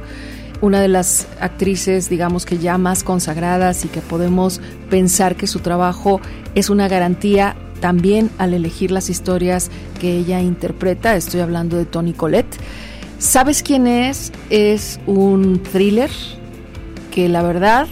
una 0.61 0.79
de 0.81 0.87
las 0.87 1.27
actrices 1.39 2.09
digamos 2.09 2.45
que 2.45 2.57
ya 2.57 2.77
más 2.77 3.03
consagradas 3.03 3.83
y 3.83 3.89
que 3.89 4.01
podemos 4.01 4.61
pensar 4.89 5.35
que 5.35 5.47
su 5.47 5.59
trabajo 5.59 6.21
es 6.55 6.69
una 6.69 6.87
garantía 6.87 7.55
también 7.81 8.29
al 8.37 8.53
elegir 8.53 8.91
las 8.91 9.09
historias 9.09 9.69
que 9.99 10.15
ella 10.15 10.39
interpreta, 10.39 11.17
estoy 11.17 11.41
hablando 11.41 11.75
de 11.75 11.83
Toni 11.83 12.13
Collette 12.13 12.55
¿Sabes 13.23 13.63
quién 13.63 13.87
es? 13.87 14.33
Es 14.49 14.99
un 15.05 15.63
thriller 15.63 16.11
que 17.09 17.29
la 17.29 17.41
verdad 17.41 17.87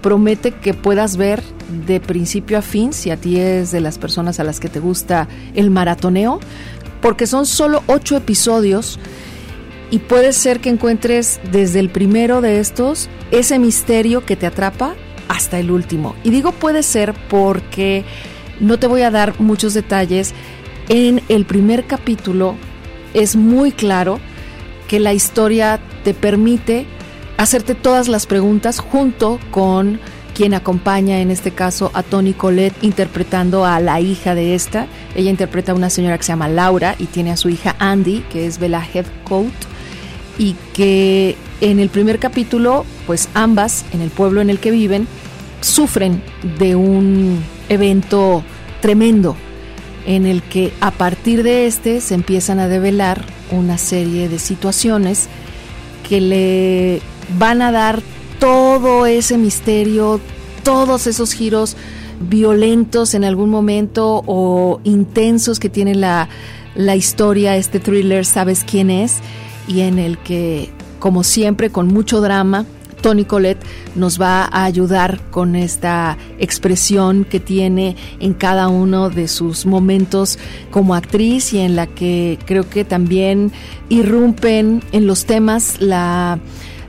promete 0.00 0.52
que 0.52 0.72
puedas 0.72 1.18
ver 1.18 1.42
de 1.86 2.00
principio 2.00 2.56
a 2.56 2.62
fin, 2.62 2.94
si 2.94 3.10
a 3.10 3.18
ti 3.18 3.38
es 3.38 3.72
de 3.72 3.80
las 3.80 3.98
personas 3.98 4.40
a 4.40 4.44
las 4.44 4.58
que 4.58 4.70
te 4.70 4.80
gusta 4.80 5.28
el 5.54 5.70
maratoneo, 5.70 6.40
porque 7.02 7.26
son 7.26 7.44
solo 7.44 7.82
ocho 7.88 8.16
episodios 8.16 8.98
y 9.90 9.98
puede 9.98 10.32
ser 10.32 10.60
que 10.60 10.70
encuentres 10.70 11.40
desde 11.52 11.78
el 11.78 11.90
primero 11.90 12.40
de 12.40 12.58
estos 12.58 13.10
ese 13.32 13.58
misterio 13.58 14.24
que 14.24 14.34
te 14.34 14.46
atrapa 14.46 14.94
hasta 15.28 15.58
el 15.58 15.70
último. 15.70 16.16
Y 16.24 16.30
digo 16.30 16.52
puede 16.52 16.82
ser 16.82 17.12
porque 17.28 18.06
no 18.60 18.78
te 18.78 18.86
voy 18.86 19.02
a 19.02 19.10
dar 19.10 19.38
muchos 19.40 19.74
detalles. 19.74 20.32
En 20.88 21.20
el 21.28 21.44
primer 21.44 21.86
capítulo 21.86 22.54
es 23.12 23.36
muy 23.36 23.72
claro 23.72 24.20
que 24.90 24.98
la 24.98 25.14
historia 25.14 25.78
te 26.02 26.14
permite 26.14 26.84
hacerte 27.36 27.76
todas 27.76 28.08
las 28.08 28.26
preguntas 28.26 28.80
junto 28.80 29.38
con 29.52 30.00
quien 30.34 30.52
acompaña 30.52 31.20
en 31.20 31.30
este 31.30 31.52
caso 31.52 31.92
a 31.94 32.02
Tony 32.02 32.32
Colette 32.32 32.74
interpretando 32.82 33.64
a 33.64 33.78
la 33.78 34.00
hija 34.00 34.34
de 34.34 34.56
esta. 34.56 34.88
Ella 35.14 35.30
interpreta 35.30 35.70
a 35.70 35.76
una 35.76 35.90
señora 35.90 36.18
que 36.18 36.24
se 36.24 36.32
llama 36.32 36.48
Laura 36.48 36.96
y 36.98 37.04
tiene 37.04 37.30
a 37.30 37.36
su 37.36 37.48
hija 37.48 37.76
Andy, 37.78 38.24
que 38.32 38.46
es 38.46 38.58
Bella 38.58 38.82
Heathcote, 38.82 39.52
y 40.38 40.56
que 40.74 41.36
en 41.60 41.78
el 41.78 41.88
primer 41.88 42.18
capítulo, 42.18 42.84
pues 43.06 43.28
ambas, 43.34 43.84
en 43.92 44.00
el 44.00 44.10
pueblo 44.10 44.40
en 44.40 44.50
el 44.50 44.58
que 44.58 44.72
viven, 44.72 45.06
sufren 45.60 46.20
de 46.58 46.74
un 46.74 47.38
evento 47.68 48.42
tremendo 48.80 49.36
en 50.04 50.26
el 50.26 50.42
que 50.42 50.72
a 50.80 50.90
partir 50.90 51.44
de 51.44 51.68
este 51.68 52.00
se 52.00 52.14
empiezan 52.14 52.58
a 52.58 52.66
develar 52.66 53.24
una 53.52 53.78
serie 53.78 54.28
de 54.28 54.38
situaciones 54.38 55.28
que 56.08 56.20
le 56.20 57.02
van 57.38 57.62
a 57.62 57.72
dar 57.72 58.02
todo 58.38 59.06
ese 59.06 59.38
misterio, 59.38 60.20
todos 60.62 61.06
esos 61.06 61.32
giros 61.32 61.76
violentos 62.20 63.14
en 63.14 63.24
algún 63.24 63.50
momento 63.50 64.22
o 64.26 64.80
intensos 64.84 65.58
que 65.58 65.68
tiene 65.68 65.94
la, 65.94 66.28
la 66.74 66.96
historia, 66.96 67.56
este 67.56 67.80
thriller, 67.80 68.24
sabes 68.24 68.64
quién 68.64 68.90
es, 68.90 69.18
y 69.68 69.80
en 69.80 69.98
el 69.98 70.18
que, 70.18 70.70
como 70.98 71.22
siempre, 71.22 71.70
con 71.70 71.88
mucho 71.88 72.20
drama, 72.20 72.66
Tony 73.00 73.24
Colette 73.24 73.64
nos 73.94 74.20
va 74.20 74.44
a 74.44 74.64
ayudar 74.64 75.20
con 75.30 75.56
esta 75.56 76.16
expresión 76.38 77.24
que 77.24 77.40
tiene 77.40 77.96
en 78.20 78.34
cada 78.34 78.68
uno 78.68 79.10
de 79.10 79.28
sus 79.28 79.66
momentos 79.66 80.38
como 80.70 80.94
actriz 80.94 81.52
y 81.52 81.58
en 81.58 81.76
la 81.76 81.86
que 81.86 82.38
creo 82.46 82.68
que 82.68 82.84
también 82.84 83.52
irrumpen 83.88 84.82
en 84.92 85.06
los 85.06 85.24
temas 85.24 85.80
la 85.80 86.38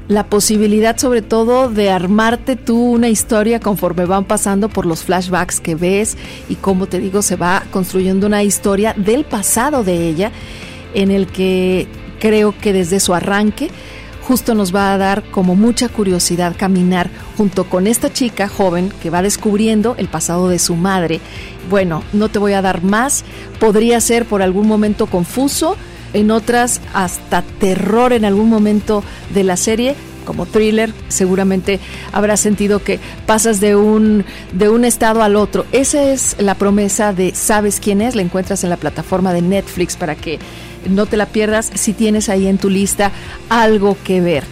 la 0.08 0.26
posibilidad 0.26 0.98
sobre 0.98 1.22
todo 1.22 1.70
de 1.70 1.90
armarte 1.90 2.58
tú 2.58 2.78
una 2.78 3.08
historia 3.08 3.62
conforme 3.62 4.06
van 4.06 4.26
pasando 4.26 4.68
por 4.68 4.86
los 4.86 5.04
flashbacks 5.04 5.62
que 5.62 5.76
ves 5.76 6.18
y 6.50 6.56
como 6.56 6.88
te 6.88 7.00
digo 7.00 7.22
se 7.22 7.38
va 7.38 7.64
construyendo 7.72 8.28
una 8.28 8.44
historia 8.44 8.94
del 8.98 9.24
pasado 9.24 9.86
de 9.86 10.10
ella 10.10 10.32
en 10.94 11.12
el 11.12 11.28
que 11.28 11.88
creo 12.20 12.54
que 12.60 12.74
desde 12.74 13.00
su 13.00 13.14
arranque 13.14 13.70
justo 14.32 14.56
nos 14.56 14.74
va 14.74 14.94
a 14.94 14.98
dar 14.98 15.24
como 15.24 15.56
mucha 15.56 15.90
curiosidad 15.90 16.56
caminar 16.58 17.10
junto 17.36 17.66
con 17.66 17.86
esta 17.86 18.14
chica 18.14 18.48
joven 18.48 18.90
que 19.04 19.10
va 19.10 19.22
descubriendo 19.22 19.96
el 19.98 20.08
pasado 20.08 20.48
de 20.48 20.58
su 20.58 20.76
madre. 20.78 21.20
Bueno, 21.70 22.02
no 22.14 22.30
te 22.30 22.40
voy 22.40 22.54
a 22.54 22.62
dar 22.62 22.82
más, 22.82 23.26
podría 23.60 24.00
ser 24.00 24.26
por 24.26 24.42
algún 24.42 24.70
momento 24.70 25.08
confuso, 25.08 25.76
en 26.14 26.32
otras 26.32 26.80
hasta 26.94 27.42
terror 27.42 28.14
en 28.14 28.24
algún 28.24 28.50
momento 28.50 29.04
de 29.34 29.44
la 29.44 29.58
serie, 29.58 29.98
como 30.32 30.46
thriller, 30.46 30.94
seguramente 31.10 31.82
habrás 32.14 32.40
sentido 32.40 32.82
que 32.82 33.02
pasas 33.26 33.60
de 33.60 33.76
un, 33.76 34.24
de 34.54 34.70
un 34.70 34.86
estado 34.86 35.24
al 35.24 35.36
otro. 35.36 35.66
Esa 35.74 36.04
es 36.04 36.38
la 36.40 36.56
promesa 36.56 37.12
de 37.12 37.36
¿Sabes 37.36 37.82
quién 37.82 38.00
es? 38.00 38.16
La 38.16 38.22
encuentras 38.22 38.64
en 38.64 38.70
la 38.70 38.78
plataforma 38.78 39.34
de 39.34 39.42
Netflix 39.42 39.98
para 39.98 40.16
que 40.16 40.40
no 40.90 41.06
te 41.06 41.18
la 41.18 41.26
pierdas 41.26 41.70
si 41.74 41.92
tienes 41.92 42.30
ahí 42.30 42.48
en 42.48 42.58
tu 42.58 42.70
lista 42.70 43.12
algo 43.50 43.98
que 44.06 44.22
ver. 44.22 44.46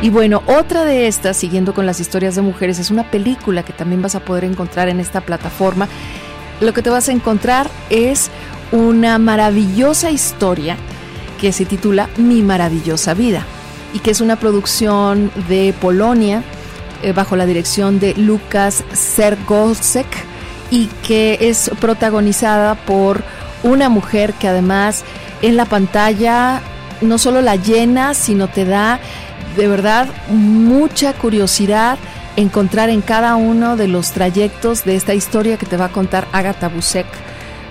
Y 0.00 0.10
bueno, 0.10 0.44
otra 0.46 0.84
de 0.84 1.08
estas, 1.08 1.36
siguiendo 1.36 1.74
con 1.74 1.84
las 1.84 1.98
historias 1.98 2.36
de 2.36 2.42
mujeres, 2.42 2.78
es 2.78 2.92
una 2.92 3.10
película 3.10 3.64
que 3.64 3.72
también 3.72 4.02
vas 4.02 4.14
a 4.14 4.20
poder 4.20 4.44
encontrar 4.44 4.88
en 4.88 5.00
esta 5.00 5.22
plataforma. 5.22 5.88
Lo 6.60 6.72
que 6.72 6.82
te 6.82 6.90
vas 6.90 7.08
a 7.08 7.12
encontrar 7.12 7.68
es 7.90 8.30
una 8.70 9.18
maravillosa 9.18 10.12
historia 10.12 10.76
que 11.38 11.52
se 11.52 11.64
titula 11.64 12.08
Mi 12.16 12.42
maravillosa 12.42 13.14
vida 13.14 13.46
y 13.94 14.00
que 14.00 14.10
es 14.10 14.20
una 14.20 14.36
producción 14.36 15.30
de 15.48 15.74
Polonia 15.80 16.42
eh, 17.02 17.12
bajo 17.12 17.36
la 17.36 17.46
dirección 17.46 18.00
de 18.00 18.14
Lukas 18.14 18.84
Sergosek 18.92 20.06
y 20.70 20.86
que 21.06 21.38
es 21.40 21.70
protagonizada 21.80 22.74
por 22.74 23.22
una 23.62 23.88
mujer 23.88 24.34
que 24.34 24.48
además 24.48 25.04
en 25.40 25.56
la 25.56 25.64
pantalla 25.64 26.60
no 27.00 27.18
solo 27.18 27.40
la 27.40 27.56
llena, 27.56 28.14
sino 28.14 28.48
te 28.48 28.64
da 28.64 29.00
de 29.56 29.68
verdad 29.68 30.08
mucha 30.28 31.14
curiosidad 31.14 31.98
encontrar 32.36 32.90
en 32.90 33.00
cada 33.00 33.36
uno 33.36 33.76
de 33.76 33.88
los 33.88 34.12
trayectos 34.12 34.84
de 34.84 34.94
esta 34.94 35.14
historia 35.14 35.56
que 35.56 35.66
te 35.66 35.76
va 35.76 35.86
a 35.86 35.92
contar 35.92 36.28
Agatha 36.32 36.68
Busek 36.68 37.06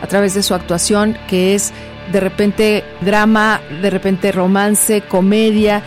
a 0.01 0.07
través 0.07 0.33
de 0.33 0.43
su 0.43 0.53
actuación, 0.53 1.17
que 1.27 1.55
es 1.55 1.71
de 2.11 2.19
repente 2.19 2.83
drama, 3.01 3.61
de 3.81 3.89
repente 3.89 4.31
romance, 4.31 5.01
comedia. 5.01 5.83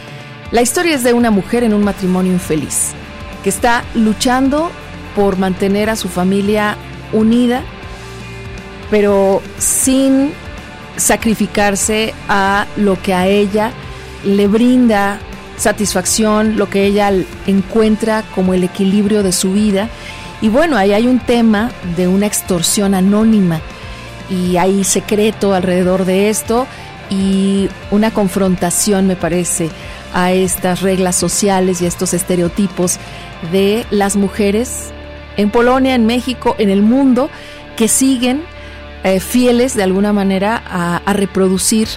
La 0.51 0.63
historia 0.63 0.95
es 0.95 1.05
de 1.05 1.13
una 1.13 1.31
mujer 1.31 1.65
en 1.65 1.75
un 1.75 1.85
matrimonio 1.85 2.33
infeliz, 2.33 2.93
que 3.43 3.51
está 3.51 3.85
luchando 3.95 4.71
por 5.15 5.39
mantener 5.39 5.91
a 5.91 5.97
su 5.97 6.09
familia 6.09 6.77
unida, 7.13 7.63
pero 8.91 9.43
sin 9.59 10.33
sacrificarse 10.97 12.15
a 12.29 12.67
lo 12.77 13.01
que 13.01 13.15
a 13.15 13.27
ella 13.27 13.73
le 14.25 14.47
brinda 14.47 15.19
satisfacción, 15.57 16.57
lo 16.57 16.69
que 16.69 16.85
ella 16.87 17.13
encuentra 17.47 18.25
como 18.35 18.55
el 18.55 18.65
equilibrio 18.65 19.23
de 19.23 19.33
su 19.33 19.53
vida. 19.53 19.89
Y 20.41 20.49
bueno, 20.49 20.77
ahí 20.77 20.93
hay 20.93 21.07
un 21.07 21.21
tema 21.21 21.71
de 21.97 22.09
una 22.09 22.27
extorsión 22.27 22.95
anónima 22.95 23.61
y 24.31 24.57
hay 24.57 24.85
secreto 24.85 25.53
alrededor 25.55 26.05
de 26.05 26.31
esto 26.31 26.67
y 27.11 27.69
una 27.91 28.13
confrontación, 28.13 29.07
me 29.07 29.17
parece, 29.17 29.69
a 30.15 30.33
estas 30.33 30.81
reglas 30.81 31.17
sociales 31.17 31.83
y 31.83 31.85
a 31.85 31.89
estos 31.89 32.15
estereotipos 32.15 32.99
de 33.53 33.85
las 33.91 34.17
mujeres 34.17 34.93
en 35.37 35.51
Polonia, 35.51 35.95
en 35.95 36.07
México, 36.07 36.55
en 36.59 36.71
el 36.71 36.83
mundo, 36.83 37.31
que 37.77 37.89
siguen 37.89 38.43
eh, 39.03 39.21
fieles 39.21 39.75
de 39.75 39.83
alguna 39.83 40.13
manera 40.13 40.63
a, 40.67 40.99
a 40.99 41.13
reproducir 41.13 41.89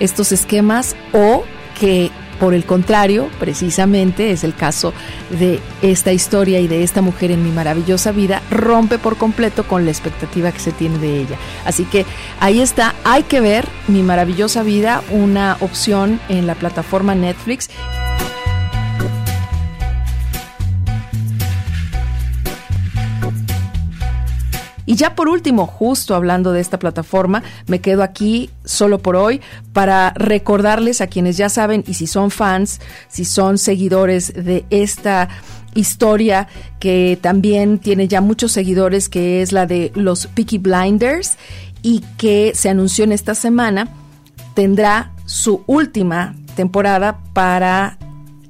estos 0.00 0.32
esquemas 0.32 0.96
o 1.12 1.44
que 1.78 2.10
por 2.40 2.54
el 2.54 2.64
contrario, 2.64 3.28
precisamente 3.38 4.32
es 4.32 4.42
el 4.42 4.54
caso 4.54 4.92
de 5.38 5.60
esta 5.82 6.12
historia 6.12 6.58
y 6.58 6.66
de 6.66 6.82
esta 6.82 7.02
mujer 7.02 7.30
en 7.30 7.44
mi 7.44 7.50
maravillosa 7.52 8.12
vida, 8.12 8.42
rompe 8.50 8.98
por 8.98 9.18
completo 9.18 9.68
con 9.68 9.84
la 9.84 9.90
expectativa 9.90 10.50
que 10.50 10.58
se 10.58 10.72
tiene 10.72 10.98
de 10.98 11.20
ella. 11.20 11.36
Así 11.66 11.84
que 11.84 12.06
ahí 12.40 12.60
está, 12.60 12.94
hay 13.04 13.24
que 13.24 13.40
ver 13.40 13.68
mi 13.88 14.02
maravillosa 14.02 14.62
vida, 14.62 15.02
una 15.10 15.58
opción 15.60 16.18
en 16.28 16.46
la 16.46 16.54
plataforma 16.54 17.14
Netflix. 17.14 17.68
Y 24.90 24.96
ya 24.96 25.14
por 25.14 25.28
último, 25.28 25.68
justo 25.68 26.16
hablando 26.16 26.50
de 26.50 26.60
esta 26.60 26.80
plataforma, 26.80 27.44
me 27.68 27.80
quedo 27.80 28.02
aquí 28.02 28.50
solo 28.64 28.98
por 28.98 29.14
hoy 29.14 29.40
para 29.72 30.10
recordarles 30.16 31.00
a 31.00 31.06
quienes 31.06 31.36
ya 31.36 31.48
saben 31.48 31.84
y 31.86 31.94
si 31.94 32.08
son 32.08 32.32
fans, 32.32 32.80
si 33.06 33.24
son 33.24 33.56
seguidores 33.56 34.34
de 34.34 34.64
esta 34.70 35.28
historia 35.76 36.48
que 36.80 37.16
también 37.22 37.78
tiene 37.78 38.08
ya 38.08 38.20
muchos 38.20 38.50
seguidores, 38.50 39.08
que 39.08 39.42
es 39.42 39.52
la 39.52 39.64
de 39.64 39.92
los 39.94 40.26
Peaky 40.26 40.58
Blinders 40.58 41.36
y 41.82 42.00
que 42.18 42.50
se 42.56 42.68
anunció 42.68 43.04
en 43.04 43.12
esta 43.12 43.36
semana, 43.36 43.86
tendrá 44.54 45.12
su 45.24 45.62
última 45.68 46.34
temporada 46.56 47.20
para 47.32 47.96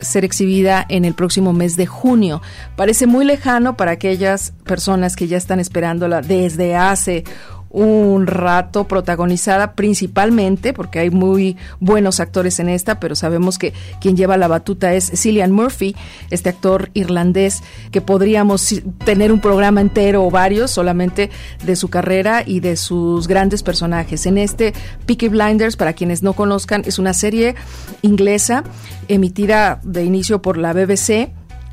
ser 0.00 0.24
exhibida 0.24 0.84
en 0.88 1.04
el 1.04 1.14
próximo 1.14 1.52
mes 1.52 1.76
de 1.76 1.86
junio. 1.86 2.42
Parece 2.76 3.06
muy 3.06 3.24
lejano 3.24 3.76
para 3.76 3.92
aquellas 3.92 4.52
personas 4.64 5.16
que 5.16 5.28
ya 5.28 5.36
están 5.36 5.60
esperándola 5.60 6.22
desde 6.22 6.76
hace 6.76 7.24
un 7.70 8.26
rato 8.26 8.84
protagonizada 8.84 9.74
principalmente 9.74 10.72
porque 10.72 10.98
hay 10.98 11.10
muy 11.10 11.56
buenos 11.78 12.20
actores 12.20 12.58
en 12.58 12.68
esta, 12.68 13.00
pero 13.00 13.14
sabemos 13.14 13.58
que 13.58 13.72
quien 14.00 14.16
lleva 14.16 14.36
la 14.36 14.48
batuta 14.48 14.92
es 14.94 15.10
Cillian 15.14 15.52
Murphy, 15.52 15.94
este 16.30 16.48
actor 16.48 16.90
irlandés 16.94 17.62
que 17.92 18.00
podríamos 18.00 18.82
tener 19.04 19.32
un 19.32 19.40
programa 19.40 19.80
entero 19.80 20.24
o 20.24 20.30
varios 20.30 20.70
solamente 20.70 21.30
de 21.64 21.76
su 21.76 21.88
carrera 21.88 22.42
y 22.44 22.60
de 22.60 22.76
sus 22.76 23.28
grandes 23.28 23.62
personajes. 23.62 24.26
En 24.26 24.38
este 24.38 24.74
Peaky 25.06 25.28
Blinders, 25.28 25.76
para 25.76 25.92
quienes 25.92 26.22
no 26.22 26.32
conozcan, 26.32 26.82
es 26.84 26.98
una 26.98 27.14
serie 27.14 27.54
inglesa 28.02 28.64
emitida 29.08 29.80
de 29.84 30.04
inicio 30.04 30.42
por 30.42 30.56
la 30.56 30.72
BBC 30.72 31.30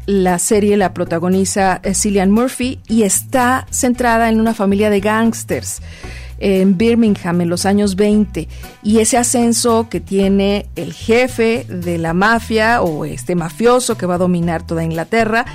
la 0.08 0.39
serie 0.39 0.78
la 0.78 0.93
protagoniza 0.93 1.82
eh, 1.84 1.93
Cillian 1.93 2.32
Murphy 2.32 2.80
y 2.88 3.03
está 3.03 3.68
centrada 3.70 4.30
en 4.30 4.39
una 4.39 4.53
familia 4.53 4.89
de 4.89 5.01
gángsters 5.01 5.82
en 6.39 6.78
Birmingham 6.78 7.41
en 7.41 7.49
los 7.49 7.66
años 7.66 7.95
20 7.95 8.47
y 8.84 8.99
ese 8.99 9.18
ascenso 9.18 9.88
que 9.89 9.99
tiene 9.99 10.68
el 10.76 10.93
jefe 10.93 11.66
de 11.68 11.97
la 11.97 12.14
mafia 12.14 12.82
o 12.82 13.05
este 13.05 13.36
mafioso 13.36 13.97
que 13.97 14.05
va 14.05 14.16
a 14.16 14.20
dominar 14.20 14.66
toda 14.66 14.84
Inglaterra 14.84 15.45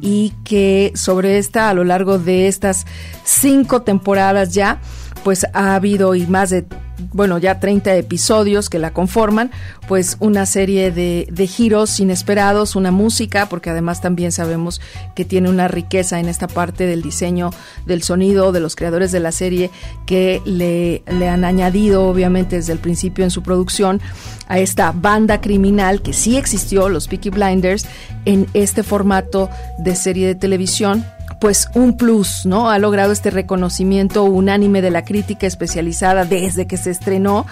y 0.00 0.34
que 0.44 0.92
sobre 0.94 1.38
esta 1.38 1.70
a 1.70 1.74
lo 1.74 1.84
largo 1.84 2.18
de 2.18 2.48
estas 2.48 2.86
cinco 3.24 3.82
temporadas 3.82 4.52
ya 4.52 4.78
pues 5.24 5.46
ha 5.54 5.74
habido 5.74 6.14
y 6.14 6.26
más 6.26 6.50
de 6.50 6.66
bueno, 7.12 7.38
ya 7.38 7.58
30 7.58 7.96
episodios 7.96 8.70
que 8.70 8.78
la 8.78 8.92
conforman, 8.92 9.50
pues 9.88 10.16
una 10.20 10.46
serie 10.46 10.92
de, 10.92 11.26
de, 11.30 11.46
giros 11.46 11.98
inesperados, 12.00 12.76
una 12.76 12.90
música, 12.90 13.46
porque 13.46 13.70
además 13.70 14.00
también 14.00 14.32
sabemos 14.32 14.80
que 15.14 15.24
tiene 15.24 15.50
una 15.50 15.68
riqueza 15.68 16.20
en 16.20 16.28
esta 16.28 16.48
parte 16.48 16.86
del 16.86 17.02
diseño 17.02 17.50
del 17.86 18.02
sonido 18.02 18.52
de 18.52 18.60
los 18.60 18.76
creadores 18.76 19.12
de 19.12 19.20
la 19.20 19.32
serie 19.32 19.70
que 20.06 20.40
le, 20.44 21.02
le 21.12 21.28
han 21.28 21.44
añadido 21.44 22.06
obviamente 22.06 22.56
desde 22.56 22.72
el 22.72 22.78
principio 22.78 23.24
en 23.24 23.30
su 23.30 23.42
producción 23.42 24.00
a 24.48 24.58
esta 24.58 24.92
banda 24.92 25.40
criminal 25.40 26.02
que 26.02 26.12
sí 26.12 26.36
existió, 26.36 26.88
los 26.88 27.08
Peaky 27.08 27.30
Blinders, 27.30 27.86
en 28.24 28.46
este 28.54 28.82
formato 28.82 29.50
de 29.78 29.96
serie 29.96 30.26
de 30.26 30.34
televisión 30.34 31.04
pues 31.42 31.68
un 31.74 31.94
plus, 31.96 32.46
¿no? 32.46 32.70
Ha 32.70 32.78
logrado 32.78 33.10
este 33.10 33.28
reconocimiento 33.28 34.22
unánime 34.22 34.80
de 34.80 34.92
la 34.92 35.04
crítica 35.04 35.44
especializada 35.44 36.24
desde 36.24 36.68
que 36.68 36.76
se 36.76 36.92
estrenó 36.92 37.46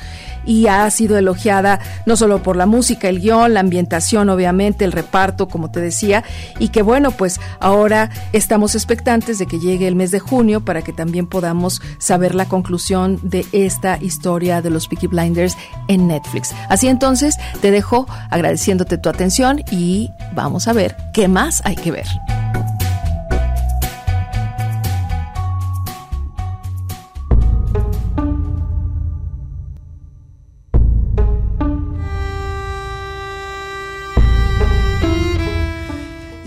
y 0.47 0.69
ha 0.69 0.89
sido 0.91 1.19
elogiada 1.19 1.81
no 2.07 2.15
solo 2.15 2.41
por 2.41 2.55
la 2.55 2.67
música, 2.67 3.09
el 3.09 3.21
guion, 3.21 3.53
la 3.53 3.59
ambientación, 3.59 4.31
obviamente, 4.31 4.85
el 4.85 4.93
reparto, 4.93 5.49
como 5.49 5.73
te 5.73 5.81
decía, 5.81 6.23
y 6.61 6.69
que 6.69 6.83
bueno, 6.83 7.11
pues 7.11 7.41
ahora 7.59 8.11
estamos 8.33 8.77
expectantes 8.77 9.41
de 9.41 9.47
que 9.47 9.59
llegue 9.59 9.89
el 9.89 9.97
mes 9.97 10.13
de 10.13 10.21
junio 10.21 10.65
para 10.65 10.83
que 10.83 10.93
también 10.93 11.27
podamos 11.27 11.83
saber 11.99 12.37
la 12.37 12.45
conclusión 12.45 13.19
de 13.25 13.45
esta 13.51 13.99
historia 14.01 14.63
de 14.63 14.71
los 14.71 14.87
Peaky 14.87 15.09
Blinders 15.09 15.57
en 15.89 16.07
Netflix. 16.07 16.55
Así 16.69 16.87
entonces, 16.87 17.35
te 17.61 17.73
dejo 17.73 18.07
agradeciéndote 18.31 18.99
tu 18.99 19.09
atención 19.09 19.65
y 19.73 20.11
vamos 20.33 20.69
a 20.69 20.75
ver 20.75 20.97
qué 21.13 21.27
más 21.27 21.61
hay 21.65 21.75
que 21.75 21.91
ver. 21.91 22.07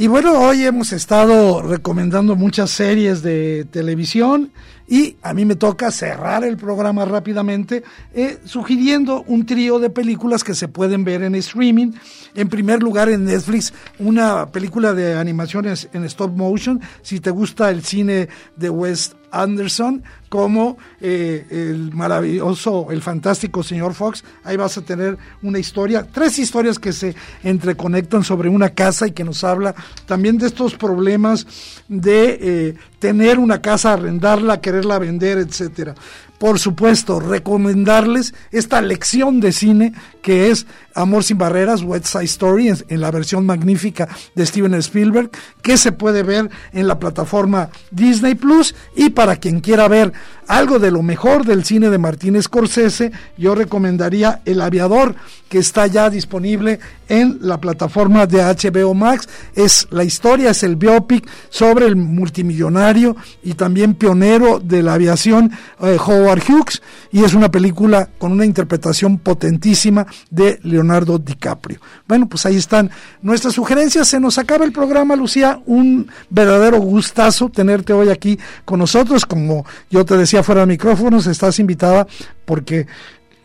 Y 0.04 0.08
bueno, 0.08 0.34
hoy 0.34 0.66
hemos 0.66 0.92
estado 0.92 1.62
recomendando 1.62 2.36
muchas 2.36 2.72
series 2.72 3.22
de 3.22 3.66
televisión 3.72 4.52
y 4.86 5.16
a 5.22 5.34
mí 5.34 5.46
me 5.46 5.56
toca 5.56 5.92
cerrar 5.92 6.44
el 6.44 6.58
programa 6.58 7.06
rápidamente 7.06 7.84
eh, 8.14 8.38
sugiriendo 8.44 9.24
un 9.28 9.46
trío 9.46 9.80
de 9.80 9.90
películas 9.90 10.44
que 10.44 10.56
se 10.56 10.68
pueden 10.68 11.06
ver 11.06 11.24
en 11.24 11.36
streaming. 11.36 11.94
En 12.36 12.50
primer 12.50 12.84
lugar 12.84 13.08
en 13.08 13.24
Netflix, 13.24 13.74
una 13.98 14.52
película 14.52 14.92
de 14.92 15.16
animaciones 15.16 15.88
en 15.94 16.04
stop 16.04 16.36
motion. 16.36 16.82
Si 17.02 17.22
te 17.22 17.32
gusta 17.32 17.70
el 17.70 17.82
cine 17.82 18.28
de 18.58 18.70
Wes 18.70 19.16
Anderson, 19.34 20.04
como 20.30 20.78
eh, 21.02 21.46
el 21.50 21.94
maravilloso, 21.94 22.88
el 22.92 23.02
fantástico 23.02 23.64
señor 23.64 23.94
Fox, 23.94 24.24
ahí 24.44 24.58
vas 24.58 24.78
a 24.78 24.82
tener 24.82 25.18
una 25.42 25.60
historia, 25.60 26.08
tres 26.12 26.40
historias 26.40 26.80
que 26.80 26.94
se 26.94 27.16
entreconectan 27.44 28.24
sobre 28.24 28.50
una 28.50 28.70
casa 28.70 29.08
y 29.08 29.12
que 29.12 29.24
nos 29.24 29.44
habla 29.44 29.76
también 30.06 30.38
de 30.38 30.48
estos 30.48 30.76
problemas 30.76 31.46
de 31.88 32.40
eh, 32.42 32.76
tener 33.00 33.38
una 33.40 33.62
casa, 33.62 33.94
arrendarla, 33.94 34.62
quererla 34.62 35.00
vender, 35.00 35.38
etcétera 35.38 35.96
por 36.44 36.60
supuesto, 36.60 37.22
recomendarles 37.22 38.34
esta 38.52 38.82
lección 38.82 39.40
de 39.40 39.54
cine 39.54 39.94
que 40.22 40.52
es 40.52 40.68
Amor 40.94 41.24
sin 41.24 41.38
Barreras, 41.38 41.84
West 41.84 42.06
Side 42.06 42.26
Story, 42.26 42.68
en, 42.68 43.02
la 43.02 43.12
versión 43.12 43.46
magnífica 43.46 44.10
de 44.36 44.46
Steven 44.46 44.74
Spielberg, 44.76 45.32
que 45.62 45.78
se 45.78 45.92
puede 45.92 46.22
ver 46.22 46.50
en 46.74 46.88
la 46.88 47.00
plataforma 47.00 47.70
Disney 47.92 48.36
Plus. 48.36 48.76
Y 48.96 49.10
para 49.10 49.38
quien 49.38 49.60
quiera 49.60 49.88
ver 49.88 50.14
algo 50.48 50.80
de 50.80 50.92
lo 50.92 51.02
mejor 51.02 51.46
del 51.46 51.64
cine 51.64 51.90
de 51.90 51.98
Martín 51.98 52.42
Scorsese, 52.42 53.12
yo 53.38 53.56
recomendaría 53.56 54.42
El 54.46 54.62
Aviador, 54.62 55.16
que 55.50 55.60
está 55.60 55.88
ya 55.88 56.10
disponible 56.10 56.80
en 57.10 57.40
la 57.42 57.60
plataforma 57.60 58.28
de 58.28 58.42
HBO 58.44 58.94
Max. 58.94 59.28
Es 59.56 59.88
la 59.92 60.04
historia, 60.04 60.52
es 60.52 60.64
el 60.64 60.76
biopic 60.76 61.28
sobre 61.50 61.86
el 61.86 61.96
multimillonario 61.96 63.16
y 63.44 63.54
también 63.56 63.96
pionero 63.96 64.60
de 64.60 64.84
la 64.84 64.94
aviación 64.94 65.52
eh, 65.82 65.98
Howard 66.00 66.33
Hughes 66.40 66.82
y 67.12 67.24
es 67.24 67.34
una 67.34 67.52
película 67.52 68.10
con 68.18 68.32
una 68.32 68.46
interpretación 68.46 69.18
potentísima 69.18 70.08
de 70.30 70.60
Leonardo 70.64 71.20
DiCaprio. 71.20 71.80
Bueno, 72.08 72.28
pues 72.28 72.46
ahí 72.46 72.56
están 72.56 72.90
nuestras 73.22 73.54
sugerencias. 73.54 74.08
Se 74.08 74.20
nos 74.20 74.38
acaba 74.38 74.66
el 74.66 74.72
programa, 74.72 75.16
Lucía. 75.16 75.62
Un 75.66 76.10
verdadero 76.30 76.80
gustazo 76.80 77.50
tenerte 77.50 77.94
hoy 77.94 78.10
aquí 78.10 78.40
con 78.66 78.80
nosotros. 78.80 79.26
Como 79.26 79.66
yo 79.90 80.06
te 80.06 80.18
decía 80.18 80.44
fuera 80.44 80.62
de 80.62 80.68
micrófonos, 80.68 81.28
estás 81.28 81.60
invitada 81.60 82.08
porque 82.46 82.88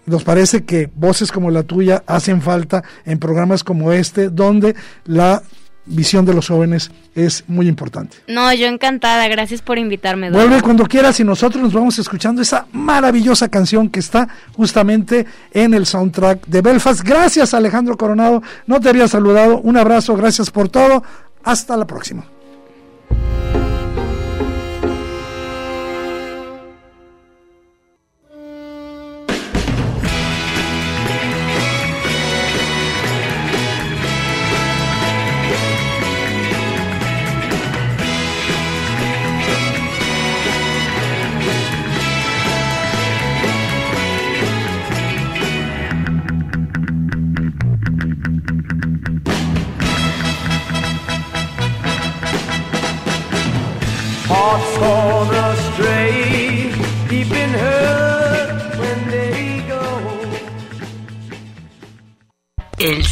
nos 0.06 0.24
parece 0.24 0.64
que 0.64 0.90
voces 0.94 1.30
como 1.30 1.50
la 1.50 1.62
tuya 1.62 2.02
hacen 2.06 2.40
falta 2.40 2.82
en 3.04 3.18
programas 3.18 3.62
como 3.62 3.92
este, 3.92 4.30
donde 4.30 4.74
la 5.04 5.42
visión 5.88 6.24
de 6.24 6.34
los 6.34 6.48
jóvenes 6.48 6.90
es 7.14 7.44
muy 7.48 7.68
importante. 7.68 8.18
No, 8.28 8.52
yo 8.52 8.66
encantada, 8.66 9.26
gracias 9.28 9.62
por 9.62 9.78
invitarme. 9.78 10.30
Vuelve 10.30 10.62
cuando 10.62 10.84
quieras 10.86 11.18
y 11.20 11.24
nosotros 11.24 11.62
nos 11.62 11.72
vamos 11.72 11.98
escuchando 11.98 12.42
esa 12.42 12.66
maravillosa 12.72 13.48
canción 13.48 13.88
que 13.88 14.00
está 14.00 14.28
justamente 14.56 15.26
en 15.52 15.74
el 15.74 15.86
soundtrack 15.86 16.46
de 16.46 16.62
Belfast. 16.62 17.02
Gracias 17.02 17.54
Alejandro 17.54 17.96
Coronado, 17.96 18.42
no 18.66 18.80
te 18.80 18.88
había 18.88 19.08
saludado, 19.08 19.60
un 19.60 19.76
abrazo, 19.76 20.16
gracias 20.16 20.50
por 20.50 20.68
todo, 20.68 21.02
hasta 21.42 21.76
la 21.76 21.86
próxima. 21.86 22.24